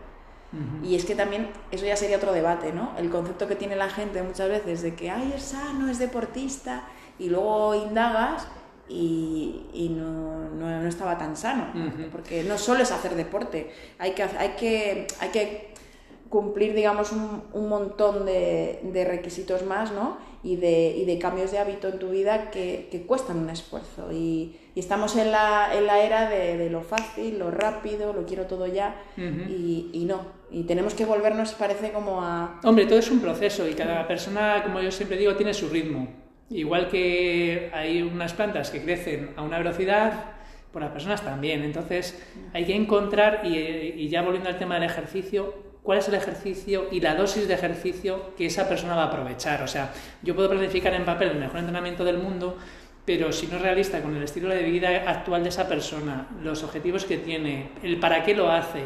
Y 0.83 0.95
es 0.95 1.05
que 1.05 1.15
también 1.15 1.51
eso 1.71 1.85
ya 1.85 1.95
sería 1.95 2.17
otro 2.17 2.33
debate, 2.33 2.73
¿no? 2.73 2.93
El 2.97 3.11
concepto 3.11 3.47
que 3.47 3.55
tiene 3.55 3.77
la 3.77 3.91
gente 3.91 4.23
muchas 4.23 4.49
veces 4.49 4.81
de 4.81 4.95
que, 4.95 5.11
ay, 5.11 5.35
es 5.37 5.43
sano, 5.43 5.91
es 5.91 5.99
deportista, 5.99 6.85
y 7.19 7.29
luego 7.29 7.75
indagas 7.75 8.49
y, 8.89 9.67
y 9.73 9.89
no, 9.91 10.49
no, 10.51 10.87
estaba 10.87 11.19
tan 11.19 11.37
sano, 11.37 11.67
porque 12.11 12.43
no 12.45 12.59
solo 12.59 12.83
es 12.83 12.91
hacer 12.91 13.15
deporte, 13.15 13.71
hay 13.99 14.13
que, 14.13 14.23
hay 14.23 14.51
que, 14.51 15.07
hay 15.21 15.29
que 15.29 15.69
cumplir, 16.29 16.75
digamos, 16.75 17.13
un, 17.13 17.43
un 17.53 17.69
montón 17.69 18.27
de, 18.27 18.81
de, 18.83 19.05
requisitos 19.05 19.65
más, 19.65 19.93
¿no? 19.93 20.19
Y 20.43 20.57
de, 20.57 20.95
y 20.97 21.05
de, 21.05 21.19
cambios 21.19 21.51
de 21.51 21.59
hábito 21.59 21.89
en 21.89 21.99
tu 21.99 22.11
vida 22.11 22.51
que, 22.51 22.89
que 22.91 23.03
cuestan 23.03 23.39
un 23.39 23.51
esfuerzo. 23.51 24.13
Y, 24.13 24.57
y 24.75 24.81
estamos 24.81 25.17
en 25.17 25.33
la, 25.33 25.71
en 25.77 25.87
la 25.87 26.01
era 26.01 26.29
de, 26.29 26.71
lo 26.71 26.83
fácil, 26.83 27.39
lo 27.39 27.51
rápido, 27.51 28.13
lo 28.13 28.25
quiero 28.25 28.47
todo 28.47 28.67
ya, 28.67 29.03
y, 29.17 29.91
y, 29.93 30.05
no. 30.05 30.39
Y 30.51 30.63
tenemos 30.65 30.95
que 30.95 31.05
volvernos, 31.05 31.53
parece, 31.55 31.93
como 31.93 32.23
a... 32.23 32.61
Hombre, 32.65 32.87
todo 32.87 32.99
es 32.99 33.11
un 33.11 33.21
proceso 33.21 33.67
y 33.69 33.75
cada 33.75 34.07
persona, 34.07 34.63
como 34.63 34.81
yo 34.81 34.91
siempre 34.91 35.19
digo, 35.19 35.35
tiene 35.35 35.53
su 35.53 35.69
ritmo. 35.69 36.28
Igual 36.51 36.89
que 36.89 37.71
hay 37.75 38.03
unas 38.03 38.33
plantas 38.33 38.71
que 38.71 38.83
crecen 38.83 39.31
a 39.37 39.43
una 39.43 39.59
velocidad, 39.59 40.39
por 40.73 40.83
las 40.83 40.91
personas 40.91 41.23
también. 41.23 41.63
Entonces 41.63 42.21
hay 42.53 42.65
que 42.65 42.75
encontrar, 42.75 43.43
y, 43.45 43.57
y 43.57 44.09
ya 44.09 44.23
volviendo 44.23 44.49
al 44.49 44.59
tema 44.59 44.75
del 44.75 44.85
ejercicio, 44.85 45.55
cuál 45.83 45.99
es 45.99 46.09
el 46.09 46.15
ejercicio 46.15 46.89
y 46.93 47.01
la 47.01 47.15
dosis 47.15 47.49
de 47.49 47.55
ejercicio 47.55 48.35
que 48.37 48.47
esa 48.47 48.69
persona 48.69 48.95
va 48.95 49.05
a 49.05 49.07
aprovechar. 49.07 49.63
O 49.63 49.67
sea, 49.67 49.93
yo 50.23 50.35
puedo 50.35 50.51
planificar 50.51 50.93
en 50.95 51.05
papel 51.05 51.31
el 51.31 51.39
mejor 51.39 51.59
entrenamiento 51.59 52.05
del 52.05 52.19
mundo, 52.19 52.59
pero 53.05 53.33
si 53.33 53.47
no 53.47 53.57
es 53.57 53.63
realista 53.63 54.03
con 54.03 54.15
el 54.15 54.23
estilo 54.23 54.51
de 54.51 54.63
vida 54.65 55.05
actual 55.07 55.43
de 55.43 55.49
esa 55.49 55.67
persona, 55.67 56.29
los 56.43 56.63
objetivos 56.63 57.07
que 57.07 57.17
tiene, 57.17 57.71
el 57.83 57.99
para 57.99 58.23
qué 58.23 58.35
lo 58.35 58.51
hace, 58.51 58.83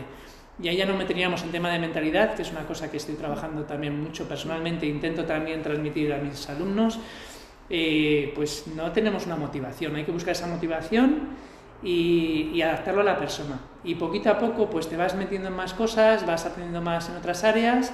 y 0.63 0.69
ahí 0.69 0.77
ya 0.77 0.87
no 0.87 0.97
meteríamos 0.97 1.43
en 1.43 1.51
tema 1.51 1.73
de 1.73 1.81
mentalidad, 1.81 2.35
que 2.35 2.43
es 2.43 2.53
una 2.53 2.65
cosa 2.65 2.89
que 2.89 2.99
estoy 2.99 3.17
trabajando 3.17 3.65
también 3.65 4.01
mucho 4.01 4.29
personalmente, 4.29 4.87
intento 4.87 5.25
también 5.25 5.61
transmitir 5.61 6.13
a 6.13 6.19
mis 6.19 6.49
alumnos, 6.49 7.01
eh, 7.75 8.35
pues 8.35 8.67
no 8.77 8.93
tenemos 8.93 9.25
una 9.25 9.37
motivación, 9.37 9.97
hay 9.97 10.05
que 10.05 10.13
buscar 10.13 10.33
esa 10.33 10.47
motivación 10.47 11.31
y, 11.83 12.61
adaptarlo 12.61 13.01
a 13.01 13.05
la 13.05 13.19
persona. 13.19 13.59
Y 13.83 13.95
poquito 13.95 14.29
a 14.29 14.39
poco 14.39 14.69
pues 14.69 14.91
te 14.91 14.97
vas 14.99 15.15
metiendo 15.15 15.49
en 15.49 15.57
más 15.57 15.73
cosas, 15.73 16.27
vas 16.27 16.45
aprendiendo 16.45 16.83
más 16.83 17.09
en 17.09 17.17
otras 17.17 17.45
áreas 17.45 17.91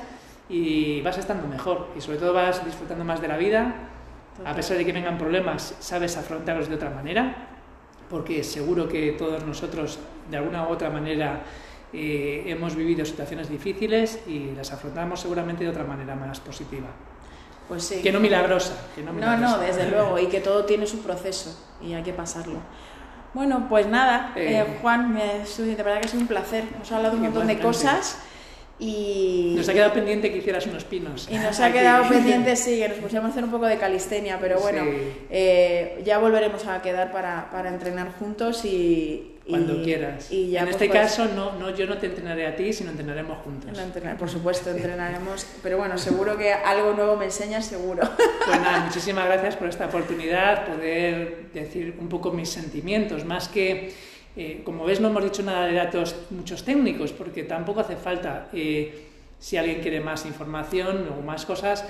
y 0.49 1.01
vas 1.03 1.17
estando 1.19 1.47
mejor 1.47 1.91
y 1.97 2.01
sobre 2.01 2.19
todo 2.19 2.35
vas 2.35 2.65
disfrutando 2.65 3.05
más 3.05 3.21
de 3.21 3.29
la 3.29 3.37
vida. 3.37 3.73
A 4.45 4.53
pesar 4.53 4.77
de 4.77 4.85
que 4.85 4.93
vengan 4.93 5.17
problemas, 5.17 5.77
sabes 5.79 6.17
afrontarlos 6.17 6.69
de 6.69 6.75
otra 6.75 6.91
manera, 6.91 7.49
porque 8.11 8.43
seguro 8.43 8.89
que 8.89 9.13
todos 9.13 9.45
nosotros 9.45 10.01
de 10.29 10.39
alguna 10.39 10.67
u 10.67 10.73
otra 10.73 10.91
manera 10.91 11.43
eh, 11.93 12.43
hemos 12.47 12.75
vivido 12.75 13.05
situaciones 13.05 13.49
difíciles 13.49 14.23
y 14.27 14.51
las 14.57 14.73
afrontamos 14.73 15.21
seguramente 15.21 15.63
de 15.63 15.71
otra 15.71 15.85
manera 15.85 16.17
más 16.17 16.41
positiva. 16.41 16.89
Pues 17.69 17.85
sí. 17.85 18.01
Que 18.03 18.11
no 18.11 18.21
milagrosa. 18.21 18.75
Que 18.95 19.03
no, 19.03 19.13
no, 19.13 19.37
no, 19.37 19.59
desde 19.59 19.87
luego, 19.91 20.19
y 20.19 20.27
que 20.27 20.41
todo 20.41 20.65
tiene 20.65 20.87
su 20.87 21.01
proceso 21.01 21.57
y 21.81 21.93
hay 21.93 22.03
que 22.03 22.13
pasarlo. 22.13 22.61
Bueno, 23.35 23.67
pues 23.69 23.87
nada, 23.87 24.33
eh, 24.37 24.65
eh, 24.67 24.79
Juan, 24.81 25.13
me, 25.13 25.45
de 25.45 25.75
verdad 25.77 26.01
que 26.01 26.09
es 26.09 26.15
un 26.15 26.27
placer. 26.27 26.65
Hemos 26.75 26.91
hablado 26.91 27.17
un 27.17 27.23
montón 27.23 27.47
de 27.47 27.59
cosas 27.59 28.19
y... 28.79 29.55
Nos 29.57 29.69
ha 29.69 29.75
quedado 29.75 29.93
pendiente 29.93 30.31
que 30.33 30.39
hicieras 30.39 30.67
unos 30.67 30.85
pinos. 30.85 31.29
Y 31.31 31.37
nos 31.37 31.61
ha 31.61 31.71
quedado 31.71 32.09
pendiente, 32.09 32.57
sí, 32.57 32.79
que 32.79 32.89
nos 32.89 32.99
pusiéramos 32.99 33.31
a 33.31 33.33
hacer 33.33 33.45
un 33.45 33.51
poco 33.51 33.67
de 33.67 33.77
calistenia, 33.77 34.39
pero 34.41 34.61
bueno, 34.61 34.83
eh, 35.31 36.01
ya 36.05 36.19
volveremos 36.19 36.67
a 36.67 36.81
quedar 36.81 37.13
para, 37.13 37.51
para 37.51 37.69
entrenar 37.69 38.13
juntos 38.19 38.65
y, 38.65 39.38
cuando 39.49 39.83
quieras. 39.83 40.31
Y 40.31 40.51
ya, 40.51 40.61
en 40.61 40.67
pues, 40.67 40.77
este 40.77 40.89
pues, 40.89 41.01
caso, 41.01 41.27
no, 41.35 41.53
no, 41.59 41.75
yo 41.75 41.87
no 41.87 41.99
te 41.99 42.07
entrenaré 42.07 42.47
a 42.47 42.57
ti, 42.57 42.73
sino 42.73 42.91
entrenaremos 42.91 43.39
juntos. 43.39 43.79
por 44.19 44.29
supuesto, 44.29 44.71
entrenaremos. 44.77 45.47
Pero 45.63 45.79
bueno, 45.79 45.99
seguro 45.99 46.37
que 46.37 46.53
algo 46.53 46.93
nuevo 46.93 47.17
me 47.17 47.27
enseñas, 47.27 47.67
seguro. 47.67 48.03
Pues 48.47 48.61
nada, 48.61 48.81
muchísimas 48.87 49.27
gracias 49.27 49.57
por 49.57 49.69
esta 49.69 49.87
oportunidad, 49.87 50.67
poder 50.67 51.51
decir 51.53 51.97
un 51.99 52.09
poco 52.09 52.31
mis 52.33 52.49
sentimientos, 52.49 53.25
más 53.25 53.49
que. 53.49 53.93
Eh, 54.37 54.63
como 54.65 54.85
ves, 54.85 55.01
no 55.01 55.09
hemos 55.09 55.25
dicho 55.25 55.43
nada 55.43 55.67
de 55.67 55.75
datos 55.75 56.15
muchos 56.31 56.65
técnicos, 56.65 57.13
porque 57.13 57.43
tampoco 57.43 57.81
hace 57.81 57.97
falta. 57.97 58.49
Eh, 58.53 59.07
si 59.41 59.57
alguien 59.57 59.81
quiere 59.81 60.01
más 60.01 60.27
información 60.27 61.09
o 61.17 61.23
más 61.23 61.47
cosas, 61.47 61.85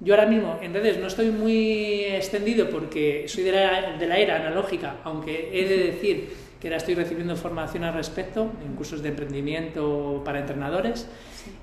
yo 0.00 0.14
ahora 0.14 0.26
mismo 0.26 0.58
en 0.60 0.74
redes 0.74 0.98
no 0.98 1.06
estoy 1.06 1.30
muy 1.30 2.04
extendido 2.04 2.68
porque 2.68 3.26
soy 3.28 3.44
de 3.44 3.52
la, 3.52 3.96
de 3.96 4.06
la 4.06 4.18
era 4.18 4.36
analógica, 4.36 4.96
aunque 5.04 5.50
he 5.52 5.68
de 5.68 5.78
decir 5.92 6.43
que 6.64 6.68
ahora 6.68 6.78
estoy 6.78 6.94
recibiendo 6.94 7.36
formación 7.36 7.84
al 7.84 7.92
respecto 7.92 8.50
en 8.64 8.74
cursos 8.74 9.02
de 9.02 9.10
emprendimiento 9.10 10.22
para 10.24 10.38
entrenadores 10.38 11.06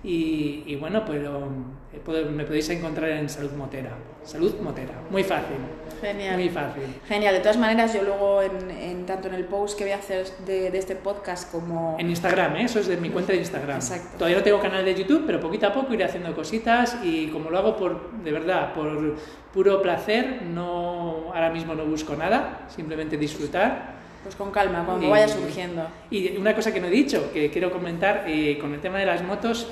y, 0.04 0.76
bueno, 0.76 1.04
pues 1.04 1.24
me 2.30 2.44
podéis 2.44 2.70
encontrar 2.70 3.10
en 3.10 3.28
Salud 3.28 3.52
Motera. 3.54 3.98
Salud 4.24 4.54
Motera, 4.62 4.94
muy 5.10 5.24
fácil. 5.24 5.58
Genial. 6.02 6.38
Muy 6.38 6.50
fácil. 6.50 6.84
Genial. 7.08 7.34
De 7.34 7.40
todas 7.40 7.58
maneras, 7.58 7.96
yo 7.96 8.04
luego, 8.04 8.44
en, 8.44 9.08
tanto 9.08 9.28
en 9.28 9.34
el 9.34 9.46
post 9.46 9.76
que 9.76 9.86
voy 9.86 9.94
a 9.94 9.98
hacer 9.98 10.28
de, 10.46 10.68
este 10.68 10.96
podcast 10.96 11.52
como... 11.52 11.98
En 11.98 12.08
Instagram, 12.08 12.58
¿eh? 12.58 12.66
eso 12.66 12.80
es 12.80 12.86
de 12.86 12.98
mi 12.98 13.10
cuenta 13.10 13.32
de 13.34 13.40
Instagram. 13.40 13.78
Exacto. 13.78 14.20
Todavía 14.20 14.38
no 14.38 14.44
tengo 14.44 14.60
canal 14.60 14.86
de 14.86 14.94
YouTube, 14.94 15.24
pero 15.26 15.40
poquito 15.40 15.66
a 15.66 15.74
poco 15.74 15.96
iré 15.96 16.04
haciendo 16.04 16.36
cositas 16.36 17.00
y 17.04 17.26
como 17.30 17.50
lo 17.50 17.58
hago 17.58 17.76
por, 17.76 18.12
de 18.24 18.32
verdad, 18.32 18.72
por 18.76 19.16
puro 19.52 19.82
placer, 19.82 20.44
no, 20.44 21.32
ahora 21.34 21.50
mismo 21.50 21.74
no 21.74 21.86
busco 21.86 22.16
nada, 22.16 22.68
simplemente 22.70 23.18
disfrutar 23.18 24.01
pues 24.24 24.36
con 24.36 24.52
calma, 24.52 24.86
cuando 24.86 25.10
vaya 25.10 25.28
surgiendo. 25.28 25.88
Y 26.10 26.38
una 26.38 26.56
cosa 26.56 26.74
que 26.74 26.80
no 26.80 26.88
he 26.88 26.92
dicho, 26.92 27.32
que 27.34 27.50
quiero 27.50 27.72
comentar, 27.72 28.26
eh, 28.28 28.58
con 28.60 28.74
el 28.74 28.80
tema 28.80 29.00
de 29.00 29.06
las 29.06 29.24
motos, 29.24 29.68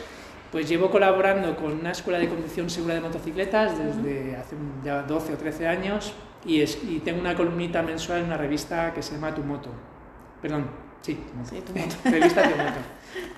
pues 0.51 0.67
llevo 0.67 0.89
colaborando 0.89 1.55
con 1.55 1.73
una 1.73 1.91
escuela 1.91 2.17
de 2.17 2.27
conducción 2.27 2.69
segura 2.69 2.95
de 2.95 3.01
motocicletas 3.01 3.77
desde 3.77 4.35
hace 4.35 4.55
ya 4.83 5.03
12 5.03 5.33
o 5.33 5.37
13 5.37 5.67
años 5.67 6.13
y, 6.45 6.61
es, 6.61 6.79
y 6.83 6.99
tengo 6.99 7.19
una 7.19 7.35
columnita 7.35 7.83
mensual 7.83 8.19
en 8.19 8.25
una 8.25 8.37
revista 8.37 8.93
que 8.93 9.03
se 9.03 9.13
llama 9.13 9.33
Tu 9.35 9.43
Moto. 9.43 9.69
Perdón, 10.41 10.67
sí, 11.01 11.15
tu 11.15 11.73
moto. 11.73 11.95
revista 12.05 12.43
Tu 12.43 12.57
Moto. 12.57 12.79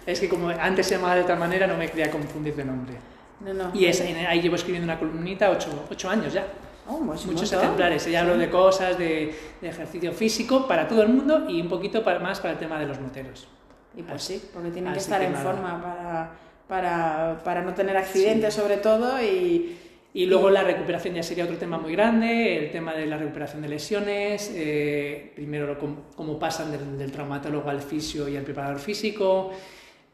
Es 0.05 0.19
que 0.19 0.29
como 0.29 0.49
antes 0.49 0.87
se 0.87 0.95
llamaba 0.95 1.15
de 1.15 1.21
otra 1.21 1.35
manera, 1.35 1.67
no 1.67 1.75
me 1.75 1.89
quería 1.89 2.09
confundir 2.09 2.55
de 2.55 2.63
nombre. 2.63 2.93
No, 3.41 3.53
no. 3.53 3.71
Y 3.73 3.85
es, 3.85 3.99
ahí 4.01 4.41
llevo 4.41 4.55
escribiendo 4.55 4.85
una 4.85 4.99
columnita 4.99 5.49
8 5.49 6.09
años 6.09 6.31
ya. 6.31 6.45
Oh, 6.87 6.99
pues 7.05 7.25
muchos 7.25 7.51
ejemplares. 7.53 8.05
Ella 8.07 8.21
habló 8.21 8.37
de 8.37 8.49
cosas, 8.49 8.97
de, 8.97 9.33
ejercicio 9.61 10.11
físico 10.13 10.67
para 10.67 10.87
todo 10.87 11.03
el 11.03 11.09
mundo 11.09 11.49
y 11.49 11.61
un 11.61 11.69
poquito 11.69 12.03
más 12.21 12.39
para 12.39 12.53
el 12.53 12.59
tema 12.59 12.79
de 12.79 12.85
los 12.85 12.99
moteros. 12.99 13.47
Y 13.95 14.03
pues 14.03 14.23
sí, 14.23 14.41
porque 14.53 14.71
tienen 14.71 14.93
que 14.93 14.99
estar 14.99 15.21
en 15.21 15.35
forma 15.35 15.81
para, 15.81 16.31
para, 16.67 17.43
para, 17.43 17.61
no 17.61 17.73
tener 17.73 17.97
accidentes 17.97 18.53
sobre 18.53 18.77
todo 18.77 19.21
y... 19.21 19.77
Y 20.13 20.25
luego 20.25 20.49
la 20.49 20.63
recuperación 20.63 21.15
ya 21.15 21.23
sería 21.23 21.45
otro 21.45 21.55
tema 21.55 21.77
muy 21.77 21.93
grande, 21.93 22.57
el 22.57 22.69
tema 22.69 22.93
de 22.93 23.05
la 23.05 23.15
recuperación 23.15 23.61
de 23.61 23.69
lesiones, 23.69 24.51
eh, 24.53 25.31
primero 25.33 25.79
cómo, 25.79 26.37
pasan 26.37 26.69
del, 26.69 26.97
del, 26.97 27.13
traumatólogo 27.13 27.69
al 27.69 27.81
fisio 27.81 28.27
y 28.27 28.35
al 28.35 28.43
preparador 28.43 28.79
físico, 28.79 29.51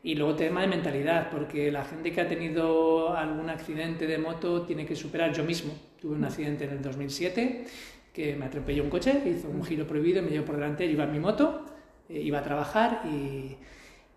y 0.04 0.16
luego 0.16 0.36
tema 0.36 0.62
de 0.62 0.68
mentalidad, 0.68 1.30
porque 1.30 1.72
la 1.72 1.84
gente 1.84 2.12
que 2.12 2.22
ha 2.22 2.28
tenido 2.28 3.16
algún 3.16 3.50
accidente 3.50 4.08
de 4.08 4.18
moto 4.18 4.62
tiene 4.62 4.86
que 4.86 4.95
superar 4.95 5.34
yo 5.34 5.43
mismo. 5.43 5.74
Tuve 6.00 6.16
un 6.16 6.24
accidente 6.24 6.66
en 6.66 6.72
el 6.72 6.82
2007 6.82 7.66
que 8.14 8.36
me 8.36 8.45
atropelló 8.45 8.84
un 8.84 8.89
coche, 8.89 9.22
hizo 9.26 9.50
un 9.50 9.64
giro 9.64 9.86
prohibido, 9.86 10.24
me 10.24 10.30
llevó 10.30 10.45
por 10.45 10.56
delante, 10.56 10.86
yo 10.86 10.93
iba 10.93 11.04
en 11.04 11.12
mi 11.12 11.20
moto, 11.20 11.66
eh, 12.10 12.20
iba 12.20 12.39
a 12.39 12.43
trabajar 12.43 13.02
y, 13.06 13.58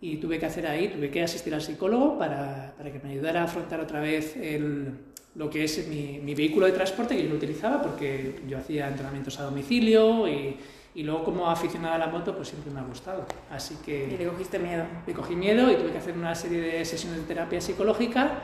y, 0.00 0.16
tuve 0.16 0.38
que 0.38 0.46
hacer 0.46 0.66
ahí, 0.66 0.88
tuve 0.88 1.10
que 1.10 1.22
asistir 1.22 1.54
al 1.54 1.60
psicólogo 1.60 2.18
para, 2.18 2.72
para 2.78 2.90
que 2.90 2.98
me 3.00 3.10
ayudara 3.10 3.42
a 3.42 3.44
afrontar 3.44 3.78
otra 3.78 4.00
vez 4.00 4.36
el, 4.36 4.94
lo 5.34 5.50
que 5.50 5.64
es 5.64 5.86
mi, 5.88 6.18
mi, 6.22 6.34
vehículo 6.34 6.64
de 6.64 6.72
transporte 6.72 7.14
que 7.14 7.24
yo 7.24 7.28
lo 7.28 7.36
utilizaba 7.36 7.82
porque 7.82 8.36
yo 8.48 8.56
hacía 8.56 8.88
entrenamientos 8.88 9.38
a 9.38 9.42
domicilio 9.42 10.26
y, 10.26 10.56
Y 10.94 11.04
luego 11.04 11.24
como 11.24 11.48
aficionada 11.48 11.94
a 11.94 11.98
la 11.98 12.06
moto, 12.08 12.34
pues 12.34 12.48
siempre 12.48 12.72
me 12.72 12.80
ha 12.80 12.82
gustado. 12.82 13.24
Así 13.50 13.76
que... 13.84 14.08
Y 14.08 14.16
le 14.16 14.26
cogiste 14.26 14.58
miedo. 14.58 14.84
Le 15.06 15.12
cogí 15.12 15.36
miedo 15.36 15.70
y 15.70 15.76
tuve 15.76 15.92
que 15.92 15.98
hacer 15.98 16.16
una 16.16 16.34
serie 16.34 16.60
de 16.60 16.84
sesiones 16.84 17.20
de 17.20 17.26
terapia 17.26 17.60
psicológica 17.60 18.42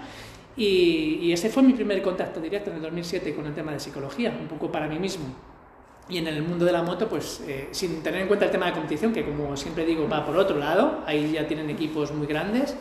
y, 0.56 1.32
ese 1.32 1.50
fue 1.50 1.62
mi 1.62 1.74
primer 1.74 2.00
contacto 2.02 2.40
directo 2.40 2.70
en 2.70 2.76
el 2.76 2.82
2007 2.82 3.34
con 3.34 3.46
el 3.46 3.54
tema 3.54 3.72
de 3.72 3.80
psicología, 3.80 4.34
un 4.40 4.48
poco 4.48 4.72
para 4.72 4.88
mí 4.88 4.98
mismo. 4.98 5.26
Y 6.08 6.18
en 6.18 6.26
el 6.28 6.42
mundo 6.42 6.64
de 6.64 6.72
la 6.72 6.82
moto, 6.82 7.08
pues 7.08 7.42
eh, 7.46 7.68
sin 7.72 8.02
tener 8.02 8.22
en 8.22 8.28
cuenta 8.28 8.46
el 8.46 8.50
tema 8.50 8.66
de 8.66 8.72
competición, 8.72 9.12
que 9.12 9.24
como 9.24 9.56
siempre 9.56 9.84
digo 9.84 10.08
va 10.08 10.24
por 10.24 10.36
otro 10.36 10.56
lado, 10.56 11.02
ahí 11.04 11.32
ya 11.32 11.46
tienen 11.46 11.68
equipos 11.68 12.12
muy 12.12 12.26
grandes, 12.26 12.74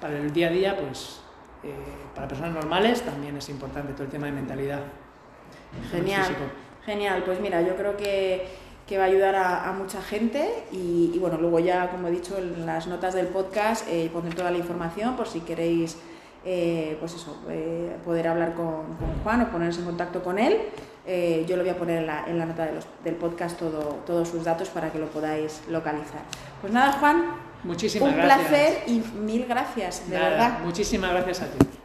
para 0.00 0.16
el 0.16 0.32
día 0.32 0.48
a 0.48 0.50
día, 0.50 0.76
pues 0.76 1.20
eh, 1.62 1.68
para 2.14 2.26
personas 2.26 2.54
normales 2.54 3.02
también 3.02 3.36
es 3.36 3.48
importante 3.50 3.92
todo 3.92 4.04
el 4.04 4.10
tema 4.10 4.26
de 4.26 4.32
mentalidad. 4.32 4.80
Genial, 5.92 6.34
genial. 6.84 7.22
Pues 7.24 7.38
mira, 7.38 7.62
yo 7.62 7.76
creo 7.76 7.96
que, 7.96 8.48
que 8.90 8.98
va 8.98 9.04
a 9.04 9.06
ayudar 9.06 9.36
a, 9.36 9.72
mucha 9.72 10.02
gente 10.02 10.50
y, 10.72 11.16
bueno, 11.20 11.38
luego 11.38 11.60
ya, 11.60 11.90
como 11.92 12.08
he 12.08 12.10
dicho, 12.10 12.36
en 12.36 12.66
las 12.66 12.88
notas 12.88 13.14
del 13.14 13.28
podcast 13.28 13.86
eh, 13.88 14.10
pondré 14.12 14.34
toda 14.34 14.50
la 14.50 14.58
información 14.58 15.16
por 15.16 15.28
si 15.28 15.40
queréis 15.40 15.96
eh, 16.44 16.96
pues 16.98 17.14
eso, 17.14 17.36
eh, 17.50 17.96
poder 18.04 18.26
hablar 18.26 18.54
con, 18.54 18.96
Juan 19.22 19.42
o 19.42 19.50
ponerse 19.50 19.78
en 19.78 19.86
contacto 19.86 20.24
con 20.24 20.40
él. 20.40 20.58
Eh, 21.06 21.44
yo 21.46 21.56
lo 21.56 21.62
voy 21.62 21.70
a 21.70 21.76
poner 21.76 21.98
en 21.98 22.06
la, 22.08 22.24
en 22.26 22.36
la 22.36 22.46
nota 22.46 22.68
del 23.04 23.14
podcast 23.14 23.58
todo, 23.58 24.00
todos 24.06 24.28
sus 24.28 24.42
datos 24.42 24.68
para 24.70 24.90
que 24.90 24.98
lo 24.98 25.06
podáis 25.06 25.62
localizar. 25.68 26.22
Pues 26.60 26.72
nada, 26.72 26.92
Juan. 26.94 27.36
Muchísimas 27.62 28.08
un 28.08 28.16
gracias. 28.16 28.40
Un 28.40 28.48
placer 28.48 28.82
y 28.88 29.02
mil 29.20 29.46
gracias, 29.46 30.10
de 30.10 30.18
verdad. 30.18 30.58
Muchísimas 30.64 31.12
gracias 31.12 31.42
a 31.42 31.46
ti. 31.46 31.79